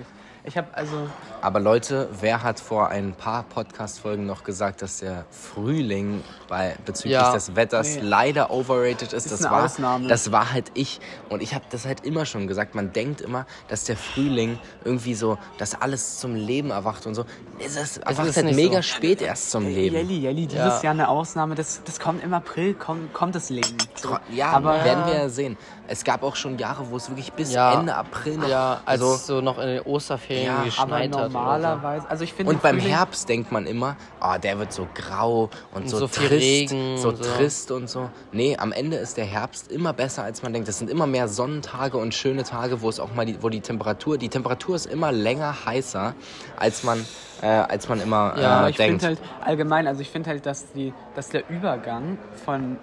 Ich 0.44 0.56
habe 0.56 0.68
also 0.74 1.08
Aber 1.46 1.60
Leute, 1.60 2.08
wer 2.20 2.42
hat 2.42 2.58
vor 2.58 2.88
ein 2.88 3.14
paar 3.14 3.44
Podcast-Folgen 3.44 4.26
noch 4.26 4.42
gesagt, 4.42 4.82
dass 4.82 4.98
der 4.98 5.26
Frühling 5.30 6.24
bei, 6.48 6.74
bezüglich 6.84 7.12
Ja. 7.12 7.32
des 7.32 7.54
Wetters 7.54 7.94
Nee. 7.94 8.00
leider 8.02 8.50
overrated 8.50 9.12
ist? 9.12 9.26
Ist 9.26 9.30
das, 9.30 9.44
war, 9.48 9.62
Ausnahme. 9.66 10.08
das 10.08 10.32
war 10.32 10.52
halt 10.52 10.72
ich. 10.74 10.98
Und 11.28 11.40
ich 11.44 11.54
habe 11.54 11.64
das 11.70 11.86
halt 11.86 12.04
immer 12.04 12.26
schon 12.26 12.48
gesagt. 12.48 12.74
Man 12.74 12.92
denkt 12.92 13.20
immer, 13.20 13.46
dass 13.68 13.84
der 13.84 13.96
Frühling 13.96 14.58
irgendwie 14.84 15.14
so, 15.14 15.38
dass 15.58 15.80
alles 15.80 16.18
zum 16.18 16.34
Leben 16.34 16.70
erwacht 16.72 17.06
und 17.06 17.14
so. 17.14 17.24
Es 17.64 17.76
ist, 17.76 17.98
erwacht 17.98 18.26
ist 18.26 18.36
halt 18.38 18.52
mega 18.56 18.78
so. 18.78 18.82
spät 18.82 19.22
erst 19.22 19.52
zum 19.52 19.68
Leben. 19.68 19.94
Jelly, 19.94 20.18
Jelly, 20.18 20.46
dieses 20.48 20.78
Ja. 20.78 20.82
Jahr 20.82 20.94
eine 20.94 21.08
Ausnahme. 21.08 21.54
Das, 21.54 21.80
das 21.84 22.00
kommt 22.00 22.24
im 22.24 22.34
April, 22.34 22.74
kommt, 22.74 23.14
kommt 23.14 23.36
das 23.36 23.50
Leben. 23.50 23.76
So. 23.94 24.18
Ja, 24.32 24.48
aber 24.50 24.82
werden 24.82 25.06
wir 25.06 25.14
ja 25.14 25.28
sehen. 25.28 25.56
Es 25.86 26.02
gab 26.02 26.24
auch 26.24 26.34
schon 26.34 26.58
Jahre, 26.58 26.90
wo 26.90 26.96
es 26.96 27.08
wirklich 27.08 27.32
bis 27.34 27.52
Ja. 27.52 27.78
Ende 27.78 27.94
April 27.94 28.38
noch. 28.38 28.48
ja, 28.48 28.80
also 28.84 29.14
so 29.14 29.40
noch 29.40 29.58
in 29.60 29.68
den 29.68 29.82
Osterferien 29.82 30.46
Ja, 30.46 30.64
geschneit 30.64 31.14
hat. 31.16 31.32
Normalerweise, 31.36 32.08
also 32.10 32.24
ich 32.24 32.32
finde 32.32 32.52
Und 32.52 32.62
beim 32.62 32.76
Frühling- 32.78 32.88
Herbst 32.94 33.28
denkt 33.28 33.52
man 33.52 33.66
immer, 33.66 33.96
oh, 34.20 34.36
der 34.42 34.58
wird 34.58 34.72
so 34.72 34.88
grau 34.94 35.50
und 35.74 35.88
so, 35.88 35.98
so 35.98 36.08
viel 36.08 36.28
trist, 36.28 36.42
Regen 36.72 36.96
so 36.98 37.08
und 37.10 37.16
so. 37.16 37.24
trist 37.24 37.70
und 37.70 37.88
so. 37.88 38.10
Nee, 38.32 38.56
am 38.56 38.72
Ende 38.72 38.96
ist 38.96 39.16
der 39.16 39.24
Herbst 39.26 39.70
immer 39.70 39.92
besser, 39.92 40.22
als 40.24 40.42
man 40.42 40.52
denkt. 40.52 40.68
Es 40.68 40.78
sind 40.78 40.90
immer 40.90 41.06
mehr 41.06 41.28
Sonnentage 41.28 41.96
und 41.98 42.14
schöne 42.14 42.44
Tage, 42.44 42.80
wo 42.82 42.88
es 42.88 42.98
auch 43.00 43.12
mal 43.14 43.26
die, 43.26 43.42
wo 43.42 43.48
die 43.48 43.60
Temperatur, 43.60 44.18
die 44.18 44.28
Temperatur 44.28 44.76
ist 44.76 44.86
immer 44.86 45.12
länger 45.12 45.66
heißer, 45.66 46.14
als 46.56 46.82
man, 46.82 47.04
äh, 47.42 47.46
als 47.46 47.88
man 47.88 48.00
immer 48.00 48.34
Ja, 48.36 48.42
äh, 48.42 48.44
Aber 48.60 48.70
ich 48.70 48.76
denkt. 48.76 49.02
finde 49.02 49.20
halt 49.20 49.28
allgemein, 49.44 49.86
also 49.86 50.00
ich 50.00 50.10
finde 50.10 50.30
halt, 50.30 50.46
dass, 50.46 50.72
die, 50.72 50.92
dass 51.14 51.28
der 51.28 51.48
Übergang 51.50 52.18
von 52.44 52.78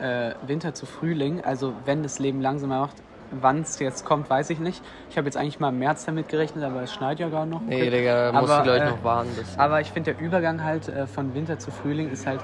äh, 0.00 0.32
Winter 0.46 0.74
zu 0.74 0.86
Frühling, 0.86 1.42
also 1.44 1.74
wenn 1.84 2.02
das 2.02 2.18
Leben 2.18 2.40
langsamer 2.40 2.80
macht, 2.80 2.96
wann 3.40 3.62
es 3.62 3.78
jetzt 3.78 4.04
kommt, 4.04 4.28
weiß 4.30 4.50
ich 4.50 4.58
nicht. 4.58 4.82
Ich 5.10 5.16
habe 5.16 5.26
jetzt 5.26 5.36
eigentlich 5.36 5.58
mal 5.60 5.70
im 5.70 5.78
März 5.78 6.04
damit 6.04 6.28
gerechnet, 6.28 6.64
aber 6.64 6.82
es 6.82 6.92
schneit 6.92 7.18
ja 7.18 7.28
gar 7.28 7.46
noch. 7.46 7.60
Nee, 7.62 7.90
Digga, 7.90 8.30
da 8.32 8.40
musst 8.40 8.52
Aber, 8.52 8.64
du 8.64 8.70
Leute 8.70 8.84
äh, 8.84 8.90
noch 8.90 9.04
warten. 9.04 9.30
Aber 9.56 9.80
ich 9.80 9.90
finde, 9.90 10.12
der 10.14 10.20
Übergang 10.22 10.62
halt 10.62 10.88
äh, 10.88 11.06
von 11.06 11.34
Winter 11.34 11.58
zu 11.58 11.70
Frühling 11.70 12.10
ist 12.10 12.26
halt 12.26 12.40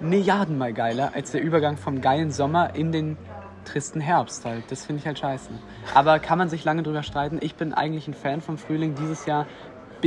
Milliardenmal 0.00 0.72
geiler 0.72 1.12
als 1.14 1.30
der 1.30 1.40
Übergang 1.42 1.76
vom 1.76 2.00
geilen 2.00 2.30
Sommer 2.32 2.74
in 2.74 2.90
den 2.92 3.16
tristen 3.64 4.00
Herbst 4.00 4.44
halt. 4.44 4.64
Das 4.70 4.84
finde 4.84 5.00
ich 5.00 5.06
halt 5.06 5.18
scheiße. 5.18 5.48
Aber 5.94 6.18
kann 6.18 6.36
man 6.36 6.48
sich 6.48 6.64
lange 6.64 6.82
drüber 6.82 7.02
streiten. 7.02 7.38
Ich 7.40 7.54
bin 7.54 7.72
eigentlich 7.72 8.08
ein 8.08 8.14
Fan 8.14 8.40
vom 8.40 8.58
Frühling. 8.58 8.94
Dieses 8.96 9.24
Jahr 9.26 9.46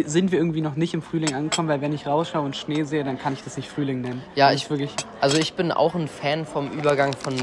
sind 0.06 0.32
wir 0.32 0.38
irgendwie 0.38 0.62
noch 0.62 0.76
nicht 0.76 0.94
im 0.94 1.02
Frühling 1.02 1.34
angekommen, 1.34 1.70
weil 1.70 1.82
wenn 1.82 1.94
ich 1.94 2.06
rausschaue 2.06 2.44
und 2.44 2.56
Schnee 2.56 2.84
sehe, 2.84 3.04
dann 3.04 3.18
kann 3.18 3.34
ich 3.34 3.44
das 3.44 3.58
nicht 3.58 3.70
Frühling 3.70 4.02
nennen. 4.02 4.22
Ja, 4.36 4.52
ich- 4.52 4.70
wirklich. 4.70 4.94
Also 5.22 5.38
ich 5.38 5.56
bin 5.56 5.72
auch 5.72 5.96
ein 5.96 6.08
Fan 6.08 6.46
vom 6.46 6.70
Übergang 6.70 7.14
von 7.14 7.34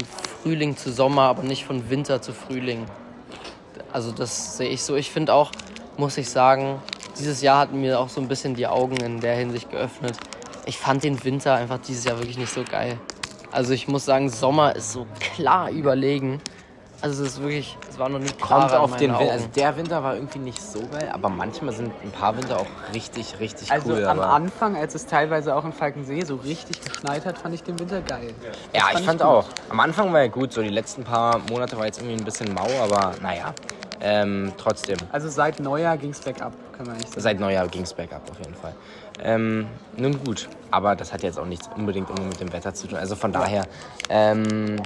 Frühling 0.45 0.77
zu 0.77 0.91
Sommer, 0.91 1.23
aber 1.23 1.41
nicht 1.41 1.65
von 1.65 1.89
Winter 1.89 2.21
zu 2.21 2.31
Frühling. 2.31 2.85
Also 3.91 4.11
das 4.11 4.57
sehe 4.57 4.69
ich 4.69 4.83
so. 4.83 4.95
Ich 4.95 5.09
finde 5.09 5.33
auch, 5.33 5.51
muss 5.97 6.19
ich 6.19 6.29
sagen, 6.29 6.79
dieses 7.17 7.41
Jahr 7.41 7.57
hat 7.57 7.73
mir 7.73 7.99
auch 7.99 8.09
so 8.09 8.21
ein 8.21 8.27
bisschen 8.27 8.53
die 8.53 8.67
Augen 8.67 8.95
in 8.97 9.21
der 9.21 9.35
Hinsicht 9.37 9.71
geöffnet. 9.71 10.15
Ich 10.67 10.77
fand 10.77 11.03
den 11.03 11.23
Winter 11.23 11.55
einfach 11.55 11.79
dieses 11.79 12.03
Jahr 12.03 12.19
wirklich 12.19 12.37
nicht 12.37 12.53
so 12.53 12.63
geil. 12.63 12.99
Also 13.51 13.73
ich 13.73 13.87
muss 13.87 14.05
sagen, 14.05 14.29
Sommer 14.29 14.75
ist 14.75 14.91
so 14.91 15.07
klar 15.19 15.71
überlegen. 15.71 16.39
Also 17.01 17.23
es 17.23 17.33
ist 17.33 17.41
wirklich, 17.41 17.77
es 17.89 17.99
war 17.99 18.09
noch 18.09 18.19
nie. 18.19 18.29
Kommt 18.41 18.73
auf 18.73 18.95
den 18.97 19.11
Winter. 19.17 19.31
Also 19.31 19.47
der 19.55 19.77
Winter 19.77 20.03
war 20.03 20.15
irgendwie 20.15 20.39
nicht 20.39 20.61
so 20.61 20.79
geil, 20.87 21.09
aber 21.13 21.29
manchmal 21.29 21.73
sind 21.73 21.91
ein 22.03 22.11
paar 22.11 22.35
Winter 22.37 22.59
auch 22.59 22.65
richtig, 22.93 23.39
richtig 23.39 23.71
Also 23.71 23.93
cool. 23.93 24.05
am 24.05 24.19
aber 24.19 24.29
Anfang, 24.31 24.75
als 24.75 24.95
es 24.95 25.05
teilweise 25.05 25.55
auch 25.55 25.65
in 25.65 25.73
Falkensee 25.73 26.23
so 26.23 26.35
richtig 26.37 26.81
geschneit 26.81 27.25
hat, 27.25 27.37
fand 27.37 27.53
ich 27.53 27.63
den 27.63 27.77
Winter 27.79 28.01
geil. 28.01 28.33
Ja, 28.73 28.85
ich 28.93 29.05
fand 29.05 29.19
gut. 29.21 29.27
auch. 29.27 29.45
Am 29.69 29.79
Anfang 29.79 30.11
war 30.13 30.21
er 30.21 30.29
gut, 30.29 30.53
so 30.53 30.61
die 30.61 30.69
letzten 30.69 31.03
paar 31.03 31.39
Monate 31.49 31.77
war 31.77 31.85
jetzt 31.85 31.99
irgendwie 31.99 32.17
ein 32.17 32.25
bisschen 32.25 32.53
mau, 32.53 32.67
aber 32.81 33.13
naja. 33.21 33.53
Ähm, 34.01 34.51
trotzdem. 34.57 34.97
Also 35.11 35.29
seit 35.29 35.59
Neujahr 35.59 35.97
ging 35.97 36.11
es 36.11 36.19
bergab, 36.19 36.53
kann 36.75 36.85
man 36.85 36.97
nicht 36.97 37.09
sagen. 37.09 37.21
Seit 37.21 37.39
Neujahr 37.39 37.67
ging 37.67 37.83
es 37.83 37.93
bergab 37.93 38.29
auf 38.29 38.37
jeden 38.39 38.53
Fall. 38.53 38.73
Ähm, 39.23 39.67
nun 39.95 40.21
gut, 40.23 40.49
aber 40.69 40.95
das 40.95 41.13
hat 41.13 41.23
jetzt 41.23 41.39
auch 41.39 41.45
nichts 41.45 41.69
unbedingt 41.75 42.09
immer 42.09 42.27
mit 42.27 42.39
dem 42.39 42.51
Wetter 42.51 42.73
zu 42.73 42.87
tun. 42.87 42.97
Also 42.97 43.15
von 43.15 43.31
daher, 43.31 43.65
ähm, 44.09 44.81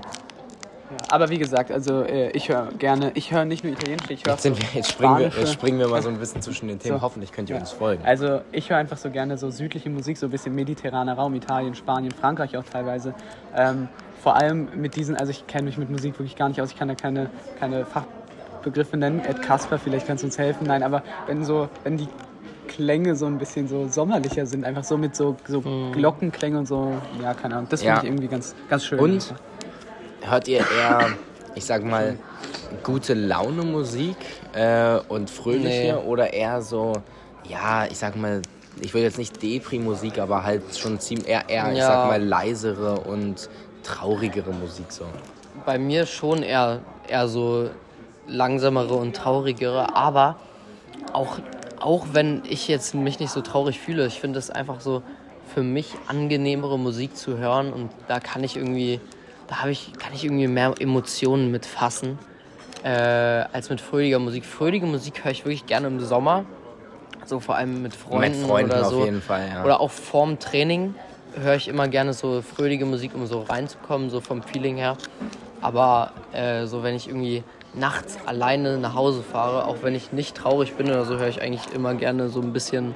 Aber 1.09 1.29
wie 1.29 1.37
gesagt, 1.37 1.71
also 1.71 2.03
äh, 2.03 2.29
ich 2.31 2.49
höre 2.49 2.67
gerne, 2.77 3.11
ich 3.13 3.31
höre 3.31 3.45
nicht 3.45 3.63
nur 3.63 3.73
Italienisch, 3.73 4.09
ich 4.09 4.25
höre 4.25 4.33
Jetzt, 4.33 4.43
wir, 4.45 4.51
jetzt, 4.73 4.91
springen 4.91 5.17
wir, 5.17 5.27
jetzt 5.27 5.53
springen 5.53 5.79
wir 5.79 5.87
mal 5.87 6.01
so 6.01 6.09
ein 6.09 6.17
bisschen 6.17 6.41
zwischen 6.41 6.67
den 6.67 6.79
Themen. 6.79 6.97
So. 6.97 7.01
Hoffentlich 7.01 7.31
könnt 7.31 7.49
ihr 7.49 7.55
Ja. 7.55 7.61
uns 7.61 7.71
folgen. 7.71 8.03
Also 8.05 8.41
ich 8.51 8.69
höre 8.69 8.77
einfach 8.77 8.97
so 8.97 9.09
gerne 9.09 9.37
so 9.37 9.49
südliche 9.49 9.89
Musik, 9.89 10.17
so 10.17 10.27
ein 10.27 10.31
bisschen 10.31 10.55
mediterraner 10.55 11.13
Raum, 11.13 11.33
Italien, 11.35 11.75
Spanien, 11.75 12.11
Frankreich 12.11 12.57
auch 12.57 12.63
teilweise. 12.63 13.13
Ähm, 13.55 13.87
vor 14.21 14.35
allem 14.35 14.69
mit 14.75 14.95
diesen, 14.95 15.15
also 15.15 15.31
ich 15.31 15.47
kenne 15.47 15.63
mich 15.65 15.77
mit 15.77 15.89
Musik 15.89 16.13
wirklich 16.19 16.35
gar 16.35 16.49
nicht 16.49 16.61
aus, 16.61 16.71
ich 16.71 16.77
kann 16.77 16.87
da 16.89 16.95
keine, 16.95 17.29
keine 17.59 17.85
Fachbegriffe 17.85 18.97
nennen. 18.97 19.21
Ed 19.25 19.41
Kasper, 19.41 19.77
vielleicht 19.79 20.07
kannst 20.07 20.23
du 20.23 20.27
uns 20.27 20.37
helfen. 20.37 20.67
Nein, 20.67 20.83
aber 20.83 21.03
wenn 21.27 21.43
so, 21.45 21.69
wenn 21.83 21.97
die 21.97 22.07
Klänge 22.67 23.15
so 23.15 23.25
ein 23.25 23.37
bisschen 23.37 23.67
so 23.67 23.87
sommerlicher 23.87 24.45
sind, 24.45 24.63
einfach 24.65 24.83
so 24.83 24.97
mit 24.97 25.15
so, 25.15 25.35
so 25.47 25.61
Glockenklänge 25.91 26.59
und 26.59 26.67
so, 26.67 26.93
ja, 27.21 27.33
keine 27.33 27.55
Ahnung, 27.55 27.67
das 27.69 27.81
finde 27.81 27.95
Ja. 27.95 27.99
ich 28.01 28.07
irgendwie 28.07 28.27
ganz, 28.27 28.55
ganz 28.69 28.85
schön. 28.85 28.99
Und 28.99 29.33
hört 30.21 30.47
ihr 30.47 30.59
eher, 30.71 31.09
ich 31.55 31.65
sag 31.65 31.83
mal, 31.83 32.17
gute 32.83 33.13
Laune 33.13 33.63
Musik 33.63 34.15
äh, 34.53 34.97
und 35.07 35.29
fröhliche 35.29 35.95
Nee. 35.97 36.07
oder 36.07 36.33
eher 36.33 36.61
so, 36.61 37.01
ja, 37.49 37.85
ich 37.85 37.97
sag 37.97 38.15
mal, 38.15 38.41
ich 38.81 38.93
will 38.93 39.01
jetzt 39.01 39.17
nicht 39.17 39.41
Depri-Musik, 39.41 40.19
aber 40.19 40.43
halt 40.43 40.61
schon 40.77 40.99
ziemlich 40.99 41.27
eher, 41.27 41.49
eher 41.49 41.71
ich 41.71 41.79
Ja. 41.79 41.87
sag 41.87 42.05
mal, 42.07 42.21
leisere 42.23 42.99
und 43.01 43.49
traurigere 43.83 44.51
Musik 44.51 44.91
so. 44.91 45.05
Bei 45.65 45.77
mir 45.77 46.05
schon 46.05 46.43
eher, 46.43 46.79
eher 47.07 47.27
so 47.27 47.69
langsamere 48.27 48.93
und 48.93 49.15
traurigere, 49.15 49.95
aber 49.95 50.35
auch, 51.13 51.39
auch 51.79 52.07
wenn 52.13 52.43
ich 52.47 52.67
jetzt 52.67 52.93
mich 52.93 53.19
nicht 53.19 53.31
so 53.31 53.41
traurig 53.41 53.79
fühle, 53.79 54.05
ich 54.05 54.19
finde 54.19 54.37
es 54.39 54.51
einfach 54.51 54.79
so 54.79 55.01
für 55.53 55.63
mich 55.63 55.93
angenehmere 56.07 56.77
Musik 56.77 57.17
zu 57.17 57.37
hören 57.37 57.73
und 57.73 57.89
da 58.07 58.19
kann 58.19 58.43
ich 58.43 58.55
irgendwie, 58.55 58.99
da 59.49 59.61
habe 59.61 59.71
ich, 59.71 59.91
kann 59.97 60.13
ich 60.13 60.23
irgendwie 60.23 60.47
mehr 60.47 60.73
Emotionen 60.79 61.51
mitfassen 61.51 62.19
äh, 62.83 62.89
als 62.89 63.69
mit 63.69 63.81
fröhlicher 63.81 64.19
Musik. 64.19 64.45
Fröhliche 64.45 64.85
Musik 64.85 65.23
höre 65.23 65.31
ich 65.31 65.43
wirklich 65.43 65.65
gerne 65.65 65.87
im 65.87 65.99
Sommer, 65.99 66.45
so 67.25 67.39
vor 67.39 67.55
allem 67.55 67.81
mit 67.81 67.95
Freunden, 67.95 68.39
Mit 68.39 68.47
Freunden 68.47 68.71
oder 68.71 68.85
auf 68.85 68.91
so. 68.91 69.03
jeden 69.03 69.21
Fall, 69.21 69.49
ja. 69.51 69.63
Oder 69.63 69.81
auch 69.81 69.91
vorm 69.91 70.39
Training 70.39 70.93
höre 71.41 71.55
ich 71.55 71.67
immer 71.67 71.87
gerne 71.87 72.13
so 72.13 72.41
fröhliche 72.41 72.85
Musik, 72.85 73.11
um 73.15 73.25
so 73.25 73.41
reinzukommen, 73.41 74.09
so 74.09 74.21
vom 74.21 74.43
Feeling 74.43 74.77
her. 74.77 74.95
Aber 75.61 76.11
äh, 76.31 76.65
so 76.65 76.83
wenn 76.83 76.95
ich 76.95 77.07
irgendwie 77.07 77.43
nachts 77.73 78.17
alleine 78.25 78.77
nach 78.77 78.93
Hause 78.93 79.23
fahre, 79.23 79.65
auch 79.65 79.77
wenn 79.81 79.95
ich 79.95 80.11
nicht 80.11 80.35
traurig 80.35 80.75
bin 80.75 80.87
oder 80.87 81.05
so, 81.05 81.17
höre 81.17 81.27
ich 81.27 81.41
eigentlich 81.41 81.73
immer 81.73 81.95
gerne 81.95 82.29
so 82.29 82.39
ein 82.41 82.53
bisschen, 82.53 82.95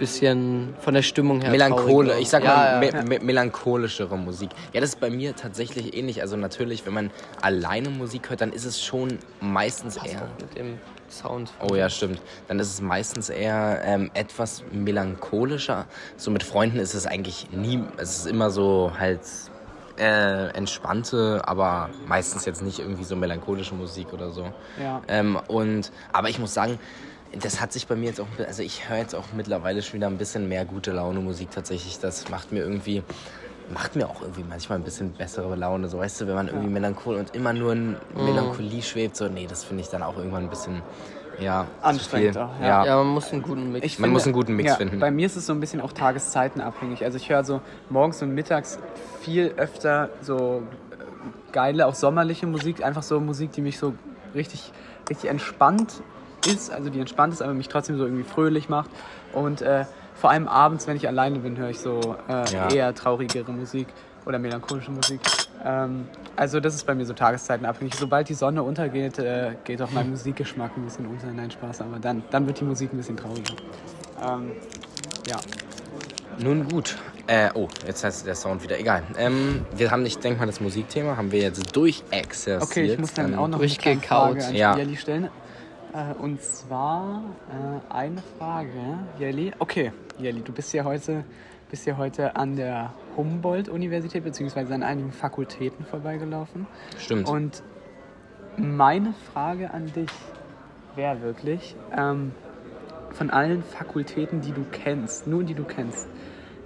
bisschen 0.00 0.74
von 0.80 0.94
der 0.94 1.02
Stimmung 1.02 1.40
her. 1.40 1.50
Melanchole, 1.50 2.18
ich 2.18 2.28
sag 2.28 2.42
ja, 2.42 2.56
mal 2.56 2.84
ja. 2.84 3.02
me 3.02 3.04
me 3.04 3.20
melancholischere 3.20 4.18
Musik. 4.18 4.50
Ja, 4.72 4.80
das 4.80 4.90
ist 4.90 5.00
bei 5.00 5.10
mir 5.10 5.36
tatsächlich 5.36 5.96
ähnlich. 5.96 6.22
Also 6.22 6.36
natürlich, 6.36 6.84
wenn 6.86 6.94
man 6.94 7.10
alleine 7.40 7.90
Musik 7.90 8.30
hört, 8.30 8.40
dann 8.40 8.52
ist 8.52 8.64
es 8.64 8.82
schon 8.82 9.18
meistens 9.40 9.96
Passt 9.96 10.14
eher. 10.14 10.28
mit 10.40 10.58
dem 10.58 10.78
Sound. 11.08 11.52
Oh 11.68 11.74
ja, 11.74 11.88
stimmt. 11.88 12.20
Dann 12.48 12.58
ist 12.58 12.72
es 12.72 12.80
meistens 12.80 13.28
eher 13.28 13.82
ähm, 13.84 14.10
etwas 14.14 14.64
melancholischer. 14.72 15.86
So 16.16 16.30
mit 16.30 16.42
Freunden 16.42 16.78
ist 16.78 16.94
es 16.94 17.06
eigentlich 17.06 17.48
nie, 17.52 17.80
es 17.98 18.18
ist 18.18 18.26
immer 18.26 18.50
so 18.50 18.92
halt 18.98 19.20
äh, 19.98 20.48
entspannte, 20.56 21.42
aber 21.44 21.90
meistens 22.06 22.46
jetzt 22.46 22.62
nicht 22.62 22.78
irgendwie 22.78 23.04
so 23.04 23.16
melancholische 23.16 23.74
Musik 23.74 24.12
oder 24.12 24.30
so. 24.30 24.50
Ja. 24.82 25.02
Ähm, 25.08 25.38
und, 25.48 25.92
aber 26.12 26.30
ich 26.30 26.38
muss 26.38 26.54
sagen, 26.54 26.78
das 27.38 27.60
hat 27.60 27.72
sich 27.72 27.86
bei 27.86 27.94
mir 27.94 28.06
jetzt 28.06 28.20
auch, 28.20 28.26
also 28.46 28.62
ich 28.62 28.88
höre 28.88 28.98
jetzt 28.98 29.14
auch 29.14 29.26
mittlerweile 29.36 29.82
schon 29.82 29.94
wieder 29.94 30.08
ein 30.08 30.18
bisschen 30.18 30.48
mehr 30.48 30.64
gute 30.64 30.92
Laune 30.92 31.20
Musik 31.20 31.50
tatsächlich. 31.50 31.98
Das 32.00 32.28
macht 32.28 32.50
mir 32.50 32.60
irgendwie, 32.60 33.02
macht 33.72 33.94
mir 33.94 34.08
auch 34.08 34.22
irgendwie 34.22 34.44
manchmal 34.48 34.78
ein 34.78 34.84
bisschen 34.84 35.12
bessere 35.12 35.54
Laune. 35.54 35.88
So 35.88 35.98
weißt 35.98 36.20
du, 36.20 36.26
wenn 36.26 36.34
man 36.34 36.48
irgendwie 36.48 36.68
melanchol 36.68 37.16
und 37.16 37.34
immer 37.36 37.52
nur 37.52 37.72
in 37.72 37.96
Melancholie 38.16 38.82
schwebt, 38.82 39.16
so 39.16 39.28
nee, 39.28 39.46
das 39.48 39.62
finde 39.64 39.82
ich 39.82 39.88
dann 39.88 40.02
auch 40.02 40.16
irgendwann 40.16 40.44
ein 40.44 40.50
bisschen, 40.50 40.82
ja, 41.38 41.66
Anstrengend 41.82 42.34
zu 42.34 42.40
viel. 42.40 42.48
auch, 42.48 42.60
ja. 42.60 42.84
Ja, 42.84 42.96
man 42.96 43.08
muss 43.08 43.32
einen 43.32 43.42
guten 43.42 43.72
Mix. 43.72 43.86
Ich 43.86 43.98
Man 44.00 44.10
muss 44.10 44.24
einen 44.24 44.32
guten 44.32 44.56
Mix 44.56 44.70
ja, 44.70 44.76
finden. 44.76 44.98
Bei 44.98 45.12
mir 45.12 45.26
ist 45.26 45.36
es 45.36 45.46
so 45.46 45.52
ein 45.52 45.60
bisschen 45.60 45.80
auch 45.80 45.92
tageszeitenabhängig. 45.92 47.04
Also 47.04 47.16
ich 47.16 47.30
höre 47.30 47.44
so 47.44 47.60
morgens 47.90 48.20
und 48.22 48.34
mittags 48.34 48.78
viel 49.20 49.54
öfter 49.56 50.10
so 50.20 50.62
geile, 51.52 51.86
auch 51.86 51.94
sommerliche 51.94 52.46
Musik. 52.48 52.84
Einfach 52.84 53.04
so 53.04 53.20
Musik, 53.20 53.52
die 53.52 53.60
mich 53.60 53.78
so 53.78 53.94
richtig, 54.34 54.72
richtig 55.08 55.30
entspannt 55.30 56.02
ist. 56.46 56.70
Also 56.72 56.90
die 56.90 57.00
entspannt 57.00 57.32
ist, 57.32 57.42
aber 57.42 57.54
mich 57.54 57.68
trotzdem 57.68 57.96
so 57.98 58.04
irgendwie 58.04 58.24
fröhlich 58.24 58.68
macht. 58.68 58.90
Und 59.32 59.62
äh, 59.62 59.84
vor 60.14 60.30
allem 60.30 60.48
abends, 60.48 60.86
wenn 60.86 60.96
ich 60.96 61.06
alleine 61.08 61.38
bin, 61.38 61.56
höre 61.56 61.70
ich 61.70 61.80
so 61.80 62.16
äh, 62.28 62.52
Ja. 62.52 62.68
eher 62.70 62.94
traurigere 62.94 63.50
Musik 63.52 63.88
oder 64.26 64.38
melancholische 64.38 64.90
Musik. 64.90 65.20
Ähm, 65.64 66.06
also 66.36 66.60
das 66.60 66.74
ist 66.74 66.86
bei 66.86 66.94
mir 66.94 67.06
so 67.06 67.12
tageszeitenabhängig. 67.14 67.94
Sobald 67.94 68.28
die 68.28 68.34
Sonne 68.34 68.62
untergeht, 68.62 69.18
äh, 69.18 69.52
geht 69.64 69.80
auch 69.82 69.90
mein 69.92 70.10
Musikgeschmack 70.10 70.76
ein 70.76 70.84
bisschen 70.84 71.06
unter. 71.06 71.26
Nein, 71.28 71.50
Spaß, 71.50 71.80
aber 71.82 71.98
dann, 71.98 72.22
dann 72.30 72.46
wird 72.46 72.60
die 72.60 72.64
Musik 72.64 72.92
ein 72.92 72.96
bisschen 72.98 73.16
trauriger. 73.16 73.54
Ähm, 74.22 74.52
ja. 75.26 75.36
Nun 76.38 76.68
gut. 76.68 76.96
Äh, 77.26 77.50
oh, 77.54 77.68
jetzt 77.86 78.02
heißt 78.02 78.26
der 78.26 78.34
Sound 78.34 78.62
wieder. 78.62 78.78
Egal. 78.78 79.02
Ähm, 79.18 79.64
wir 79.76 79.90
haben, 79.90 80.04
ich 80.06 80.18
denke 80.18 80.40
mal, 80.40 80.46
das 80.46 80.60
Musikthema 80.60 81.16
haben 81.16 81.30
wir 81.32 81.40
jetzt 81.40 81.76
durchexerziert. 81.76 82.62
Okay, 82.62 82.92
ich 82.92 82.98
muss 82.98 83.12
dann 83.14 83.32
Ähm, 83.34 83.38
auch 83.38 83.48
noch 83.48 83.58
eine 83.58 83.66
durchgekaut. 83.68 84.42
Frage 84.42 84.46
an 84.46 84.54
Ja. 84.54 84.76
Stellen. 84.96 85.28
Äh, 85.92 86.14
und 86.14 86.40
zwar 86.42 87.22
äh, 87.48 87.92
eine 87.92 88.22
Frage, 88.38 88.98
Jelly. 89.18 89.52
Okay, 89.58 89.92
Jelly, 90.18 90.42
du 90.42 90.52
bist 90.52 90.72
ja 90.72 90.84
heute, 90.84 91.24
bist 91.70 91.86
ja 91.86 91.96
heute 91.96 92.36
an 92.36 92.56
der 92.56 92.92
Humboldt-Universität 93.16 94.22
beziehungsweise 94.22 94.74
an 94.74 94.82
einigen 94.82 95.12
Fakultäten 95.12 95.84
vorbeigelaufen. 95.84 96.66
Stimmt. 96.98 97.28
Und 97.28 97.62
meine 98.56 99.14
Frage 99.32 99.72
an 99.72 99.92
dich 99.92 100.10
wäre 100.94 101.22
wirklich, 101.22 101.74
ähm, 101.96 102.32
von 103.12 103.30
allen 103.30 103.62
Fakultäten, 103.64 104.40
die 104.40 104.52
du 104.52 104.64
kennst, 104.70 105.26
nur 105.26 105.42
die 105.42 105.54
du 105.54 105.64
kennst, 105.64 106.08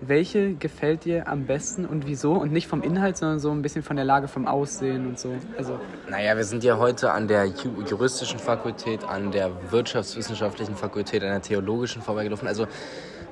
welche 0.00 0.54
gefällt 0.54 1.04
dir 1.04 1.28
am 1.28 1.46
besten 1.46 1.86
und 1.86 2.06
wieso? 2.06 2.32
Und 2.32 2.52
nicht 2.52 2.66
vom 2.66 2.82
Inhalt, 2.82 3.16
sondern 3.16 3.38
so 3.38 3.50
ein 3.50 3.62
bisschen 3.62 3.82
von 3.82 3.96
der 3.96 4.04
Lage, 4.04 4.28
vom 4.28 4.46
Aussehen 4.46 5.06
und 5.06 5.18
so. 5.18 5.34
Also, 5.56 5.78
Naja, 6.08 6.36
wir 6.36 6.44
sind 6.44 6.64
ja 6.64 6.78
heute 6.78 7.12
an 7.12 7.28
der 7.28 7.46
Ju 7.46 7.82
juristischen 7.88 8.38
Fakultät, 8.38 9.04
an 9.04 9.30
der 9.32 9.50
wirtschaftswissenschaftlichen 9.70 10.76
Fakultät, 10.76 11.22
an 11.22 11.30
der 11.30 11.42
theologischen 11.42 12.02
vorbeigelaufen. 12.02 12.48
Also 12.48 12.66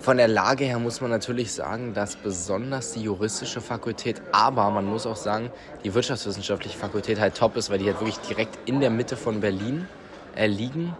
von 0.00 0.16
der 0.16 0.28
Lage 0.28 0.64
her 0.64 0.80
muss 0.80 1.00
man 1.00 1.10
natürlich 1.10 1.52
sagen, 1.52 1.94
dass 1.94 2.16
besonders 2.16 2.92
die 2.92 3.02
juristische 3.02 3.60
Fakultät, 3.60 4.20
aber 4.32 4.68
man 4.70 4.84
muss 4.84 5.06
auch 5.06 5.16
sagen, 5.16 5.50
die 5.84 5.94
wirtschaftswissenschaftliche 5.94 6.76
Fakultät 6.76 7.20
halt 7.20 7.36
top 7.36 7.56
ist, 7.56 7.70
weil 7.70 7.78
die 7.78 7.86
halt 7.86 8.00
wirklich 8.00 8.18
direkt 8.18 8.58
in 8.68 8.80
der 8.80 8.90
Mitte 8.90 9.16
von 9.16 9.40
Berlin 9.40 9.86
äh, 10.34 10.48
liegen. 10.48 10.96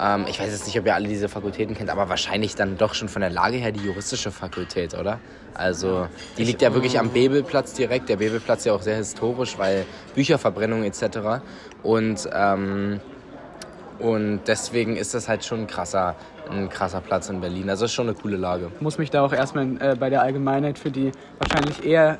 Ähm, 0.00 0.26
ich 0.28 0.40
weiß 0.40 0.50
jetzt 0.50 0.66
nicht, 0.66 0.78
ob 0.78 0.86
ihr 0.86 0.94
alle 0.94 1.08
diese 1.08 1.28
Fakultäten 1.28 1.74
kennt, 1.74 1.90
aber 1.90 2.08
wahrscheinlich 2.08 2.54
dann 2.54 2.76
doch 2.76 2.94
schon 2.94 3.08
von 3.08 3.20
der 3.20 3.30
Lage 3.30 3.56
her 3.56 3.72
die 3.72 3.84
juristische 3.84 4.30
Fakultät, 4.30 4.94
oder? 4.94 5.20
Also 5.54 6.08
die 6.36 6.44
liegt 6.44 6.62
ja 6.62 6.74
wirklich 6.74 6.98
am 6.98 7.10
Bebelplatz 7.10 7.74
direkt. 7.74 8.08
Der 8.08 8.16
Bebelplatz 8.16 8.60
ist 8.60 8.64
ja 8.66 8.72
auch 8.72 8.82
sehr 8.82 8.96
historisch, 8.96 9.56
weil 9.58 9.86
Bücherverbrennung 10.14 10.82
etc. 10.84 11.42
Und 11.82 12.28
ähm, 12.32 13.00
und 13.98 14.40
deswegen 14.48 14.96
ist 14.96 15.14
das 15.14 15.28
halt 15.28 15.44
schon 15.44 15.60
ein 15.60 15.66
krasser, 15.66 16.16
ein 16.50 16.68
krasser 16.68 17.00
Platz 17.00 17.28
in 17.28 17.40
Berlin. 17.40 17.70
Also 17.70 17.84
ist 17.84 17.92
schon 17.92 18.08
eine 18.08 18.16
coole 18.16 18.36
Lage. 18.36 18.70
muss 18.80 18.98
mich 18.98 19.10
da 19.10 19.22
auch 19.22 19.32
erstmal 19.32 19.80
äh, 19.80 19.94
bei 19.98 20.10
der 20.10 20.22
Allgemeinheit 20.22 20.78
für 20.78 20.90
die 20.90 21.12
wahrscheinlich 21.38 21.84
eher 21.84 22.18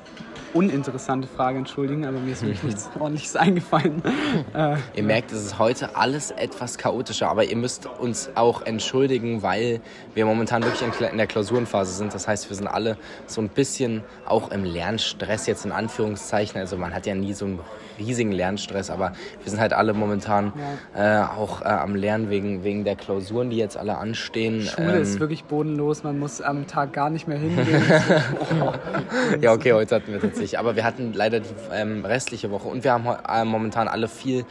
uninteressante 0.55 1.29
Frage 1.29 1.59
entschuldigen, 1.59 2.07
aber 2.07 2.19
mir 2.19 2.33
ist 2.33 2.43
wirklich 2.43 2.63
nichts 2.63 2.89
ordentliches 2.99 3.37
eingefallen. 3.37 4.03
äh, 4.55 4.77
Ihr 4.95 5.03
merkt, 5.03 5.33
es 5.33 5.45
ist 5.45 5.59
heute 5.59 5.97
alles 5.97 6.31
etwas 6.31 6.79
chaotischer, 6.79 7.29
aber 7.29 7.45
ihr 7.45 7.57
müsst 7.57 7.87
uns 7.87 8.31
auch 8.35 8.63
entschuldigen, 8.63 9.43
weil 9.43 9.81
wir 10.15 10.25
momentan 10.25 10.63
wirklich 10.63 11.11
in 11.11 11.19
der 11.19 11.27
Klausurenphase 11.27 11.93
sind. 11.93 12.15
Das 12.15 12.29
heißt, 12.29 12.49
wir 12.49 12.57
sind 12.57 12.69
alle 12.69 12.97
so 13.27 13.41
ein 13.41 13.49
bisschen 13.49 14.03
auch 14.27 14.51
im 14.51 14.65
Lernstress 14.65 15.47
jetzt 15.47 15.65
in 15.65 15.73
Anführungszeichen. 15.73 16.61
Also 16.61 16.77
man 16.77 16.95
hat 16.95 17.07
ja 17.07 17.15
nie 17.15 17.33
so 17.35 17.47
einen 17.47 17.59
riesigen 17.99 18.33
Lernstress, 18.33 18.91
aber 18.91 19.13
wir 19.43 19.51
sind 19.51 19.61
halt 19.61 19.73
alle 19.73 19.95
momentan 19.95 20.53
äh, 20.97 21.19
auch 21.19 21.63
äh, 21.63 21.67
am 21.67 21.95
Lernen 21.95 22.31
wegen, 22.31 22.65
wegen 22.65 22.85
der 22.85 22.97
Klausuren, 22.97 23.51
die 23.51 23.57
jetzt 23.57 23.77
alle 23.77 23.99
anstehen. 23.99 24.63
Schule 24.63 24.97
Ähm, 24.97 25.03
ist 25.03 25.21
wirklich 25.21 25.45
bodenlos, 25.45 26.03
man 26.03 26.19
muss 26.19 26.41
am 26.41 26.67
Tag 26.67 26.93
gar 26.93 27.11
nicht 27.11 27.29
mehr 27.29 27.39
hingehen. 27.39 27.83
Ja, 29.41 29.53
okay, 29.53 29.73
heute 29.73 29.97
hatten 29.97 30.13
wir 30.13 30.21
tatsächlich. 30.21 30.59
Aber 30.59 30.77
wir 30.77 30.85
hatten 30.85 31.13
leider 31.13 31.41
die 31.41 31.49
ähm, 31.73 32.05
restliche 32.05 32.51
Woche 32.51 32.69
und 32.69 32.85
wir 32.85 32.93
haben 32.93 33.07
äh, 33.07 33.45
momentan 33.45 33.89
alle 33.89 34.09
viel, 34.09 34.45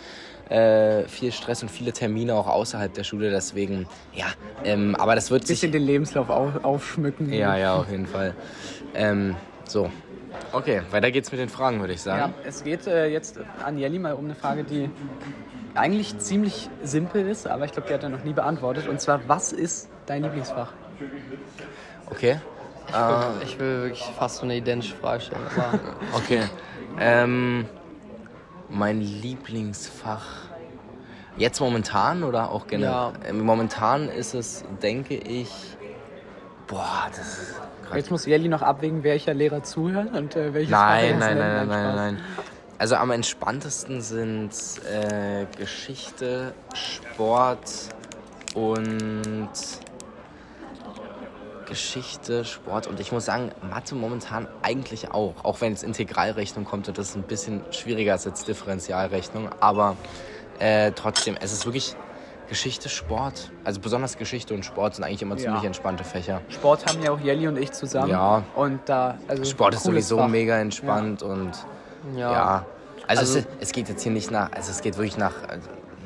äh, 0.49 1.03
viel 1.03 1.31
Stress 1.31 1.63
und 1.63 1.69
viele 1.69 1.93
Termine 1.93 2.35
auch 2.35 2.47
außerhalb 2.47 2.93
der 2.93 3.03
Schule. 3.03 3.31
Deswegen, 3.31 3.87
ja, 4.13 4.25
ähm, 4.63 4.95
aber 4.95 5.15
das 5.15 5.31
wird 5.31 5.47
sich. 5.47 5.59
bisschen 5.61 5.71
den 5.71 5.83
Lebenslauf 5.83 6.29
auf, 6.29 6.63
aufschmücken. 6.63 7.31
Ja, 7.31 7.57
ja, 7.57 7.75
auf 7.75 7.89
jeden 7.89 8.07
Fall. 8.07 8.35
Ähm, 8.95 9.35
so. 9.67 9.89
Okay, 10.51 10.81
weiter 10.91 11.11
geht's 11.11 11.31
mit 11.31 11.39
den 11.39 11.49
Fragen, 11.49 11.79
würde 11.79 11.93
ich 11.93 12.03
Ja, 12.05 12.17
sagen. 12.17 12.33
es 12.43 12.63
geht 12.63 12.87
äh, 12.87 13.07
jetzt 13.07 13.39
an 13.63 13.77
Jelly 13.77 13.99
mal 13.99 14.13
um 14.13 14.25
eine 14.25 14.35
Frage, 14.35 14.63
die 14.63 14.89
eigentlich 15.75 16.17
ziemlich 16.19 16.69
simpel 16.83 17.27
ist, 17.27 17.47
aber 17.47 17.65
ich 17.65 17.71
glaube, 17.71 17.87
die 17.87 17.93
hat 17.93 18.03
er 18.03 18.09
noch 18.09 18.23
nie 18.23 18.33
beantwortet. 18.33 18.87
Und 18.87 18.99
zwar, 19.01 19.27
was 19.27 19.51
ist 19.51 19.89
dein 20.05 20.23
Lieblingsfach? 20.23 20.71
Okay. 22.09 22.39
Ich 23.43 23.57
will 23.59 23.83
wirklich 23.83 24.03
fast 24.17 24.37
so 24.37 24.43
eine 24.43 24.55
identische 24.57 24.95
Frage 24.95 25.21
stellen. 25.21 25.41
Aber 25.55 25.79
Okay. 26.17 26.41
Ähm, 26.99 27.65
Mein 28.69 29.01
Lieblingsfach. 29.01 30.25
Jetzt 31.37 31.59
momentan 31.59 32.23
oder 32.23 32.51
auch 32.51 32.67
generell? 32.67 32.91
Ja. 32.91 33.13
Ähm, 33.27 33.39
Momentan 33.41 34.09
ist 34.09 34.35
es, 34.35 34.63
denke 34.83 35.15
ich. 35.15 35.49
Boah, 36.67 37.07
das 37.09 37.19
ist. 37.19 37.61
Grad- 37.93 37.97
Jetzt 38.01 38.11
muss 38.11 38.25
Jelly 38.25 38.47
noch 38.49 38.61
abwägen, 38.61 39.03
welcher 39.03 39.33
Lehrer 39.33 39.63
zuhört 39.63 40.13
und 40.15 40.35
äh, 40.35 40.53
welches 40.53 40.71
Nein, 40.71 41.19
nein, 41.19 41.37
nein, 41.37 41.55
nein, 41.55 41.67
nein, 41.67 41.95
nein. 41.95 42.19
Also 42.77 42.95
am 42.95 43.11
entspanntesten 43.11 44.01
sind 44.01 44.51
äh, 44.91 45.45
Geschichte, 45.57 46.53
Sport 46.73 47.69
und 48.55 49.49
Geschichte, 51.65 52.43
Sport 52.45 52.87
und 52.87 52.99
ich 52.99 53.11
muss 53.11 53.25
sagen, 53.25 53.51
Mathe 53.69 53.95
momentan 53.95 54.47
eigentlich 54.61 55.11
auch. 55.11 55.33
Auch 55.43 55.61
wenn 55.61 55.71
jetzt 55.71 55.83
Integralrechnung 55.83 56.65
kommt 56.65 56.87
und 56.89 56.97
das 56.97 57.09
ist 57.09 57.15
ein 57.15 57.23
bisschen 57.23 57.61
schwieriger 57.71 58.13
als 58.13 58.25
jetzt 58.25 58.47
Differentialrechnung. 58.47 59.49
Aber 59.59 59.95
äh, 60.59 60.91
trotzdem, 60.91 61.35
es 61.39 61.53
ist 61.53 61.65
wirklich 61.65 61.95
Geschichte, 62.49 62.89
Sport. 62.89 63.51
Also 63.63 63.79
besonders 63.79 64.17
Geschichte 64.17 64.53
und 64.53 64.63
Sport 64.65 64.95
sind 64.95 65.03
eigentlich 65.03 65.21
immer 65.21 65.35
Ja. 65.35 65.41
ziemlich 65.43 65.63
entspannte 65.63 66.03
Fächer. 66.03 66.41
Sport 66.49 66.85
haben 66.85 67.01
ja 67.01 67.11
auch 67.11 67.19
Jelly 67.19 67.47
und 67.47 67.57
ich 67.57 67.71
zusammen. 67.71 68.09
Ja. 68.11 68.43
Und 68.55 68.79
da, 68.85 69.17
also 69.27 69.43
Sport 69.45 69.75
ist 69.75 69.83
sowieso 69.83 70.17
Fach. 70.17 70.27
mega 70.27 70.57
entspannt 70.57 71.23
und 71.23 71.51
Ja. 72.15 72.31
ja. 72.31 72.65
Also, 73.07 73.21
Also- 73.21 73.39
es, 73.39 73.45
es 73.59 73.71
geht 73.71 73.89
jetzt 73.89 74.03
hier 74.03 74.11
nicht 74.11 74.31
nach, 74.31 74.51
also 74.51 74.71
es 74.71 74.81
geht 74.81 74.97
wirklich 74.97 75.17
nach, 75.17 75.33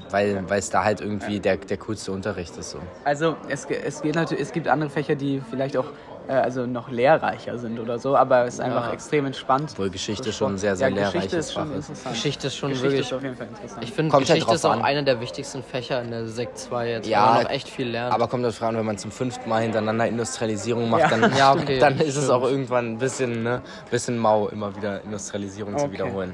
weil, 0.10 0.44
es 0.50 0.70
da 0.70 0.84
halt 0.84 1.02
irgendwie 1.02 1.40
der, 1.40 1.58
der 1.58 1.78
coolste 1.78 2.12
Unterricht 2.12 2.56
ist 2.58 2.72
so. 2.72 2.80
Also 3.04 3.36
es, 3.50 3.66
es 3.66 4.02
geht 4.02 4.16
natürlich, 4.16 4.42
es 4.44 4.52
gibt 4.52 4.68
andere 4.68 4.90
Fächer, 4.90 5.16
die 5.16 5.42
vielleicht 5.50 5.76
auch 5.78 5.86
also 6.28 6.66
noch 6.66 6.90
lehrreicher 6.90 7.58
sind 7.58 7.80
oder 7.80 8.00
so, 8.00 8.16
aber 8.18 8.46
es 8.46 8.56
ist 8.56 8.60
einfach 8.60 8.92
extrem 8.92 9.26
entspannt. 9.26 9.70
Obwohl 9.74 9.90
Geschichte 9.90 10.34
schon 10.34 10.58
sehr, 10.58 10.76
sehr 10.76 10.90
ja, 10.90 10.96
Geschichte 10.96 11.18
lehrreiches 11.18 11.48
ist 11.48 11.54
schon 11.54 11.68
Fach 11.70 11.78
ist. 11.78 11.90
interessant. 11.90 12.16
Geschichte 12.16 12.48
ist 12.48 12.56
schon 12.56 12.70
Geschichte 12.70 12.90
wirklich. 12.90 13.08
ist 13.08 13.14
auf 13.14 13.24
jeden 13.24 13.36
Fall 13.36 13.48
interessant. 13.48 13.84
Ich 13.84 13.92
finde, 13.94 14.14
halt 14.14 14.26
Geschichte 14.26 14.54
ist 14.56 14.64
drauf 14.64 14.72
auch 14.72 14.78
an. 14.80 14.86
einer 14.86 15.04
der 15.04 15.22
wichtigsten 15.22 15.64
Fächer 15.64 16.02
in 16.02 16.12
der 16.12 16.28
Sekt 16.28 16.58
2 16.58 16.90
jetzt, 16.90 17.08
Ja, 17.08 17.22
man 17.34 17.44
noch 17.44 17.50
echt 17.50 17.70
viel 17.70 17.88
lernt. 17.90 18.14
Aber 18.14 18.28
kommt 18.28 18.44
das 18.44 18.62
an, 18.62 18.76
wenn 18.78 18.86
man 18.86 18.98
zum 18.98 19.12
fünften 19.12 19.48
Mal 19.50 19.62
hintereinander 19.62 20.08
Industrialisierung 20.08 20.90
macht, 20.90 21.02
Ja. 21.02 21.08
dann, 21.10 21.34
Ja, 21.38 21.54
okay, 21.54 21.80
dann 21.80 21.98
ist 22.00 22.16
es 22.18 22.26
stimmt. 22.26 22.32
auch 22.32 22.44
irgendwann 22.44 22.94
ein 22.94 22.98
bisschen, 22.98 23.44
ne, 23.44 23.62
bisschen 23.90 24.18
mau, 24.18 24.48
immer 24.50 24.76
wieder 24.76 25.02
Industrialisierung 25.04 25.78
zu 25.78 25.86
Okay. 25.86 25.94
wiederholen. 25.94 26.34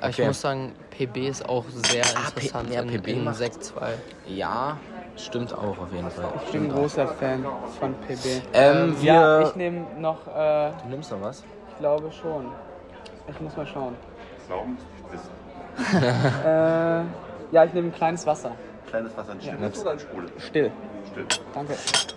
Aber 0.00 0.10
ich 0.10 0.18
muss 0.18 0.40
sagen, 0.40 0.74
PB 0.90 1.28
ist 1.28 1.48
auch 1.48 1.64
sehr 1.70 2.04
Ah, 2.04 2.30
P- 2.34 2.46
interessant 2.46 2.70
ja, 2.72 2.82
PB 2.82 3.08
in 3.08 3.34
Sekt 3.34 3.64
2. 3.64 3.94
Ja, 4.28 4.78
stimmt 5.24 5.52
auch 5.54 5.78
auf 5.78 5.92
jeden 5.92 6.10
Fall. 6.10 6.26
ich 6.44 6.52
bin 6.52 6.64
ein 6.64 6.72
großer 6.72 7.06
Fan 7.08 7.44
von 7.78 7.94
PB. 7.94 8.42
Ähm, 8.52 8.96
ja, 9.02 9.40
wir- 9.40 9.48
ich 9.48 9.56
nehme 9.56 9.86
noch, 9.98 10.26
äh, 10.28 10.70
Du 10.82 10.88
nimmst 10.90 11.10
noch 11.10 11.20
was? 11.22 11.44
ich 11.70 11.78
glaube 11.78 12.10
schon. 12.12 12.46
Ich 13.28 13.40
muss 13.40 13.56
mal 13.56 13.66
schauen. 13.66 13.94
Glauben, 14.46 14.78
Äh, 16.44 17.02
ja, 17.52 17.64
ich 17.64 17.72
nehme 17.72 17.88
ein 17.88 17.94
kleines 17.94 18.26
Wasser. 18.26 18.52
kleines 18.88 19.16
Wasser 19.16 19.32
ein 19.32 19.40
stilles 19.40 19.80
oder 19.80 19.90
ein 19.92 19.98
Sprudel? 19.98 20.30
Still. 20.38 20.70
Still. 21.10 21.26
Danke. 21.54 21.74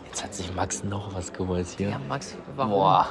Jetzt 0.07 0.23
hat 0.23 0.33
sich 0.33 0.53
Max 0.55 0.83
noch 0.83 1.13
was 1.15 1.31
geholt 1.31 1.67
hier. 1.67 1.89
Ja, 1.89 1.99
Max, 2.09 2.35
warum? 2.55 2.71
Boah, 2.71 3.07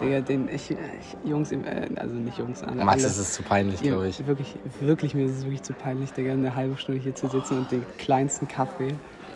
Digga, 0.00 0.20
den 0.20 0.48
ich, 0.48 0.70
ich 0.70 0.76
Jungs, 1.24 1.50
im- 1.50 1.64
äh, 1.64 1.88
also 1.96 2.14
nicht 2.14 2.38
Jungs, 2.38 2.62
alle. 2.62 2.84
Max 2.84 3.02
alle, 3.02 3.10
ist 3.10 3.18
es 3.18 3.32
zu 3.32 3.42
peinlich, 3.42 3.82
glaube 3.82 4.06
ich. 4.08 4.24
Wirklich, 4.26 4.54
wirklich, 4.80 5.14
mir 5.14 5.26
ist 5.26 5.38
es 5.38 5.44
wirklich 5.44 5.62
zu 5.62 5.72
peinlich, 5.72 6.12
Digga, 6.12 6.32
eine 6.32 6.54
halbe 6.54 6.76
Stunde 6.78 7.00
hier 7.00 7.14
zu 7.14 7.26
sitzen 7.28 7.58
und 7.58 7.70
den 7.72 7.84
kleinsten 7.98 8.46
Kaffee 8.46 8.94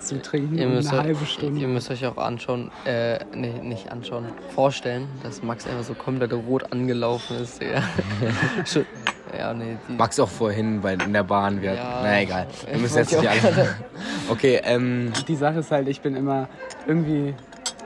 zu 0.08 0.20
trinken. 0.22 0.56
Ihr 0.58 0.66
müsst, 0.66 0.90
eine 0.92 1.02
halbe 1.02 1.20
euch, 1.22 1.30
Stunde. 1.30 1.60
ihr 1.60 1.68
müsst 1.68 1.90
euch 1.90 2.04
auch 2.06 2.16
anschauen, 2.16 2.70
äh, 2.84 3.18
nee, 3.34 3.52
nicht 3.62 3.90
anschauen, 3.90 4.26
vorstellen, 4.54 5.08
dass 5.22 5.42
Max 5.42 5.66
einfach 5.66 5.84
so 5.84 5.94
komplett 5.94 6.32
rot 6.32 6.72
angelaufen 6.72 7.36
ist. 7.38 7.60
Schon- 8.64 8.86
ja, 9.38 9.54
nee, 9.54 9.76
die, 9.88 9.92
Max 9.94 10.20
auch 10.20 10.28
vorhin 10.28 10.80
bei, 10.82 10.92
in 10.94 11.12
der 11.12 11.22
Bahn. 11.22 11.62
Wir, 11.62 11.74
Ja. 11.74 12.00
na 12.02 12.20
egal. 12.20 12.46
Wir 12.70 12.78
müssen 12.78 12.98
jetzt 12.98 13.12
nicht 13.18 13.28
alle. 13.28 13.76
Okay, 14.28 14.60
ähm, 14.64 15.12
Die 15.26 15.34
Sache 15.36 15.60
ist 15.60 15.70
halt, 15.70 15.88
ich 15.88 16.00
bin 16.00 16.14
immer 16.14 16.48
irgendwie, 16.86 17.34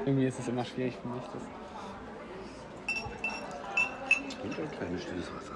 irgendwie 0.04 0.26
ist 0.26 0.38
es 0.38 0.48
immer 0.48 0.64
schwierig 0.64 0.94
für 1.00 1.08
mich. 1.08 1.22
Das. 1.32 1.42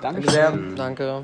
Danke 0.01 0.31
sehr. 0.31 0.53
danke. 0.77 1.23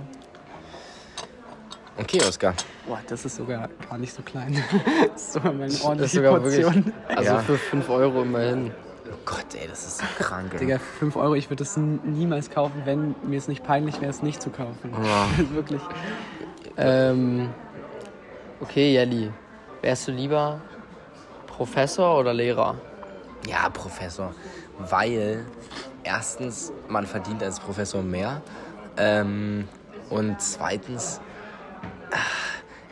Okay, 1.98 2.20
Oskar. 2.26 2.54
Boah, 2.87 3.00
das 3.09 3.24
ist 3.24 3.37
sogar 3.37 3.68
gar 3.88 3.98
nicht 3.98 4.12
so 4.14 4.22
klein. 4.22 4.62
das 5.12 5.22
ist 5.22 5.32
sogar 5.35 5.52
meine 5.52 5.74
ordentliche 5.82 6.22
Portion. 6.22 6.74
wirklich, 6.87 6.94
also 7.16 7.32
Ja. 7.35 7.38
für 7.40 7.59
5 7.59 7.88
Euro 7.90 8.22
immerhin. 8.22 8.72
Oh 9.09 9.14
Gott, 9.24 9.46
ey, 9.54 9.68
das 9.68 9.87
ist 9.87 9.98
so 9.98 10.04
krank. 10.18 10.52
ey. 10.54 10.59
Digga, 10.59 10.78
für 10.78 10.98
5 10.98 11.16
Euro, 11.16 11.35
ich 11.35 11.48
würde 11.48 11.62
das 11.64 11.76
niemals 11.76 12.50
kaufen, 12.50 12.82
wenn 12.85 13.14
mir 13.24 13.38
es 13.38 13.48
nicht 13.48 13.62
peinlich 13.64 14.00
wäre, 14.00 14.11
es 14.11 14.22
nicht 14.22 14.42
zu 14.42 14.50
kaufen. 14.50 14.92
Ja. 15.04 15.28
Wirklich. 15.54 15.80
Ähm, 16.76 17.50
okay, 18.61 18.92
Jelly, 18.92 19.32
wärst 19.82 20.09
du 20.09 20.12
lieber 20.12 20.61
Professor 21.46 22.18
oder 22.18 22.35
Lehrer? 22.35 22.74
Ja, 23.48 23.68
Professor. 23.70 24.35
Weil 24.78 25.46
erstens, 26.02 26.72
man 26.88 27.06
verdient 27.06 27.42
als 27.42 27.59
Professor 27.61 28.02
mehr. 28.02 28.42
Ähm, 28.98 29.66
und 30.11 30.40
zweitens, 30.40 31.20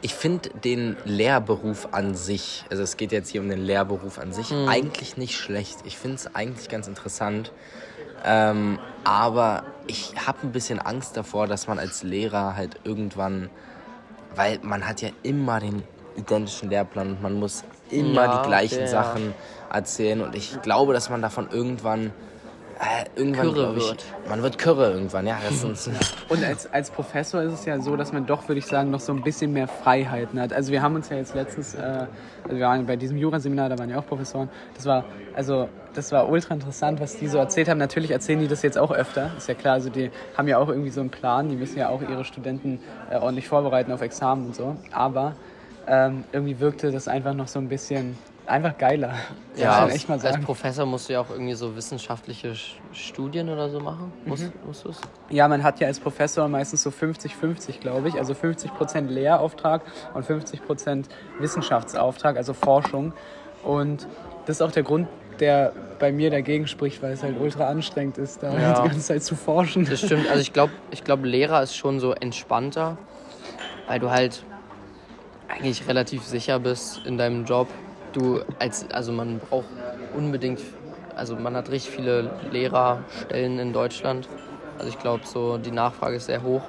ich 0.03 0.14
finde 0.14 0.50
den 0.50 0.96
Lehrberuf 1.05 1.88
an 1.92 2.14
sich, 2.14 2.64
also 2.70 2.83
es 2.83 2.96
geht 2.96 3.11
jetzt 3.11 3.31
hier 3.31 3.40
um 3.40 3.48
den 3.48 3.64
Lehrberuf 3.64 4.18
an 4.18 4.33
sich, 4.33 4.53
eigentlich 4.53 5.16
nicht 5.16 5.37
schlecht. 5.37 5.79
Ich 5.85 5.96
finde 5.96 6.16
es 6.16 6.35
eigentlich 6.35 6.68
ganz 6.68 6.88
interessant. 6.88 7.53
Ähm, 8.27 8.79
aber 9.05 9.64
ich 9.87 10.14
habe 10.27 10.38
ein 10.42 10.53
bisschen 10.53 10.79
Angst 10.79 11.16
davor, 11.16 11.46
dass 11.46 11.68
man 11.68 11.79
als 11.79 12.03
Lehrer 12.03 12.57
halt 12.57 12.81
irgendwann, 12.85 13.50
weil 14.35 14.59
man 14.62 14.87
hat 14.87 15.03
ja 15.03 15.11
immer 15.22 15.61
den 15.61 15.83
identischen 16.16 16.70
Lehrplan 16.70 17.12
und 17.12 17.22
man 17.22 17.35
muss 17.35 17.64
immer 17.90 18.24
Ja, 18.24 18.42
die 18.42 18.48
gleichen 18.48 18.81
ja. 18.81 18.87
Sachen 18.87 19.35
erzählen 19.70 20.20
und 20.20 20.35
ich 20.35 20.61
glaube, 20.62 20.92
dass 20.92 21.11
man 21.11 21.20
davon 21.22 21.48
irgendwann 21.50 22.12
äh, 22.80 23.04
irgendwann 23.16 23.52
Kürre 23.52 23.74
ich, 23.76 23.88
wird. 23.88 24.04
Man 24.28 24.42
wird 24.42 24.58
Kürre 24.58 24.92
irgendwann, 24.92 25.26
ja. 25.26 25.38
Das 25.48 25.62
ist, 25.62 25.90
Und 26.28 26.44
als, 26.44 26.72
als 26.72 26.90
Professor 26.90 27.42
ist 27.42 27.52
es 27.52 27.64
ja 27.64 27.80
so, 27.80 27.96
dass 27.96 28.12
man 28.12 28.26
doch, 28.26 28.48
würde 28.48 28.58
ich 28.58 28.66
sagen, 28.66 28.90
noch 28.90 29.00
so 29.00 29.12
ein 29.12 29.22
bisschen 29.22 29.52
mehr 29.52 29.68
Freiheiten 29.68 30.40
hat. 30.40 30.52
Also 30.52 30.72
wir 30.72 30.82
haben 30.82 30.94
uns 30.94 31.08
ja 31.08 31.16
jetzt 31.16 31.34
letztens, 31.34 31.74
äh, 31.74 31.78
also 32.44 32.56
wir 32.56 32.66
waren 32.66 32.87
bei 32.87 32.96
diesem 32.96 33.16
Juraseminar, 33.16 33.68
da 33.68 33.78
waren 33.78 33.90
ja 33.90 33.98
auch 33.98 34.06
Professoren. 34.06 34.48
Das 34.74 34.87
war, 34.87 35.04
also 35.34 35.68
das 35.94 36.10
war 36.12 36.28
ultra 36.28 36.54
interessant, 36.54 37.00
was 37.00 37.16
die 37.16 37.28
so 37.28 37.38
erzählt 37.38 37.68
haben. 37.68 37.78
Natürlich 37.78 38.10
erzählen 38.10 38.40
die 38.40 38.48
das 38.48 38.62
jetzt 38.62 38.78
auch 38.78 38.90
öfter, 38.90 39.30
ist 39.37 39.48
ja 39.48 39.54
klar. 39.54 39.74
Also 39.74 39.90
die 39.90 40.10
haben 40.37 40.48
ja 40.48 40.58
auch 40.58 40.68
irgendwie 40.68 40.90
so 40.90 41.00
einen 41.00 41.10
Plan, 41.10 41.48
die 41.48 41.56
müssen 41.56 41.78
ja 41.78 41.88
auch 41.88 42.02
ihre 42.02 42.24
Studenten 42.24 42.80
äh, 43.10 43.16
ordentlich 43.16 43.48
vorbereiten 43.48 43.92
auf 43.92 44.02
Examen 44.02 44.46
und 44.46 44.56
so. 44.56 44.76
Aber 44.90 45.37
ähm, 45.87 46.24
irgendwie 46.32 46.60
wirkte 46.60 46.90
das 46.90 47.08
einfach 47.08 47.34
noch 47.34 47.48
so 47.48 47.58
ein 47.58 47.68
bisschen, 47.68 48.16
einfach 48.46 48.76
geiler. 48.78 49.14
Ja, 49.57 49.80
man 49.83 49.90
echt 49.90 50.09
mal 50.09 50.14
als 50.14 50.22
sagen. 50.22 50.42
Professor 50.44 50.85
musst 50.87 51.09
du 51.09 51.14
ja 51.14 51.20
auch 51.20 51.30
irgendwie 51.30 51.54
so 51.54 51.74
wissenschaftliche 51.76 52.48
Sch- 52.48 52.72
Studien 52.92 53.48
oder 53.48 53.70
so 53.70 53.80
machen. 53.80 54.12
Musst, 54.26 54.50
musst 54.66 54.85
du 54.85 54.90
es? 54.90 55.00
Ja, 55.30 55.48
man 55.48 55.62
hat 55.62 55.80
ja 55.80 55.87
als 55.87 56.00
Professor 56.00 56.48
meistens 56.48 56.83
so 56.83 56.90
50-50, 56.90 57.80
glaube 57.80 58.09
ich. 58.09 58.18
Also 58.18 58.33
50% 58.35 59.07
Lehrauftrag 59.09 59.83
und 60.14 60.26
50% 60.26 61.04
Wissenschaftsauftrag, 61.38 62.37
also 62.37 62.52
Forschung. 62.54 63.12
Und 63.62 64.07
das 64.46 64.57
ist 64.57 64.62
auch 64.62 64.72
der 64.72 64.83
Grund, 64.83 65.09
der 65.40 65.72
bei 65.98 66.12
mir 66.12 66.30
dagegen 66.30 66.66
spricht, 66.66 67.02
weil 67.02 67.12
es 67.12 67.22
halt 67.22 67.40
ultra 67.40 67.66
anstrengend 67.68 68.18
ist, 68.18 68.42
da 68.42 68.52
Ja. 68.59 68.83
die 68.83 68.88
ganze 68.88 69.00
Zeit 69.07 69.22
zu 69.22 69.35
forschen. 69.37 69.85
Das 69.85 70.00
stimmt. 70.00 70.28
Also 70.28 70.40
ich 70.40 70.52
glaube, 70.52 70.72
ich 70.90 71.02
glaub, 71.04 71.24
Lehrer 71.24 71.62
ist 71.62 71.74
schon 71.76 71.98
so 71.98 72.12
entspannter, 72.12 72.98
weil 73.88 73.98
du 74.00 74.11
halt 74.11 74.44
eigentlich 75.48 75.87
relativ 75.88 76.24
sicher 76.24 76.59
bist 76.59 77.00
in 77.04 77.18
deinem 77.18 77.44
Job. 77.44 77.68
Du 78.14 78.40
als, 78.59 78.88
also 78.90 79.12
man 79.12 79.40
braucht 79.40 79.66
unbedingt, 80.14 80.61
also 81.16 81.37
man 81.37 81.57
hat 81.57 81.68
richtig 81.70 81.90
viele 81.92 82.31
Lehrerstellen 82.50 83.59
in 83.59 83.72
Deutschland. 83.72 84.31
Also 84.79 84.88
ich 84.88 84.98
glaube, 84.98 85.27
so 85.27 85.59
die 85.59 85.72
Nachfrage 85.72 86.16
ist 86.16 86.27
sehr 86.27 86.42
hoch. 86.42 86.62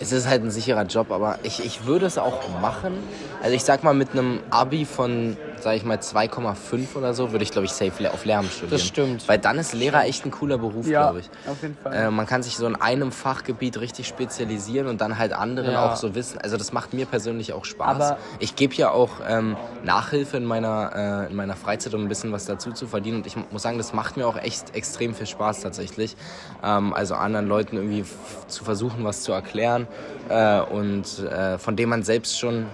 es 0.00 0.12
ist 0.12 0.28
halt 0.28 0.42
ein 0.44 0.50
sicherer 0.50 0.84
Job, 0.84 1.12
aber 1.12 1.38
ich, 1.44 1.64
ich 1.64 1.86
würde 1.86 2.06
es 2.06 2.18
auch 2.18 2.48
machen. 2.48 3.06
Also 3.40 3.54
ich 3.54 3.64
sag 3.64 3.84
mal, 3.84 3.94
mit 3.94 4.12
einem 4.12 4.42
Abi 4.50 4.84
von, 4.86 5.38
sag 5.62 5.76
ich 5.76 5.84
mal, 5.84 5.98
2,5 5.98 6.96
oder 6.96 7.14
so, 7.14 7.32
würde 7.32 7.44
ich, 7.44 7.50
glaube 7.50 7.66
ich, 7.66 7.72
safe 7.72 8.12
auf 8.12 8.24
Lehramt 8.24 8.50
studieren. 8.50 8.70
Das 8.70 8.82
stimmt. 8.86 9.28
Weil 9.28 9.38
dann 9.38 9.58
ist 9.58 9.72
Lehrer 9.74 10.04
echt 10.04 10.24
ein 10.24 10.30
cooler 10.30 10.58
Beruf, 10.58 10.86
ja, 10.86 11.02
glaube 11.04 11.20
ich. 11.20 11.30
auf 11.48 11.62
jeden 11.62 11.76
Fall. 11.76 11.92
Äh, 11.94 12.10
man 12.10 12.26
kann 12.26 12.42
sich 12.42 12.56
so 12.56 12.66
in 12.66 12.76
einem 12.76 13.12
Fachgebiet 13.12 13.78
richtig 13.80 14.08
spezialisieren 14.08 14.88
und 14.88 15.00
dann 15.00 15.18
halt 15.18 15.32
anderen 15.32 15.72
Ja. 15.72 15.92
auch 15.92 15.96
so 15.96 16.14
wissen. 16.14 16.38
Also 16.40 16.56
das 16.56 16.72
macht 16.72 16.92
mir 16.94 17.06
persönlich 17.06 17.52
auch 17.52 17.64
Spaß. 17.64 17.94
Aber- 17.96 18.18
ich 18.40 18.56
gebe 18.56 18.74
ja 18.74 18.90
auch 18.90 19.10
ähm, 19.28 19.56
Nachhilfe 19.84 20.36
in 20.36 20.44
meiner, 20.44 21.24
äh, 21.26 21.30
in 21.30 21.36
meiner 21.36 21.56
Freizeit, 21.56 21.94
um 21.94 22.02
ein 22.02 22.08
bisschen 22.08 22.32
was 22.32 22.44
dazu 22.46 22.72
zu 22.72 22.86
verdienen. 22.86 23.18
Und 23.18 23.26
ich 23.26 23.36
muss 23.50 23.62
sagen, 23.62 23.78
das 23.78 23.92
macht 23.92 24.16
mir 24.16 24.26
auch 24.26 24.36
echt 24.36 24.74
extrem 24.74 25.14
viel 25.14 25.26
Spaß 25.26 25.60
tatsächlich. 25.60 26.16
Ähm, 26.62 26.92
also 26.92 27.14
anderen 27.14 27.46
Leuten 27.46 27.76
irgendwie 27.76 28.04
zu 28.48 28.64
versuchen, 28.64 29.04
was 29.04 29.22
zu 29.22 29.32
erklären 29.32 29.86
äh, 30.28 30.60
und 30.60 31.18
äh, 31.20 31.58
von 31.58 31.76
dem 31.76 31.88
man 31.90 32.02
selbst 32.02 32.38
schon 32.38 32.66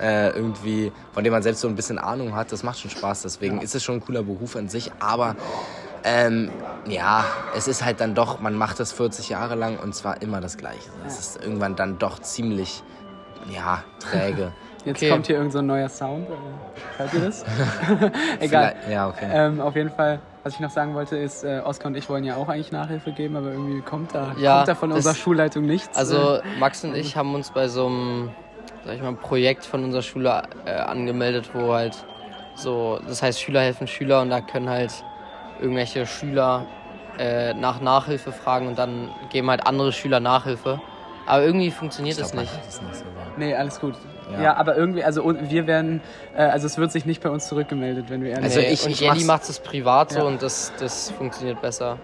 äh, 0.00 0.30
irgendwie, 0.30 0.92
von 1.12 1.24
dem 1.24 1.32
man 1.32 1.42
selbst 1.42 1.60
so 1.60 1.68
ein 1.68 1.74
bisschen 1.76 1.98
Ahnung 1.98 2.34
hat, 2.34 2.52
das 2.52 2.62
macht 2.62 2.78
schon 2.80 2.90
Spaß. 2.90 3.22
Deswegen 3.22 3.60
ist 3.60 3.74
es 3.74 3.82
schon 3.84 3.96
ein 3.96 4.00
cooler 4.00 4.22
Beruf 4.22 4.56
an 4.56 4.68
sich. 4.68 4.90
Aber 5.00 5.36
Ähm, 6.04 6.50
ja, 6.86 7.24
es 7.56 7.66
ist 7.66 7.84
halt 7.84 8.00
dann 8.00 8.14
doch, 8.14 8.38
man 8.40 8.54
macht 8.54 8.78
das 8.78 8.92
40 8.92 9.28
Jahre 9.28 9.56
lang 9.56 9.76
und 9.78 9.92
zwar 9.92 10.22
immer 10.22 10.40
das 10.40 10.56
Gleiche. 10.56 10.88
Es 11.04 11.18
ist 11.18 11.42
irgendwann 11.42 11.74
dann 11.74 11.98
doch 11.98 12.20
ziemlich, 12.20 12.80
ja, 13.52 13.82
träge. 13.98 14.52
Jetzt 14.84 14.98
Okay. 14.98 15.10
kommt 15.10 15.26
hier 15.26 15.34
irgend 15.36 15.50
so 15.52 15.58
ein 15.58 15.66
neuer 15.66 15.88
Sound. 15.88 16.28
äh, 16.28 16.32
Hört 16.98 17.12
ihr 17.12 17.20
das? 17.22 17.44
Egal. 18.40 18.76
Ja, 18.88 19.08
okay. 19.08 19.28
Ähm, 19.32 19.60
auf 19.60 19.74
jeden 19.74 19.90
Fall, 19.90 20.20
was 20.44 20.54
ich 20.54 20.60
noch 20.60 20.70
sagen 20.70 20.94
wollte, 20.94 21.16
ist, 21.16 21.42
äh, 21.42 21.60
Oskar 21.64 21.88
und 21.88 21.96
ich 21.96 22.08
wollen 22.08 22.22
ja 22.22 22.36
auch 22.36 22.48
eigentlich 22.48 22.70
Nachhilfe 22.70 23.10
geben, 23.10 23.34
aber 23.34 23.48
irgendwie 23.50 23.80
kommt 23.80 24.14
da, 24.14 24.32
Ja, 24.38 24.58
kommt 24.58 24.68
da 24.68 24.74
von 24.76 24.92
unserer 24.92 25.16
Schulleitung 25.16 25.64
nichts. 25.64 25.96
Also 25.96 26.38
Max 26.60 26.84
und 26.84 26.94
ich 26.94 27.16
haben 27.16 27.34
uns 27.34 27.50
bei 27.50 27.66
so 27.66 27.86
einem, 27.88 28.30
sag 28.86 28.94
ich 28.94 29.02
mal, 29.02 29.12
Projekt 29.14 29.64
von 29.64 29.84
unserer 29.84 30.02
Schule 30.02 30.42
äh, 30.64 30.70
angemeldet, 30.70 31.50
wo 31.52 31.72
halt 31.74 31.96
so, 32.54 32.98
das 33.06 33.22
heißt 33.22 33.40
Schüler 33.40 33.60
helfen 33.60 33.86
Schüler 33.86 34.22
und 34.22 34.30
da 34.30 34.40
können 34.40 34.68
halt 34.70 34.92
irgendwelche 35.60 36.06
Schüler 36.06 36.66
äh, 37.18 37.52
nach 37.54 37.80
Nachhilfe 37.80 38.32
fragen 38.32 38.66
und 38.68 38.78
dann 38.78 39.10
geben 39.30 39.50
halt 39.50 39.66
andere 39.66 39.92
Schüler 39.92 40.20
Nachhilfe. 40.20 40.80
Aber 41.26 41.42
irgendwie 41.42 41.70
funktioniert 41.72 42.16
Ich 42.16 42.22
das 42.22 42.32
glaub, 42.32 42.42
nicht. 42.44 42.54
das 42.66 42.80
nicht 42.82 42.94
so. 42.96 43.04
Nee, 43.36 43.54
alles 43.54 43.80
gut. 43.80 43.94
Ja. 44.32 44.40
Ja. 44.42 44.56
aber 44.56 44.76
irgendwie, 44.76 45.02
also 45.04 45.24
wir 45.40 45.66
werden, 45.66 46.00
äh, 46.36 46.42
also 46.42 46.66
es 46.66 46.78
wird 46.78 46.90
sich 46.92 47.04
nicht 47.06 47.22
bei 47.22 47.30
uns 47.30 47.46
zurückgemeldet, 47.48 48.10
wenn 48.10 48.22
wir 48.22 48.30
ehrlich 48.30 48.44
Also 48.44 48.60
Nee, 48.60 48.70
ich- 48.72 48.86
ich 48.86 49.06
mach's- 49.06 49.24
macht 49.24 49.42
es 49.48 49.58
privat 49.60 50.12
so 50.12 50.18
Ja. 50.20 50.24
und 50.24 50.42
das, 50.42 50.72
das 50.78 51.10
funktioniert 51.12 51.60
besser. 51.60 51.98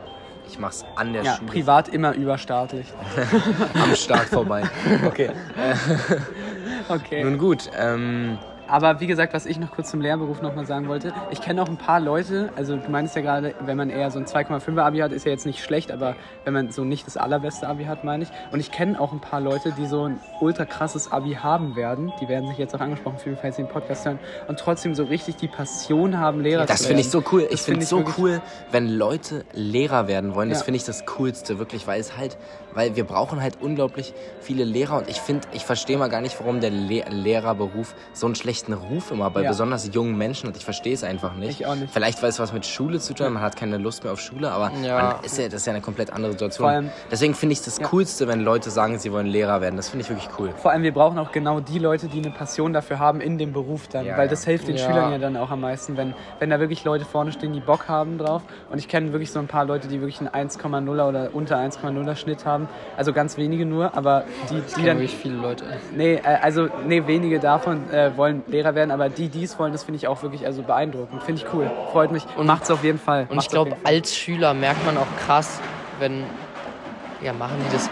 Ich 0.48 0.58
mach's 0.58 0.84
an 0.96 1.12
der 1.12 1.22
Ja, 1.22 1.36
Schule 1.36 1.50
privat 1.50 1.88
immer 1.88 2.12
überstaatlich. 2.14 2.86
am 3.74 3.94
Start 3.96 4.26
vorbei. 4.26 4.62
Okay. 5.06 5.30
Okay. 6.88 7.22
Nun 7.24 7.38
gut, 7.38 7.70
ähm, 7.76 8.38
Aber 8.72 9.00
wie 9.00 9.06
gesagt, 9.06 9.34
was 9.34 9.44
ich 9.44 9.58
noch 9.58 9.70
kurz 9.70 9.90
zum 9.90 10.00
Lehrberuf 10.00 10.40
nochmal 10.40 10.64
sagen 10.64 10.88
wollte, 10.88 11.12
ich 11.30 11.42
kenne 11.42 11.60
auch 11.62 11.68
ein 11.68 11.76
paar 11.76 12.00
Leute, 12.00 12.48
also 12.56 12.74
du 12.76 12.90
meinst 12.90 13.14
ja 13.14 13.20
gerade, 13.20 13.54
wenn 13.66 13.76
man 13.76 13.90
eher 13.90 14.10
so 14.10 14.18
ein 14.18 14.24
2,5er 14.24 14.80
Abi 14.80 14.98
hat, 15.00 15.12
ist 15.12 15.26
ja 15.26 15.30
jetzt 15.30 15.44
nicht 15.44 15.62
schlecht, 15.62 15.92
aber 15.92 16.16
wenn 16.46 16.54
man 16.54 16.70
so 16.70 16.82
nicht 16.82 17.06
das 17.06 17.18
allerbeste 17.18 17.68
Abi 17.68 17.84
hat, 17.84 18.02
meine 18.02 18.22
ich. 18.24 18.30
Und 18.50 18.60
ich 18.60 18.72
kenne 18.72 18.98
auch 18.98 19.12
ein 19.12 19.20
paar 19.20 19.42
Leute, 19.42 19.72
die 19.76 19.84
so 19.84 20.04
ein 20.08 20.20
ultra 20.40 20.64
krasses 20.64 21.12
Abi 21.12 21.34
haben 21.34 21.76
werden, 21.76 22.14
die 22.22 22.28
werden 22.28 22.48
sich 22.48 22.56
jetzt 22.56 22.74
auch 22.74 22.80
angesprochen 22.80 23.18
fühlen, 23.18 23.36
falls 23.38 23.56
sie 23.56 23.62
den 23.62 23.68
Podcast 23.68 24.06
hören, 24.06 24.18
und 24.48 24.58
trotzdem 24.58 24.94
so 24.94 25.04
richtig 25.04 25.36
die 25.36 25.48
Passion 25.48 26.18
haben, 26.18 26.40
Lehrer 26.40 26.64
das 26.64 26.80
zu 26.80 26.86
finde 26.88 27.02
ich 27.02 27.12
werden. 27.12 27.24
so 27.26 27.30
cool. 27.36 27.42
Das 27.42 27.52
Ich 27.52 27.60
finde 27.60 27.72
find 27.80 27.82
es 27.82 27.88
so 27.90 27.98
wirklich- 27.98 28.16
cool, 28.18 28.40
wenn 28.70 28.88
Leute 28.88 29.44
Lehrer 29.52 30.08
werden 30.08 30.34
wollen. 30.34 30.48
Das 30.48 30.60
Ja. 30.60 30.64
finde 30.64 30.78
ich 30.78 30.84
das 30.84 31.04
Coolste, 31.04 31.58
wirklich, 31.58 31.86
weil 31.86 32.00
es 32.00 32.16
halt, 32.16 32.38
weil 32.72 32.96
wir 32.96 33.04
brauchen 33.04 33.42
halt 33.42 33.58
unglaublich 33.60 34.14
viele 34.40 34.64
Lehrer 34.64 34.96
und 34.96 35.10
ich 35.10 35.20
finde, 35.20 35.46
ich 35.52 35.66
verstehe 35.66 35.98
mal 35.98 36.08
gar 36.08 36.22
nicht, 36.22 36.40
warum 36.40 36.60
der 36.62 36.70
Le 36.70 37.04
Lehrerberuf 37.10 37.94
so 38.14 38.24
einen 38.24 38.34
schlechten 38.62 38.72
Ruf 38.74 39.10
immer 39.10 39.30
bei 39.30 39.42
Ja. 39.42 39.48
besonders 39.50 39.88
jungen 39.92 40.16
Menschen 40.16 40.48
hat. 40.48 40.56
Ich 40.56 40.64
verstehe 40.64 40.94
es 40.94 41.02
einfach 41.04 41.34
nicht. 41.34 41.60
Ich 41.60 41.66
auch 41.66 41.74
nicht. 41.74 41.92
Vielleicht, 41.92 42.22
weil 42.22 42.28
es 42.30 42.38
was 42.38 42.52
mit 42.52 42.64
Schule 42.66 42.98
zu 43.00 43.14
tun 43.14 43.26
hat, 43.26 43.32
man 43.32 43.42
hat 43.42 43.56
keine 43.56 43.76
Lust 43.78 44.04
mehr 44.04 44.12
auf 44.12 44.20
Schule, 44.20 44.50
aber 44.50 44.70
Ja. 44.82 45.02
man 45.14 45.24
ist 45.24 45.38
ja, 45.38 45.44
das 45.46 45.54
ist 45.62 45.66
ja 45.66 45.72
eine 45.72 45.82
komplett 45.82 46.12
andere 46.12 46.32
Situation. 46.32 46.68
Allem- 46.68 46.90
Deswegen 47.10 47.34
finde 47.34 47.54
ich 47.54 47.58
es 47.60 47.64
das 47.64 47.78
Ja. 47.78 47.86
Coolste, 47.88 48.28
wenn 48.28 48.40
Leute 48.40 48.70
sagen, 48.70 48.98
sie 48.98 49.12
wollen 49.12 49.26
Lehrer 49.26 49.60
werden. 49.60 49.76
Das 49.76 49.88
finde 49.88 50.04
ich 50.04 50.10
wirklich 50.10 50.28
cool. 50.38 50.50
Vor 50.56 50.70
allem, 50.70 50.82
wir 50.82 50.92
brauchen 50.92 51.18
auch 51.18 51.32
genau 51.32 51.60
die 51.60 51.78
Leute, 51.78 52.06
die 52.08 52.18
eine 52.18 52.30
Passion 52.30 52.72
dafür 52.72 52.98
haben 52.98 53.20
in 53.20 53.38
dem 53.38 53.52
Beruf 53.52 53.88
dann. 53.88 54.06
Ja, 54.06 54.16
weil 54.16 54.26
ja. 54.26 54.30
das 54.30 54.44
hilft 54.44 54.68
den 54.68 54.76
Ja. 54.76 54.86
Schülern 54.86 55.12
ja 55.12 55.18
dann 55.18 55.36
auch 55.36 55.50
am 55.50 55.60
meisten, 55.60 55.96
wenn, 55.96 56.14
wenn 56.38 56.50
da 56.50 56.60
wirklich 56.60 56.84
Leute 56.84 57.04
vorne 57.04 57.32
stehen, 57.32 57.52
die 57.52 57.60
Bock 57.60 57.88
haben 57.88 58.18
drauf. 58.18 58.42
Und 58.70 58.78
ich 58.78 58.88
kenne 58.88 59.12
wirklich 59.12 59.30
so 59.32 59.38
ein 59.38 59.46
paar 59.48 59.64
Leute, 59.64 59.88
die 59.88 60.00
wirklich 60.00 60.20
einen 60.20 60.28
1,0er 60.28 61.08
oder 61.08 61.30
unter 61.32 61.56
1,0er 61.58 62.14
Schnitt 62.16 62.44
haben. 62.46 62.68
Also 62.96 63.12
ganz 63.12 63.36
wenige 63.36 63.66
nur, 63.66 63.96
aber 63.96 64.24
die, 64.50 64.54
die 64.54 64.74
Die 64.82 64.86
dann. 64.86 64.98
wirklich 64.98 65.16
viele 65.16 65.36
Leute. 65.36 65.64
Nee, 65.96 66.14
äh, 66.14 66.20
also 66.40 66.68
nee, 66.86 67.02
wenige 67.06 67.40
davon 67.40 67.90
äh, 67.90 68.16
wollen 68.16 68.42
Lehrer 68.52 68.74
werden, 68.74 68.90
aber 68.90 69.08
die, 69.08 69.28
die 69.28 69.42
es 69.44 69.58
wollen, 69.58 69.72
das 69.72 69.82
finde 69.82 69.96
ich 69.96 70.06
auch 70.06 70.22
wirklich 70.22 70.46
also 70.46 70.62
beeindruckend. 70.62 71.22
Finde 71.22 71.42
ich 71.42 71.52
cool. 71.52 71.70
Freut 71.90 72.12
mich. 72.12 72.24
Und 72.36 72.46
macht's 72.46 72.70
auf 72.70 72.84
jeden 72.84 72.98
Fall. 72.98 73.22
Und 73.22 73.30
ich 73.30 73.36
Macht's 73.36 73.48
glaube, 73.50 73.76
als 73.82 74.14
Schüler 74.14 74.54
merkt 74.54 74.84
man 74.86 74.96
auch 74.96 75.06
krass, 75.26 75.58
wenn. 75.98 76.22
Ja, 77.22 77.32
machen 77.32 77.56
die 77.66 77.72
das, 77.72 77.84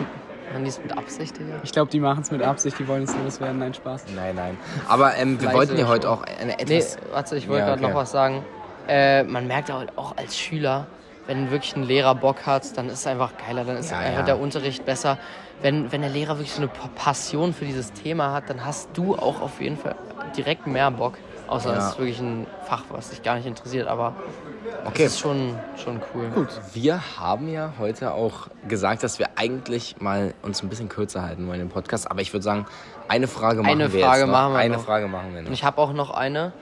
machen 0.53 0.64
die 0.64 0.70
das 0.70 0.83
mit 0.83 0.96
Absicht, 0.96 1.38
Digga? 1.38 1.55
Ich 1.62 1.73
glaube, 1.73 1.90
die 1.90 2.01
machen 2.01 2.20
es 2.23 2.31
mit 2.31 2.42
Absicht, 2.42 2.79
die 2.79 2.87
wollen 2.88 3.05
es 3.05 3.14
loswerden. 3.25 3.59
Nein, 3.59 3.75
Spaß. 3.75 4.05
Nein, 4.14 4.35
nein. 4.35 4.59
Aber 4.88 5.16
ähm, 5.16 5.40
wir 5.40 5.53
wollten 5.53 5.77
ja 5.79 5.87
heute 5.88 6.11
auch 6.11 6.23
eine 6.23 6.57
Nee, 6.66 6.77
etwas. 6.79 6.99
warte, 7.12 7.37
ich 7.37 7.49
wollte 7.49 7.61
Ja, 7.61 7.66
gerade 7.68 7.83
okay. 7.83 7.92
noch 7.92 7.99
was 8.01 8.11
sagen. 8.11 8.44
Äh, 8.88 9.23
man 9.25 9.46
merkt 9.46 9.73
halt 9.73 9.96
auch 9.96 10.16
als 10.16 10.37
Schüler, 10.37 10.87
wenn 11.27 11.51
wirklich 11.53 11.77
ein 11.77 11.85
Lehrer 11.85 12.14
Bock 12.16 12.44
hat, 12.44 12.77
dann 12.77 12.88
ist 12.88 12.94
es 13.01 13.07
einfach 13.07 13.33
geiler, 13.46 13.64
dann 13.64 13.77
ist 13.77 13.92
Ja, 13.92 13.99
einfach 13.99 14.18
ja. 14.20 14.25
der 14.25 14.40
Unterricht 14.40 14.85
besser. 14.85 15.16
Wenn, 15.62 15.92
wenn 15.92 16.01
der 16.01 16.11
Lehrer 16.11 16.38
wirklich 16.38 16.53
so 16.53 16.62
eine 16.62 16.68
Pa- 16.68 16.88
Passion 16.96 17.53
für 17.55 17.64
dieses 17.66 17.92
Thema 17.92 18.33
hat, 18.33 18.51
dann 18.51 18.64
hast 18.66 18.88
du 18.94 19.14
auch 19.14 19.40
auf 19.42 19.61
jeden 19.61 19.77
Fall 19.77 19.94
direkt 20.37 20.66
mehr 20.66 20.90
Bock. 20.90 21.14
Außer 21.47 21.73
Ja. 21.73 21.79
es 21.79 21.85
ist 21.93 21.99
wirklich 21.99 22.21
ein 22.21 22.47
Fach, 22.64 22.85
was 22.90 23.11
dich 23.11 23.23
gar 23.23 23.35
nicht 23.35 23.47
interessiert, 23.47 23.88
aber 23.88 24.14
Okay. 24.85 25.05
das 25.05 25.12
ist 25.14 25.19
schon, 25.21 25.59
schon 25.83 26.01
cool. 26.14 26.29
Gut, 26.29 26.49
wir 26.75 27.01
haben 27.19 27.49
ja 27.49 27.73
heute 27.79 28.12
auch 28.12 28.49
gesagt, 28.69 29.03
dass 29.03 29.19
wir 29.19 29.27
eigentlich 29.37 30.01
mal 30.01 30.33
uns 30.43 30.62
ein 30.62 30.69
bisschen 30.69 30.88
kürzer 30.88 31.23
halten 31.23 31.49
wollen 31.49 31.61
im 31.61 31.69
Podcast. 31.71 32.09
Aber 32.11 32.21
ich 32.21 32.33
würde 32.33 32.45
sagen, 32.45 32.66
eine 33.09 33.27
Frage 33.27 33.62
machen 33.62 33.71
Eine 33.73 33.93
wir 33.93 34.05
Frage 34.05 34.21
jetzt 34.21 34.27
noch. 34.29 34.33
machen 34.33 34.53
wir 34.53 34.59
eine 34.61 34.75
noch. 34.77 34.85
Frage 34.85 35.09
machen 35.09 35.33
wir 35.33 35.38
Und 35.40 35.45
noch. 35.47 35.53
ich 35.53 35.64
habe 35.64 35.79
auch 35.81 35.93
noch 35.93 36.11
eine. 36.12 36.53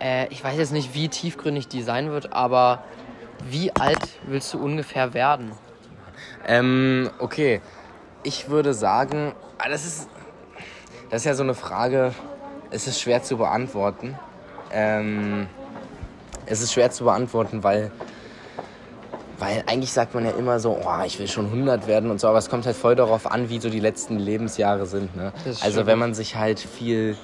Äh, 0.00 0.28
ich 0.28 0.44
weiß 0.44 0.56
jetzt 0.56 0.72
nicht, 0.72 0.94
wie 0.94 1.08
tiefgründig 1.08 1.66
die 1.66 1.82
sein 1.82 2.10
wird, 2.10 2.32
aber 2.32 2.84
wie 3.48 3.74
alt 3.74 3.98
willst 4.26 4.54
du 4.54 4.62
ungefähr 4.62 5.14
werden? 5.14 5.50
Ähm, 6.46 7.10
okay. 7.18 7.60
Ich 8.22 8.48
würde 8.48 8.72
sagen, 8.74 9.34
ah, 9.58 9.68
das 9.68 9.84
ist, 9.84 10.08
das 11.10 11.22
ist 11.22 11.24
ja 11.26 11.34
so 11.34 11.42
eine 11.42 11.54
Frage, 11.54 12.12
es 12.70 12.86
ist 12.86 13.00
schwer 13.00 13.22
zu 13.22 13.36
beantworten. 13.36 14.18
Ähm, 14.72 15.46
es 16.46 16.60
ist 16.60 16.72
schwer 16.72 16.90
zu 16.90 17.04
beantworten, 17.04 17.62
weil, 17.62 17.90
weil 19.38 19.62
eigentlich 19.66 19.92
sagt 19.92 20.14
man 20.14 20.24
ja 20.24 20.32
immer 20.32 20.60
so, 20.60 20.78
oh, 20.82 21.04
ich 21.04 21.18
will 21.18 21.28
schon 21.28 21.46
100 21.46 21.86
werden 21.86 22.10
und 22.10 22.20
so, 22.20 22.28
aber 22.28 22.38
es 22.38 22.48
kommt 22.48 22.66
halt 22.66 22.76
voll 22.76 22.96
darauf 22.96 23.30
an, 23.30 23.48
wie 23.48 23.60
so 23.60 23.70
die 23.70 23.80
letzten 23.80 24.18
Lebensjahre 24.18 24.86
sind. 24.86 25.14
Ne? 25.16 25.32
Also 25.62 25.86
wenn 25.86 25.98
man 25.98 26.14
sich 26.14 26.36
halt 26.36 26.60
viel, 26.60 27.16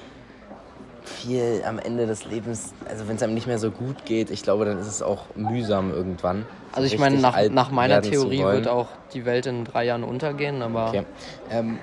viel 1.03 1.63
am 1.67 1.79
Ende 1.79 2.07
des 2.07 2.25
Lebens, 2.25 2.73
also 2.87 3.07
wenn 3.07 3.15
es 3.15 3.23
einem 3.23 3.33
nicht 3.33 3.47
mehr 3.47 3.59
so 3.59 3.71
gut 3.71 4.05
geht, 4.05 4.29
ich 4.29 4.43
glaube, 4.43 4.65
dann 4.65 4.79
ist 4.79 4.87
es 4.87 5.01
auch 5.01 5.23
mühsam 5.35 5.91
irgendwann. 5.91 6.45
so 6.71 6.77
Also 6.81 6.93
ich 6.93 6.99
meine, 6.99 7.17
nach, 7.17 7.37
nach 7.49 7.71
meiner 7.71 8.01
Theorie 8.01 8.43
wird 8.43 8.67
auch 8.67 8.89
die 9.13 9.25
Welt 9.25 9.45
in 9.45 9.65
drei 9.65 9.85
Jahren 9.85 10.03
untergehen, 10.03 10.61
aber 10.61 10.89
Okay. 10.89 11.03
Ähm, 11.51 11.79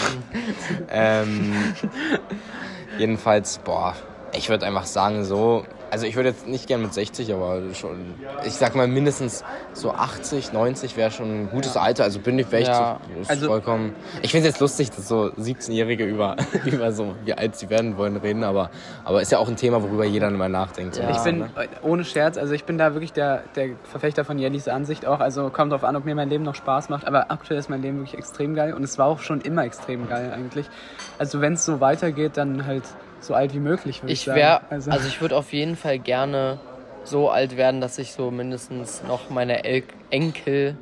ähm, 0.90 1.74
jedenfalls, 2.98 3.58
boah, 3.58 3.94
ich 4.32 4.48
würde 4.48 4.66
einfach 4.66 4.86
sagen, 4.86 5.24
so, 5.24 5.64
also 5.94 6.06
ich 6.06 6.16
würde 6.16 6.30
jetzt 6.30 6.46
nicht 6.48 6.66
gern 6.66 6.82
mit 6.82 6.92
60, 6.92 7.32
aber 7.32 7.62
schon, 7.74 8.14
ich 8.44 8.52
sag 8.54 8.74
mal 8.74 8.88
mindestens 8.88 9.44
so 9.72 9.92
80, 9.92 10.52
90 10.52 10.96
wäre 10.96 11.10
schon 11.12 11.42
ein 11.44 11.50
gutes 11.50 11.76
Alter. 11.76 12.02
Also 12.04 12.18
bin 12.18 12.36
ich, 12.38 12.52
ich 12.52 12.66
Ja. 12.66 12.98
ist 13.20 13.30
Also- 13.30 13.46
vollkommen. 13.46 13.94
Ich 14.22 14.32
finde 14.32 14.48
es 14.48 14.54
jetzt 14.54 14.60
lustig, 14.60 14.90
dass 14.90 15.06
so 15.08 15.30
17-Jährige 15.38 16.04
über, 16.04 16.36
über 16.64 16.90
so, 16.92 17.14
wie 17.24 17.32
alt 17.34 17.56
sie 17.56 17.70
werden 17.70 17.96
wollen, 17.96 18.16
reden, 18.16 18.42
aber, 18.44 18.70
aber 19.04 19.22
ist 19.22 19.30
ja 19.32 19.38
auch 19.38 19.48
ein 19.48 19.56
Thema, 19.56 19.82
worüber 19.82 20.04
jeder 20.04 20.28
immer 20.28 20.48
nachdenkt. 20.48 20.96
so 20.96 21.02
Ja. 21.02 21.10
Ich 21.12 21.18
bin, 21.22 21.38
ne? 21.38 21.50
ohne 21.82 22.04
Scherz, 22.04 22.36
also 22.36 22.52
ich 22.54 22.64
bin 22.64 22.76
da 22.76 22.92
wirklich 22.94 23.12
der, 23.12 23.44
der 23.54 23.70
Verfechter 23.84 24.24
von 24.24 24.38
Jellis 24.38 24.66
Ansicht 24.68 25.06
auch. 25.06 25.20
Also 25.20 25.50
kommt 25.50 25.70
drauf 25.72 25.84
an, 25.84 25.94
ob 25.94 26.04
mir 26.04 26.14
mein 26.16 26.28
Leben 26.28 26.42
noch 26.44 26.56
Spaß 26.56 26.88
macht. 26.88 27.06
Aber 27.06 27.30
aktuell 27.30 27.58
ist 27.60 27.70
mein 27.70 27.82
Leben 27.82 27.98
wirklich 27.98 28.18
extrem 28.18 28.54
geil 28.54 28.74
und 28.74 28.82
es 28.82 28.98
war 28.98 29.06
auch 29.06 29.20
schon 29.20 29.40
immer 29.40 29.64
extrem 29.64 30.08
geil 30.08 30.32
eigentlich. 30.34 30.66
Also 31.18 31.40
wenn 31.40 31.52
es 31.54 31.64
so 31.64 31.80
weitergeht, 31.80 32.32
dann 32.36 32.66
halt 32.66 32.82
so 33.26 33.34
alt 33.34 33.54
wie 33.54 33.60
möglich, 33.60 34.02
würde 34.02 34.12
ich, 34.12 34.20
ich 34.20 34.24
sagen. 34.26 34.38
wäre, 34.38 34.60
also, 34.70 34.90
also 34.90 35.08
ich 35.08 35.20
würde 35.20 35.36
auf 35.36 35.52
jeden 35.52 35.76
Fall 35.76 35.98
gerne 35.98 36.58
so 37.04 37.30
alt 37.30 37.56
werden, 37.56 37.80
dass 37.80 37.98
ich 37.98 38.12
so 38.12 38.30
mindestens 38.30 39.02
noch 39.06 39.30
meine 39.30 39.64
El 39.64 39.82
Enkel 40.10 40.76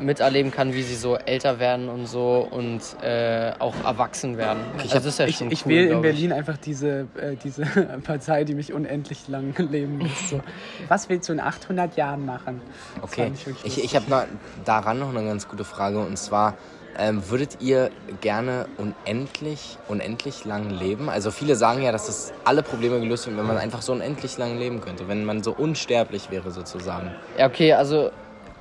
miterleben 0.00 0.50
kann, 0.50 0.74
wie 0.74 0.82
sie 0.82 0.96
so 0.96 1.16
älter 1.16 1.58
werden 1.58 1.88
und 1.88 2.06
so 2.06 2.46
und 2.50 2.80
äh, 3.02 3.52
auch 3.58 3.74
erwachsen 3.84 4.36
werden. 4.36 4.60
also 4.78 4.94
das 4.94 5.06
ist 5.06 5.18
ja 5.18 5.26
ich, 5.26 5.36
schon 5.36 5.50
ich 5.50 5.64
cool, 5.64 5.70
wähle 5.70 5.82
in 5.82 5.88
glaub 5.90 6.04
ich. 6.04 6.10
Berlin 6.10 6.32
einfach 6.32 6.56
diese, 6.58 7.06
äh, 7.20 7.36
diese 7.42 7.64
Partei, 8.04 8.44
die 8.44 8.54
mich 8.54 8.72
unendlich 8.72 9.28
lang 9.28 9.54
leben 9.70 10.00
lässt. 10.00 10.30
So. 10.30 10.40
Was 10.88 11.08
willst 11.08 11.28
du 11.28 11.34
in 11.34 11.40
800 11.40 11.96
Jahren 11.96 12.26
machen? 12.26 12.60
Das 13.00 13.04
Okay, 13.12 13.32
ich 13.34 13.78
ich, 13.78 13.84
ich 13.84 13.96
habe 13.96 14.10
noch 14.10 14.24
daran 14.64 14.98
noch 14.98 15.10
eine 15.14 15.24
ganz 15.24 15.48
gute 15.48 15.64
Frage 15.64 16.00
und 16.00 16.16
zwar 16.18 16.54
ähm, 16.98 17.22
würdet 17.30 17.58
ihr 17.60 17.90
gerne 18.20 18.66
unendlich, 18.78 19.78
unendlich 19.88 20.44
lang 20.44 20.70
leben? 20.70 21.08
Also 21.08 21.30
viele 21.30 21.56
sagen 21.56 21.82
ja, 21.82 21.92
dass 21.92 22.06
das 22.06 22.32
alle 22.44 22.62
Probleme 22.62 23.00
gelöst 23.00 23.26
werden, 23.26 23.38
wenn 23.38 23.46
man 23.46 23.58
einfach 23.58 23.82
so 23.82 23.92
unendlich 23.92 24.36
lang 24.38 24.58
leben 24.58 24.80
könnte, 24.80 25.08
wenn 25.08 25.24
man 25.24 25.42
so 25.42 25.52
unsterblich 25.52 26.30
wäre 26.30 26.50
sozusagen. 26.50 27.10
Ja, 27.38 27.46
okay, 27.46 27.72
also 27.72 28.10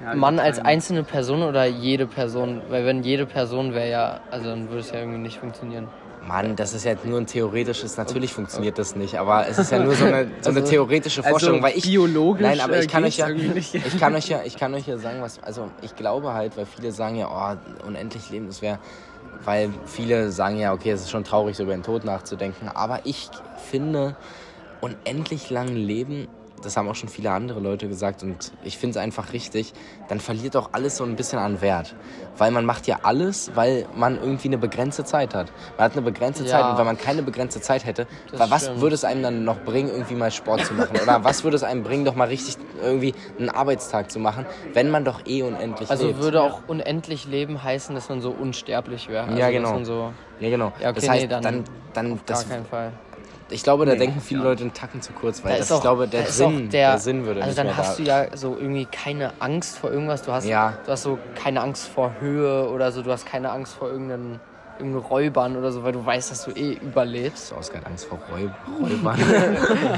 Ja, 0.01 0.15
Mann 0.15 0.39
als 0.39 0.59
einzelne 0.59 1.03
Person 1.03 1.43
oder 1.43 1.65
jede 1.65 2.07
Person? 2.07 2.61
Weil 2.69 2.85
wenn 2.85 3.03
jede 3.03 3.25
Person 3.25 3.73
wäre 3.73 3.89
ja, 3.89 4.19
also 4.31 4.49
dann 4.49 4.69
würde 4.69 4.79
es 4.79 4.91
ja 4.91 4.99
irgendwie 4.99 5.19
nicht 5.19 5.37
funktionieren. 5.37 5.87
Mann, 6.27 6.55
das 6.55 6.73
ist 6.73 6.85
ja 6.85 6.93
nur 7.03 7.19
ein 7.19 7.25
theoretisches, 7.25 7.97
natürlich 7.97 8.31
funktioniert 8.31 8.77
das 8.77 8.95
nicht, 8.95 9.15
aber 9.17 9.47
es 9.47 9.57
ist 9.57 9.71
ja 9.71 9.79
nur 9.79 9.95
so 9.95 10.05
eine, 10.05 10.27
so 10.41 10.49
eine 10.49 10.59
Also- 10.61 10.69
theoretische 10.69 11.23
Vorstellung, 11.23 11.63
weil 11.63 11.75
ich 11.75 11.83
biologisch, 11.83 12.43
Nein, 12.45 12.59
aber 12.59 12.75
äh, 12.77 12.81
ich 12.81 12.87
kann 12.87 13.03
euch 13.03 13.17
ja 13.17 13.29
ich 13.29 13.99
kann 13.99 14.13
euch 14.15 14.29
ja 14.29 14.41
ich 14.43 14.55
kann 14.55 14.73
euch 14.73 14.87
ja 14.87 14.97
sagen, 14.97 15.21
was 15.21 15.41
also 15.41 15.69
ich 15.81 15.95
glaube 15.95 16.33
halt, 16.33 16.57
weil 16.57 16.65
viele 16.65 16.91
sagen 16.91 17.15
ja, 17.15 17.27
oh, 17.27 17.87
unendlich 17.87 18.29
leben, 18.29 18.47
das 18.47 18.61
wäre 18.61 18.79
weil 19.43 19.69
viele 19.85 20.31
sagen 20.31 20.59
ja, 20.59 20.73
okay, 20.73 20.91
es 20.91 21.01
ist 21.01 21.09
schon 21.09 21.23
traurig 21.23 21.57
so 21.57 21.63
über 21.63 21.73
den 21.73 21.83
Tod 21.83 22.05
nachzudenken, 22.05 22.69
aber 22.69 22.99
ich 23.05 23.29
finde 23.69 24.15
unendlich 24.79 25.49
lang 25.49 25.69
leben 25.69 26.27
das 26.61 26.77
haben 26.77 26.87
auch 26.87 26.95
schon 26.95 27.09
viele 27.09 27.31
andere 27.31 27.59
Leute 27.59 27.87
gesagt 27.87 28.23
und 28.23 28.51
ich 28.63 28.77
finde 28.77 28.97
es 28.97 29.03
einfach 29.03 29.33
richtig, 29.33 29.73
dann 30.09 30.19
verliert 30.19 30.55
auch 30.55 30.69
alles 30.73 30.97
so 30.97 31.03
ein 31.03 31.15
bisschen 31.15 31.39
an 31.39 31.61
Wert. 31.61 31.95
Weil 32.37 32.51
man 32.51 32.65
macht 32.65 32.87
ja 32.87 32.99
alles, 33.03 33.51
weil 33.55 33.85
man 33.95 34.17
irgendwie 34.17 34.47
eine 34.47 34.57
begrenzte 34.57 35.03
Zeit 35.03 35.33
hat. 35.35 35.51
Man 35.77 35.85
hat 35.85 35.93
eine 35.93 36.01
begrenzte 36.01 36.43
Ja. 36.43 36.51
Zeit 36.51 36.65
und 36.71 36.77
wenn 36.77 36.85
man 36.85 36.97
keine 36.97 37.23
begrenzte 37.23 37.61
Zeit 37.61 37.85
hätte, 37.85 38.07
was 38.31 38.63
stimmt. 38.63 38.81
würde 38.81 38.95
es 38.95 39.03
einem 39.03 39.23
dann 39.23 39.43
noch 39.43 39.59
bringen, 39.59 39.89
irgendwie 39.89 40.15
mal 40.15 40.31
Sport 40.31 40.65
zu 40.65 40.73
machen? 40.73 40.97
Oder 41.01 41.23
was 41.23 41.43
würde 41.43 41.55
es 41.57 41.63
einem 41.63 41.83
bringen, 41.83 42.05
doch 42.05 42.15
mal 42.15 42.27
richtig 42.27 42.57
irgendwie 42.81 43.13
einen 43.37 43.49
Arbeitstag 43.49 44.11
zu 44.11 44.19
machen, 44.19 44.45
wenn 44.73 44.89
man 44.89 45.03
doch 45.05 45.25
eh 45.25 45.43
unendlich 45.43 45.89
Also 45.89 46.07
lebt? 46.07 46.19
würde 46.19 46.41
auch 46.41 46.61
unendlich 46.67 47.25
leben 47.25 47.61
heißen, 47.61 47.93
dass 47.95 48.09
man 48.09 48.21
so 48.21 48.31
unsterblich 48.31 49.09
wäre. 49.09 49.25
Also, 49.25 49.37
Ja, 49.37 49.49
genau. 49.49 49.83
so, 49.83 50.13
Ja, 50.39 50.49
genau. 50.49 50.71
Ja, 50.81 50.89
okay, 50.89 50.99
das 51.01 51.09
heißt, 51.09 51.21
nee, 51.23 51.27
dann 51.27 51.43
dann, 51.43 51.63
dann, 51.93 52.09
gar 52.15 52.21
das, 52.25 52.49
keinen 52.49 52.65
Fall. 52.65 52.91
Ich 53.51 53.63
glaube, 53.63 53.85
da 53.85 53.95
denken 53.95 54.19
viele 54.21 54.41
Leute 54.43 54.63
einen 54.63 54.73
Tacken 54.73 55.01
zu 55.01 55.13
kurz, 55.13 55.43
weil 55.43 55.51
Da 55.53 55.57
das, 55.57 55.67
ist 55.67 55.71
auch, 55.71 55.77
ich 55.77 55.81
glaube, 55.81 56.07
der 56.07 56.21
da 56.21 56.27
ist 56.27 56.37
Sinn, 56.37 56.69
der, 56.69 56.91
der 56.91 56.99
Sinn 56.99 57.25
würde 57.25 57.41
Also 57.41 57.47
nicht 57.49 57.57
dann 57.59 57.67
mehr 57.67 57.77
hast 57.77 57.99
da. 57.99 58.03
du 58.03 58.09
ja 58.09 58.37
so 58.37 58.57
irgendwie 58.57 58.85
keine 58.85 59.33
Angst 59.39 59.77
vor 59.77 59.91
irgendwas. 59.91 60.21
Du 60.23 60.31
hast, 60.31 60.45
Ja. 60.45 60.77
du 60.85 60.91
hast 60.91 61.03
so 61.03 61.19
keine 61.35 61.61
Angst 61.61 61.87
vor 61.87 62.13
Höhe 62.19 62.69
oder 62.69 62.91
so. 62.91 63.01
Du 63.01 63.11
hast 63.11 63.25
keine 63.25 63.51
Angst 63.51 63.73
vor 63.73 63.89
irgendeinen, 63.89 64.39
irgendeinen 64.81 65.05
Räubern 65.05 65.55
oder 65.57 65.71
so, 65.71 65.83
weil 65.83 65.93
du 65.93 66.05
weißt, 66.05 66.31
dass 66.31 66.45
du 66.45 66.51
eh 66.51 66.73
überlebst. 66.73 67.53
Oscar 67.57 67.79
hat 67.79 67.87
Angst 67.87 68.05
vor 68.05 68.19
Räub 68.31 68.51
Räubern. 68.81 69.17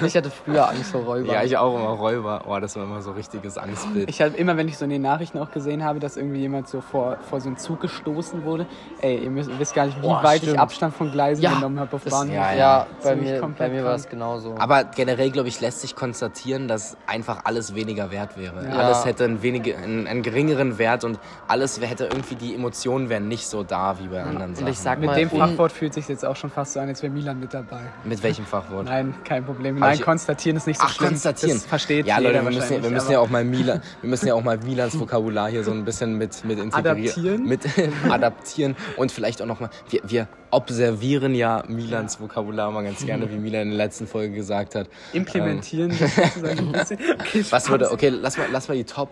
ich 0.05 0.15
hatte 0.15 0.29
früher 0.29 0.69
Angst 0.69 0.91
vor 0.91 1.01
Räubern. 1.01 1.33
ja, 1.33 1.43
ich 1.43 1.57
auch 1.57 1.75
immer 1.75 1.89
Räuber. 1.89 2.43
Oh, 2.47 2.59
das 2.59 2.75
war 2.75 2.83
immer 2.83 3.01
so 3.01 3.11
ein 3.11 3.15
richtiges 3.17 3.57
Angstbild. 3.57 4.09
Ich 4.09 4.21
habe 4.21 4.35
immer, 4.37 4.57
wenn 4.57 4.67
ich 4.67 4.77
so 4.77 4.85
in 4.85 4.91
den 4.91 5.01
Nachrichten 5.01 5.37
auch 5.39 5.51
gesehen 5.51 5.83
habe, 5.83 5.99
dass 5.99 6.17
irgendwie 6.17 6.39
jemand 6.39 6.67
so 6.67 6.81
vor, 6.81 7.17
vor 7.29 7.39
so 7.41 7.47
einen 7.47 7.57
Zug 7.57 7.79
gestoßen 7.81 8.43
wurde. 8.43 8.65
Ey, 9.01 9.17
ihr 9.23 9.29
müsst, 9.29 9.49
wisst 9.59 9.73
gar 9.73 9.85
nicht, 9.85 9.97
wie 9.97 10.01
Boah, 10.01 10.23
weit 10.23 10.37
ich 10.37 10.49
stimmt. 10.49 10.59
Abstand 10.59 10.95
von 10.95 11.11
Gleisen 11.11 11.41
Ja, 11.43 11.53
genommen 11.55 11.79
habe 11.79 11.95
auf 11.95 12.03
das, 12.03 12.13
Bahnhöfen. 12.13 12.35
ja, 12.41 12.51
Ja, 12.53 12.57
ja, 12.57 12.87
bei 13.03 13.15
mir, 13.15 13.41
bei 13.57 13.69
mir 13.69 13.83
war 13.83 13.95
es 13.95 14.07
genauso. 14.09 14.55
Aber 14.59 14.83
generell, 14.83 15.31
glaube 15.31 15.47
ich, 15.49 15.59
lässt 15.61 15.81
sich 15.81 15.95
konstatieren, 15.95 16.67
dass 16.67 16.97
einfach 17.07 17.41
alles 17.45 17.75
weniger 17.75 18.11
wert 18.11 18.37
wäre. 18.37 18.65
Ja. 18.67 18.75
Alles 18.77 19.05
hätte 19.05 19.23
einen, 19.25 19.41
wenige, 19.41 19.77
einen, 19.77 20.07
einen 20.07 20.21
geringeren 20.23 20.77
Wert 20.77 21.03
und 21.03 21.19
alles 21.47 21.79
hätte 21.81 22.05
irgendwie, 22.05 22.35
die 22.35 22.53
Emotionen 22.55 23.09
wären 23.09 23.27
nicht 23.27 23.47
so 23.47 23.63
da 23.63 23.99
wie 23.99 24.07
bei 24.07 24.21
anderen 24.23 24.55
Sachen. 24.55 24.65
Ich 24.73 24.79
sag 24.79 24.99
Mit 24.99 25.07
mal, 25.07 25.15
dem 25.17 25.29
Fachwort 25.29 25.71
fühlt 25.71 25.93
sich 25.93 26.07
jetzt 26.07 26.25
auch 26.25 26.35
schon 26.35 26.49
fast 26.49 26.73
so 26.73 26.79
an, 26.79 26.89
als 26.89 27.01
wäre 27.03 27.13
Milan 27.13 27.39
mit 27.39 27.53
dabei. 27.53 27.79
Mit 28.03 28.21
welchem 28.23 28.45
Fachwort? 28.45 28.85
Nein, 28.85 29.13
kein 29.23 29.45
Problem. 29.45 29.79
Nein, 29.79 29.95
ich- 29.95 30.01
konstatieren 30.01 30.57
ist 30.57 30.67
nicht 30.67 30.79
so 30.79 30.85
Ach, 30.87 30.93
schlimm. 30.93 31.09
konstatieren. 31.09 31.57
Das 31.57 31.65
versteht 31.65 32.05
ja, 32.07 32.17
Leute, 32.17 32.43
wir 32.43 32.51
müssen, 32.51 32.83
wir 32.83 32.89
müssen 32.89 33.11
ja 33.11 33.19
auch 33.19 33.29
mal 33.29 33.43
Milan, 33.45 33.81
wir 34.01 34.09
müssen 34.09 34.27
ja 34.27 34.33
auch 34.33 34.43
mal 34.43 34.57
Milans 34.57 34.99
Vokabular 34.99 35.49
hier 35.49 35.63
so 35.63 35.71
ein 35.71 35.85
bisschen 35.85 36.17
mit, 36.17 36.43
mit 36.43 36.59
integrieren. 36.59 36.97
Adaptieren? 36.97 37.43
Mit 37.45 37.61
adaptieren 38.09 38.75
und 38.97 39.11
vielleicht 39.11 39.41
auch 39.41 39.45
nochmal, 39.45 39.69
wir, 39.89 40.01
wir 40.05 40.27
observieren 40.51 41.33
ja 41.35 41.63
Milans 41.67 42.19
Vokabular 42.19 42.71
mal 42.71 42.83
ganz 42.83 43.05
gerne, 43.05 43.29
wie 43.31 43.37
Milan 43.37 43.63
in 43.63 43.69
der 43.69 43.77
letzten 43.77 44.07
Folge 44.07 44.33
gesagt 44.35 44.75
hat. 44.75 44.87
Implementieren 45.13 45.89
das 45.99 46.15
sozusagen 46.15 46.59
ein 46.67 46.71
bisschen. 46.71 46.99
Okay, 47.19 47.45
Was 47.49 47.69
würde, 47.69 47.91
okay, 47.91 48.09
lass 48.09 48.37
mal, 48.37 48.47
lass 48.51 48.67
mal 48.67 48.75
die 48.75 48.83
Top 48.83 49.09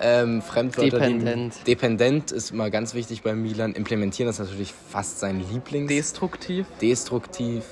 ähm, 0.00 0.42
Fremdwörter. 0.42 0.98
Dependent. 0.98 1.54
Die, 1.60 1.64
dependent 1.64 2.32
ist 2.32 2.52
mal 2.52 2.70
ganz 2.70 2.94
wichtig 2.94 3.22
bei 3.22 3.34
Milan. 3.34 3.72
Implementieren 3.72 4.28
ist 4.30 4.38
natürlich 4.38 4.72
fast 4.72 5.20
sein 5.20 5.42
Lieblings. 5.50 5.88
Destruktiv. 5.88 6.66
Destruktiv. 6.80 7.64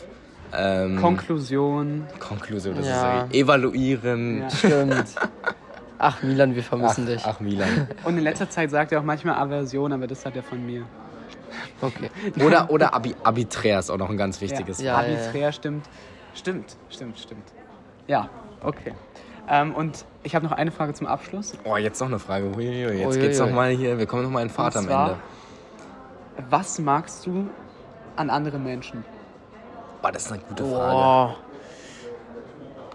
Ähm, 0.55 0.97
Konklusion. 1.01 2.07
Konklusion, 2.21 2.77
das 2.77 2.87
Ja. 2.87 3.23
ist 3.23 3.35
evaluieren. 3.35 4.43
Ja. 4.43 4.51
Stimmt. 4.57 5.15
Ach, 5.99 6.23
Milan, 6.23 6.55
wir 6.55 6.63
Ach, 6.63 6.69
vermissen 6.69 7.07
dich. 7.07 7.23
ach, 7.25 7.41
Milan. 7.41 7.89
Und 8.05 8.19
in 8.19 8.25
letzter 8.25 8.51
Zeit 8.51 8.71
sagt 8.71 8.93
er 8.93 9.01
auch 9.01 9.05
manchmal 9.05 9.37
Aversion, 9.37 9.93
aber 9.93 10.07
das 10.07 10.27
hat 10.27 10.35
er 10.37 10.43
von 10.43 10.65
mir. 10.65 10.85
Okay. 11.81 12.11
Oder, 12.45 12.71
oder 12.71 12.93
Abi, 12.95 13.15
arbiträr 13.23 13.79
ist 13.79 13.91
auch 13.91 13.99
noch 13.99 14.11
ein 14.11 14.17
ganz 14.17 14.41
wichtiges 14.41 14.81
Ja. 14.81 14.97
Wort. 14.97 15.05
Arbiträr 15.09 15.53
stimmt. 15.53 15.87
Stimmt, 16.35 16.77
stimmt, 16.91 17.19
stimmt. 17.19 17.45
Ja, 18.09 18.29
okay. 18.63 18.95
Ähm, 19.49 19.75
und 19.75 20.05
ich 20.23 20.35
habe 20.35 20.45
noch 20.47 20.53
eine 20.53 20.71
Frage 20.71 20.95
zum 20.95 21.07
Abschluss. 21.07 21.53
Oh, 21.65 21.77
jetzt 21.77 22.01
noch 22.01 22.09
eine 22.09 22.19
Frage. 22.19 22.47
Huiuiui, 22.55 22.99
Jetzt 22.99 23.07
Uiuiui. 23.07 23.21
geht's 23.21 23.39
noch 23.39 23.51
mal 23.51 23.71
hier. 23.71 23.99
Wir 23.99 24.07
kommen 24.07 24.23
noch 24.23 24.31
mal 24.31 24.43
in 24.43 24.51
Fahrt 24.51 24.77
am 24.77 24.89
Ende. 24.89 25.17
Was 26.49 26.79
magst 26.79 27.27
du 27.27 27.49
an 28.17 28.31
anderen 28.31 28.63
Menschen? 28.65 29.05
Boah, 30.01 30.13
das 30.13 30.27
ist 30.27 30.33
eine 30.33 30.43
gute 30.43 30.65
Frage. 30.65 30.93
Boah. 30.93 31.37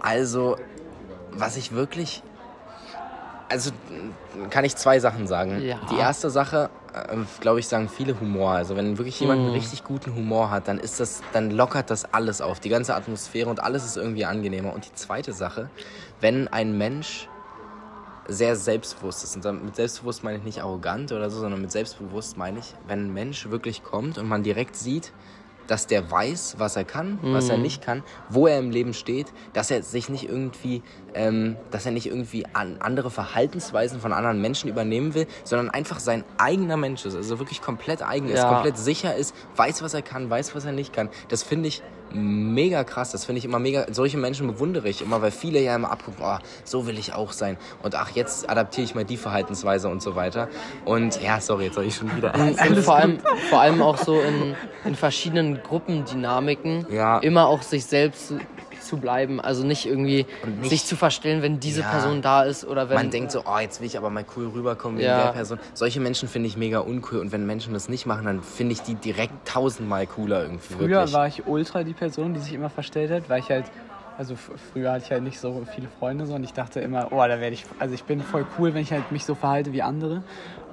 Also, 0.00 0.56
was 1.32 1.56
ich 1.56 1.72
wirklich. 1.72 2.22
Also 3.50 3.70
kann 4.50 4.64
ich 4.66 4.76
zwei 4.76 5.00
Sachen 5.00 5.26
sagen. 5.26 5.62
Ja. 5.62 5.78
Die 5.90 5.96
erste 5.96 6.28
Sache, 6.28 6.68
äh, 6.92 7.16
glaube 7.40 7.60
ich, 7.60 7.66
sagen 7.66 7.88
viele 7.88 8.20
Humor. 8.20 8.50
Also 8.50 8.76
wenn 8.76 8.98
wirklich 8.98 9.18
jemand 9.20 9.40
einen 9.40 9.52
richtig 9.52 9.84
guten 9.84 10.14
Humor 10.14 10.50
hat, 10.50 10.68
dann 10.68 10.78
ist 10.78 11.00
das, 11.00 11.22
dann 11.32 11.50
lockert 11.50 11.88
das 11.88 12.12
alles 12.12 12.42
auf, 12.42 12.60
die 12.60 12.68
ganze 12.68 12.94
Atmosphäre 12.94 13.48
und 13.48 13.60
alles 13.60 13.86
ist 13.86 13.96
irgendwie 13.96 14.26
angenehmer. 14.26 14.74
Und 14.74 14.84
die 14.84 14.92
zweite 14.92 15.32
Sache, 15.32 15.70
wenn 16.20 16.48
ein 16.48 16.76
Mensch 16.76 17.28
sehr 18.28 18.56
selbstbewusst 18.56 19.24
ist. 19.24 19.36
Und 19.44 19.64
mit 19.64 19.76
selbstbewusst 19.76 20.22
meine 20.22 20.38
ich 20.38 20.44
nicht 20.44 20.60
arrogant 20.62 21.12
oder 21.12 21.30
so, 21.30 21.40
sondern 21.40 21.60
mit 21.62 21.72
selbstbewusst 21.72 22.36
meine 22.36 22.58
ich, 22.58 22.74
wenn 22.86 23.06
ein 23.06 23.14
Mensch 23.14 23.48
wirklich 23.48 23.82
kommt 23.82 24.18
und 24.18 24.28
man 24.28 24.42
direkt 24.42 24.76
sieht, 24.76 25.12
dass 25.66 25.86
der 25.86 26.10
weiß, 26.10 26.56
was 26.58 26.76
er 26.76 26.84
kann, 26.84 27.18
was 27.22 27.50
er 27.50 27.58
nicht 27.58 27.82
kann, 27.82 28.02
wo 28.30 28.46
er 28.46 28.58
im 28.58 28.70
Leben 28.70 28.94
steht, 28.94 29.26
dass 29.52 29.70
er 29.70 29.82
sich 29.82 30.08
nicht 30.08 30.26
irgendwie, 30.26 30.82
ähm, 31.12 31.56
dass 31.70 31.84
er 31.84 31.92
nicht 31.92 32.06
irgendwie 32.06 32.46
an 32.54 32.78
andere 32.80 33.10
Verhaltensweisen 33.10 34.00
von 34.00 34.14
anderen 34.14 34.40
Menschen 34.40 34.70
übernehmen 34.70 35.12
will, 35.12 35.26
sondern 35.44 35.68
einfach 35.68 36.00
sein 36.00 36.24
eigener 36.38 36.78
Mensch 36.78 37.04
ist, 37.04 37.14
also 37.14 37.38
wirklich 37.38 37.60
komplett 37.60 38.02
eigen 38.02 38.28
ist, 38.30 38.38
Ja. 38.44 38.48
komplett 38.48 38.78
sicher 38.78 39.14
ist, 39.14 39.34
weiß, 39.56 39.82
was 39.82 39.92
er 39.92 40.00
kann, 40.00 40.30
weiß, 40.30 40.54
was 40.54 40.64
er 40.64 40.72
nicht 40.72 40.94
kann. 40.94 41.10
Das 41.28 41.42
finde 41.42 41.68
ich 41.68 41.82
mega 42.12 42.84
krass. 42.84 43.12
Das 43.12 43.24
finde 43.24 43.38
ich 43.38 43.44
immer 43.44 43.58
mega. 43.58 43.86
Solche 43.90 44.16
Menschen 44.18 44.46
bewundere 44.46 44.88
ich 44.88 45.02
immer, 45.02 45.20
weil 45.22 45.30
viele 45.30 45.60
ja 45.60 45.74
immer 45.74 45.90
abgucken, 45.90 46.22
oh, 46.24 46.38
so 46.64 46.86
will 46.86 46.98
ich 46.98 47.14
auch 47.14 47.32
sein. 47.32 47.56
Und 47.82 47.94
ach, 47.94 48.10
jetzt 48.14 48.48
adaptiere 48.48 48.84
ich 48.84 48.94
mal 48.94 49.04
die 49.04 49.16
Verhaltensweise 49.16 49.88
und 49.88 50.02
so 50.02 50.14
weiter. 50.16 50.48
Und 50.84 51.20
ja, 51.22 51.40
sorry, 51.40 51.64
jetzt 51.66 51.74
soll 51.74 51.84
ich 51.84 51.94
schon 51.94 52.14
wieder. 52.16 52.34
Und 52.34 52.78
vor 52.78 52.96
allem, 52.96 53.18
vor 53.50 53.60
allem 53.60 53.82
auch 53.82 53.98
so 53.98 54.20
in, 54.20 54.54
in 54.84 54.94
verschiedenen 54.94 55.62
Gruppendynamiken 55.62 56.86
Ja. 56.90 57.18
immer 57.18 57.46
auch 57.48 57.62
sich 57.62 57.84
selbst 57.84 58.34
zu, 58.88 58.96
bleiben. 58.96 59.40
Also 59.40 59.64
nicht 59.64 59.86
irgendwie 59.86 60.26
nicht- 60.60 60.70
sich 60.70 60.84
zu 60.86 60.96
verstellen, 60.96 61.42
wenn 61.42 61.60
diese 61.60 61.82
Ja. 61.82 61.90
Person 61.90 62.22
da 62.22 62.42
ist 62.42 62.64
oder 62.66 62.88
wenn. 62.88 62.96
Man 62.96 63.10
denkt 63.10 63.30
so, 63.30 63.42
oh, 63.46 63.58
jetzt 63.60 63.80
will 63.80 63.86
ich 63.86 63.96
aber 63.96 64.10
mal 64.10 64.24
cool 64.36 64.48
rüberkommen 64.48 64.98
wegen 64.98 65.08
Ja. 65.08 65.24
der 65.26 65.32
Person. 65.32 65.58
Solche 65.74 66.00
Menschen 66.00 66.28
finde 66.28 66.48
ich 66.48 66.56
mega 66.56 66.80
uncool. 66.80 67.18
Und 67.20 67.30
wenn 67.32 67.46
Menschen 67.46 67.72
das 67.74 67.88
nicht 67.88 68.06
machen, 68.06 68.24
dann 68.24 68.42
finde 68.42 68.72
ich 68.72 68.82
die 68.82 68.94
direkt 68.96 69.46
tausendmal 69.46 70.06
cooler 70.06 70.42
irgendwie. 70.42 70.74
Früher 70.74 70.88
wirklich. 70.88 71.12
war 71.14 71.26
ich 71.28 71.46
ultra 71.46 71.84
die 71.84 71.92
Person, 71.94 72.34
die 72.34 72.40
sich 72.40 72.52
immer 72.54 72.70
verstellt 72.70 73.10
hat, 73.10 73.28
weil 73.28 73.40
ich 73.40 73.50
halt, 73.50 73.66
also 74.16 74.34
früher 74.72 74.90
hatte 74.92 75.04
ich 75.04 75.10
halt 75.12 75.22
nicht 75.22 75.38
so 75.38 75.62
viele 75.74 75.86
Freunde 75.98 76.26
so 76.26 76.34
und 76.34 76.42
ich 76.42 76.52
dachte 76.52 76.80
immer, 76.80 77.08
oh, 77.12 77.18
da 77.18 77.40
werde 77.40 77.50
ich, 77.52 77.64
also 77.78 77.94
ich 77.94 78.02
bin 78.04 78.20
voll 78.22 78.46
cool, 78.58 78.74
wenn 78.74 78.82
ich 78.82 78.90
halt 78.92 79.12
mich 79.12 79.24
so 79.24 79.34
verhalte 79.34 79.72
wie 79.72 79.82
andere. 79.82 80.22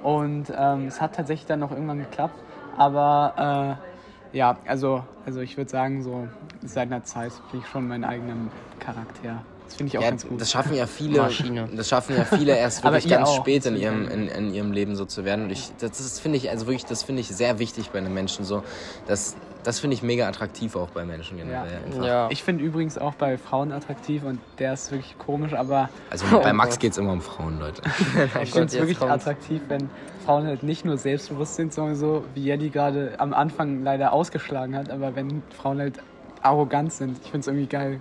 Und 0.02 0.46
ähm, 0.56 0.86
es 0.88 1.00
hat 1.00 1.14
tatsächlich 1.14 1.46
dann 1.46 1.60
noch 1.60 1.70
irgendwann 1.70 1.98
geklappt, 1.98 2.40
aber 2.76 3.76
äh, 3.78 3.95
ja, 4.32 4.58
also, 4.66 5.02
also 5.24 5.40
ich 5.40 5.56
würde 5.56 5.70
sagen, 5.70 6.02
so 6.02 6.26
seit 6.62 6.88
einer 6.88 7.04
Zeit 7.04 7.32
bin 7.50 7.60
ich 7.60 7.66
schon 7.68 7.86
mein 7.88 8.04
eigener 8.04 8.36
Charakter. 8.78 9.42
Das 9.66 9.74
finde 9.76 9.88
ich 9.90 9.98
auch 9.98 10.02
Ja, 10.02 10.10
ganz 10.10 10.26
gut. 10.26 10.40
das 10.40 10.50
schaffen 10.50 10.74
ja 10.74 10.86
viele. 10.86 11.20
Maschine. 11.22 11.68
Das 11.74 11.88
schaffen 11.88 12.16
ja 12.16 12.24
viele 12.24 12.56
erst 12.56 12.84
wirklich 12.84 13.08
ganz 13.08 13.28
auch, 13.28 13.36
spät 13.36 13.66
in 13.66 13.76
ihrem, 13.76 14.08
in, 14.08 14.28
in 14.28 14.54
ihrem 14.54 14.72
Leben 14.72 14.94
so 14.94 15.04
zu 15.04 15.24
werden. 15.24 15.44
Und 15.46 15.50
ich, 15.50 15.72
das 15.78 15.98
ist, 15.98 16.20
finde 16.20 16.38
ich, 16.38 16.50
also 16.50 16.66
wirklich, 16.66 16.86
das 16.86 17.02
finde 17.02 17.20
ich 17.22 17.28
sehr 17.28 17.58
wichtig 17.58 17.90
bei 17.90 17.98
einem 17.98 18.14
Menschen 18.14 18.44
so. 18.44 18.62
Das, 19.06 19.36
das 19.66 19.80
finde 19.80 19.94
ich 19.94 20.02
mega 20.02 20.28
attraktiv 20.28 20.76
auch 20.76 20.90
bei 20.90 21.04
Menschen 21.04 21.38
generell. 21.38 21.80
einfach. 21.84 22.04
ja. 22.04 22.28
Ich 22.30 22.44
finde 22.44 22.62
übrigens 22.62 22.98
auch 22.98 23.14
bei 23.14 23.36
Frauen 23.36 23.72
attraktiv 23.72 24.22
und 24.22 24.38
der 24.58 24.74
ist 24.74 24.92
wirklich 24.92 25.18
komisch, 25.18 25.54
aber 25.54 25.88
Also 26.08 26.24
Oh 26.32 26.40
bei 26.40 26.52
Max 26.52 26.76
Gott. 26.76 26.80
geht 26.80 26.92
es 26.92 26.98
immer 26.98 27.12
um 27.12 27.20
Frauen, 27.20 27.58
Leute. 27.58 27.82
ich 27.84 28.30
finde 28.30 28.50
Gott, 28.50 28.68
es 28.68 28.74
wirklich 28.74 28.98
kommt's. 28.98 29.14
attraktiv, 29.14 29.60
wenn 29.68 29.90
Frauen 30.24 30.46
halt 30.46 30.62
nicht 30.62 30.84
nur 30.84 30.96
selbstbewusst 30.98 31.56
sind, 31.56 31.72
sondern 31.72 31.96
so, 31.96 32.24
wie 32.34 32.44
Jelly 32.44 32.70
gerade 32.70 33.14
am 33.18 33.34
Anfang 33.34 33.82
leider 33.82 34.12
ausgeschlagen 34.12 34.76
hat, 34.76 34.90
aber 34.90 35.16
wenn 35.16 35.42
Frauen 35.50 35.80
halt 35.80 36.00
arrogant 36.42 36.92
sind. 36.92 37.18
Ich 37.24 37.30
finde 37.30 37.40
es 37.40 37.46
irgendwie 37.48 37.66
geil. 37.66 38.00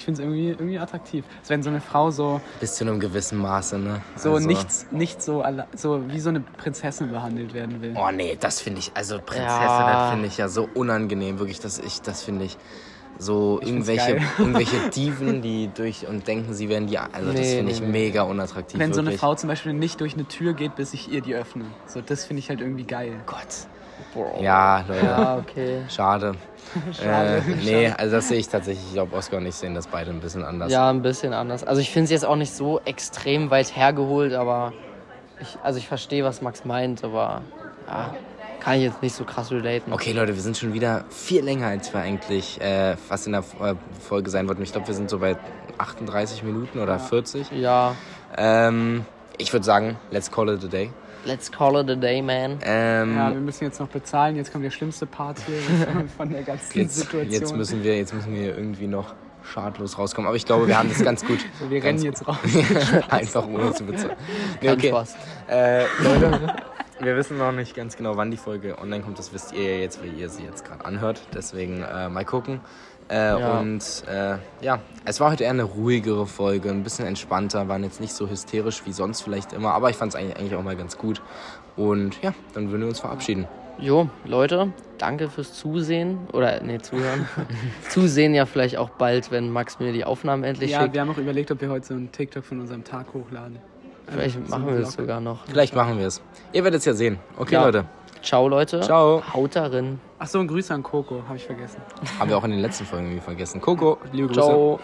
Ich 0.00 0.04
finde 0.06 0.22
es 0.22 0.26
irgendwie, 0.26 0.48
irgendwie 0.48 0.78
attraktiv. 0.78 1.26
Also 1.40 1.50
wenn 1.50 1.62
so 1.62 1.68
eine 1.68 1.82
Frau 1.82 2.10
so, 2.10 2.40
Bis 2.58 2.76
zu 2.76 2.84
einem 2.84 3.00
gewissen 3.00 3.36
Maße, 3.36 3.78
ne? 3.78 4.00
so 4.16 4.32
also, 4.32 4.46
nichts, 4.48 4.86
nicht 4.90 5.20
so, 5.20 5.42
alle- 5.42 5.66
so 5.76 6.08
wie 6.10 6.18
so 6.20 6.30
eine 6.30 6.40
Prinzessin 6.40 7.10
behandelt 7.10 7.52
werden 7.52 7.82
will. 7.82 7.94
Oh 7.98 8.10
nee, 8.10 8.34
das 8.40 8.62
finde 8.62 8.78
ich, 8.78 8.92
also 8.94 9.16
Prinzessin, 9.18 9.44
Ja. 9.44 9.92
das 10.04 10.10
finde 10.12 10.26
ich 10.28 10.38
ja 10.38 10.48
so 10.48 10.70
unangenehm, 10.72 11.38
wirklich, 11.38 11.60
dass 11.60 11.78
ich, 11.78 12.00
das 12.00 12.22
finde 12.22 12.46
ich 12.46 12.56
so 13.18 13.58
Ich 13.60 13.68
irgendwelche, 13.68 14.16
irgendwelche 14.38 14.88
Diven, 14.88 15.42
die 15.42 15.68
durch 15.68 16.06
und 16.08 16.26
denken, 16.26 16.54
sie 16.54 16.70
wären 16.70 16.86
die, 16.86 16.96
also 16.96 17.26
das 17.32 17.34
Nee, 17.34 17.56
finde 17.56 17.72
ich 17.72 17.80
nee, 17.82 17.86
mega 17.88 18.22
unattraktiv. 18.22 18.80
Wenn 18.80 18.94
so 18.94 19.00
eine 19.00 19.08
wirklich. 19.08 19.20
Frau 19.20 19.34
zum 19.34 19.48
Beispiel 19.50 19.74
nicht 19.74 20.00
durch 20.00 20.14
eine 20.14 20.24
Tür 20.26 20.54
geht, 20.54 20.76
bis 20.76 20.94
ich 20.94 21.12
ihr 21.12 21.20
die 21.20 21.34
öffne. 21.34 21.66
So, 21.86 22.00
das 22.00 22.24
finde 22.24 22.40
ich 22.40 22.48
halt 22.48 22.62
irgendwie 22.62 22.84
geil. 22.84 23.20
Gott. 23.26 23.66
Boah. 24.14 24.40
Ja, 24.40 24.84
Leute. 24.86 25.06
Ja, 25.06 25.36
okay. 25.36 25.82
Schade. 25.88 26.34
Schade. 26.92 27.42
Äh, 27.46 27.54
nee, 27.64 27.92
also 27.96 28.16
das 28.16 28.28
sehe 28.28 28.38
ich 28.38 28.48
tatsächlich. 28.48 28.84
Ich 28.86 28.94
glaube, 28.94 29.16
Oscar 29.16 29.38
und 29.38 29.46
ich 29.46 29.54
sehen 29.54 29.74
das 29.74 29.86
beide 29.86 30.10
ein 30.10 30.20
bisschen 30.20 30.44
anders. 30.44 30.70
Ja, 30.72 30.88
ein 30.90 31.02
bisschen 31.02 31.32
anders. 31.32 31.64
Also 31.64 31.80
ich 31.80 31.90
finde 31.90 32.04
es 32.04 32.10
jetzt 32.10 32.24
auch 32.24 32.36
nicht 32.36 32.52
so 32.52 32.80
extrem 32.84 33.50
weit 33.50 33.74
hergeholt, 33.74 34.34
aber 34.34 34.72
ich, 35.40 35.58
also 35.62 35.78
ich 35.78 35.88
verstehe, 35.88 36.24
was 36.24 36.42
Max 36.42 36.64
meint, 36.64 37.02
aber 37.02 37.42
ja. 37.88 38.14
kann 38.60 38.76
ich 38.76 38.82
jetzt 38.82 39.02
nicht 39.02 39.14
so 39.14 39.24
krass 39.24 39.50
relaten. 39.50 39.92
Okay, 39.92 40.12
Leute, 40.12 40.34
wir 40.34 40.42
sind 40.42 40.56
schon 40.56 40.72
wieder 40.72 41.04
viel 41.08 41.42
länger, 41.42 41.68
als 41.68 41.92
wir 41.92 42.00
eigentlich 42.00 42.60
äh, 42.60 42.96
fast 42.96 43.26
in 43.26 43.32
der 43.32 43.40
äh, 43.62 43.74
Folge 44.00 44.30
sein 44.30 44.46
wollten. 44.48 44.62
Ich 44.62 44.72
glaube, 44.72 44.86
wir 44.86 44.94
sind 44.94 45.10
so 45.10 45.18
bei 45.18 45.36
38 45.78 46.42
Minuten 46.42 46.78
oder 46.78 46.98
40. 46.98 47.50
Ja, 47.52 47.94
Ähm, 48.36 49.04
ich 49.38 49.52
würde 49.52 49.64
sagen, 49.64 49.96
let's 50.10 50.30
call 50.30 50.50
it 50.50 50.64
a 50.64 50.68
day. 50.68 50.90
Let's 51.24 51.50
call 51.50 51.80
it 51.80 51.90
a 51.90 51.94
day, 51.94 52.22
man. 52.22 52.58
Ähm, 52.62 53.16
Ja, 53.16 53.32
wir 53.32 53.40
müssen 53.40 53.64
jetzt 53.64 53.80
noch 53.80 53.88
bezahlen. 53.88 54.36
Jetzt 54.36 54.52
kommt 54.52 54.64
der 54.64 54.70
schlimmste 54.70 55.06
Part 55.06 55.38
hier 55.46 56.06
von 56.16 56.30
der 56.30 56.42
ganzen 56.42 56.78
jetzt, 56.78 56.96
Situation. 56.96 57.30
jetzt, 57.32 57.56
müssen 57.56 57.82
wir, 57.84 57.96
jetzt 57.96 58.14
müssen 58.14 58.34
wir 58.34 58.56
irgendwie 58.56 58.86
noch 58.86 59.14
schadlos 59.42 59.98
rauskommen. 59.98 60.26
Aber 60.28 60.36
ich 60.36 60.46
glaube, 60.46 60.68
wir 60.68 60.78
haben 60.78 60.88
das 60.88 61.02
ganz 61.02 61.24
gut. 61.24 61.40
So, 61.58 61.70
wir 61.70 61.82
rennen 61.82 62.02
ganz 62.02 62.04
jetzt 62.04 62.28
raus. 62.28 62.36
Einfach 63.08 63.46
ohne 63.46 63.72
zu 63.72 63.84
bezahlen. 63.84 64.16
Nee, 64.60 64.70
okay. 64.70 64.88
Spaß. 64.88 65.16
Äh, 65.48 65.84
Leute, 66.02 66.56
wir 67.00 67.16
wissen 67.16 67.38
noch 67.38 67.52
nicht 67.52 67.74
ganz 67.74 67.96
genau, 67.96 68.16
wann 68.16 68.30
die 68.30 68.36
Folge 68.36 68.78
online 68.78 69.02
kommt. 69.02 69.18
Das 69.18 69.32
wisst 69.32 69.52
ihr 69.52 69.62
ja 69.62 69.80
jetzt, 69.80 70.02
weil 70.02 70.12
ihr 70.12 70.28
sie 70.28 70.44
jetzt 70.44 70.64
gerade 70.64 70.84
anhört. 70.84 71.22
Deswegen 71.34 71.82
äh, 71.82 72.08
mal 72.08 72.24
gucken. 72.24 72.60
Äh, 73.10 73.40
Ja. 73.40 73.58
Und 73.60 74.04
äh, 74.08 74.36
ja, 74.64 74.78
es 75.04 75.18
war 75.20 75.32
heute 75.32 75.44
eher 75.44 75.50
eine 75.50 75.64
ruhigere 75.64 76.26
Folge, 76.26 76.70
ein 76.70 76.82
bisschen 76.84 77.06
entspannter, 77.06 77.66
waren 77.68 77.82
jetzt 77.82 78.00
nicht 78.00 78.12
so 78.12 78.28
hysterisch 78.28 78.82
wie 78.86 78.92
sonst 78.92 79.22
vielleicht 79.22 79.52
immer, 79.52 79.72
aber 79.72 79.90
ich 79.90 79.96
fand 79.96 80.12
es 80.12 80.16
eigentlich, 80.16 80.36
eigentlich 80.38 80.54
auch 80.54 80.62
mal 80.62 80.76
ganz 80.76 80.96
gut. 80.96 81.20
Und 81.76 82.22
ja, 82.22 82.32
dann 82.54 82.70
würden 82.70 82.82
wir 82.82 82.88
uns 82.88 83.00
verabschieden. 83.00 83.46
Jo, 83.78 84.08
Leute, 84.26 84.72
danke 84.98 85.30
fürs 85.30 85.54
Zusehen. 85.54 86.18
Oder, 86.34 86.60
nee, 86.62 86.78
zuhören. 86.78 87.26
Zusehen 87.88 88.34
ja 88.34 88.44
vielleicht 88.44 88.76
auch 88.76 88.90
bald, 88.90 89.30
wenn 89.30 89.50
Max 89.50 89.78
mir 89.80 89.92
die 89.92 90.04
Aufnahmen 90.04 90.44
endlich 90.44 90.70
Ja, 90.72 90.82
schickt. 90.82 90.92
wir 90.94 91.00
haben 91.00 91.10
auch 91.10 91.16
überlegt, 91.18 91.50
ob 91.50 91.60
wir 91.62 91.70
heute 91.70 91.86
so 91.86 91.94
einen 91.94 92.12
TikTok 92.12 92.44
von 92.44 92.60
unserem 92.60 92.84
Tag 92.84 93.06
hochladen. 93.14 93.58
Vielleicht 94.06 94.34
So 94.46 94.50
machen 94.50 94.66
wir 94.66 94.74
Vlog. 94.80 94.90
sogar 94.90 95.20
noch. 95.20 95.46
Vielleicht 95.46 95.74
machen 95.74 95.98
wir 95.98 96.06
es. 96.08 96.20
Ihr 96.52 96.62
werdet 96.64 96.80
es 96.80 96.84
ja 96.84 96.92
sehen. 96.92 97.18
Okay, 97.38 97.54
Ja. 97.54 97.64
Leute. 97.64 97.84
Ciao, 98.22 98.48
Leute. 98.48 98.80
Ciao. 98.80 99.22
Haut 99.32 99.56
darin. 99.56 100.00
Ach 100.18 100.26
so, 100.26 100.40
ein 100.40 100.46
Grüße 100.46 100.74
an 100.74 100.82
Coco, 100.82 101.22
habe 101.26 101.36
ich 101.36 101.44
vergessen. 101.46 101.80
Haben 102.18 102.30
wir 102.30 102.36
auch 102.36 102.44
in 102.44 102.50
den 102.50 102.60
letzten 102.60 102.84
Folgen 102.84 103.06
irgendwie 103.06 103.24
vergessen. 103.24 103.60
Coco, 103.60 103.98
liebe 104.12 104.28
Grüße. 104.28 104.40
Ciao. 104.40 104.80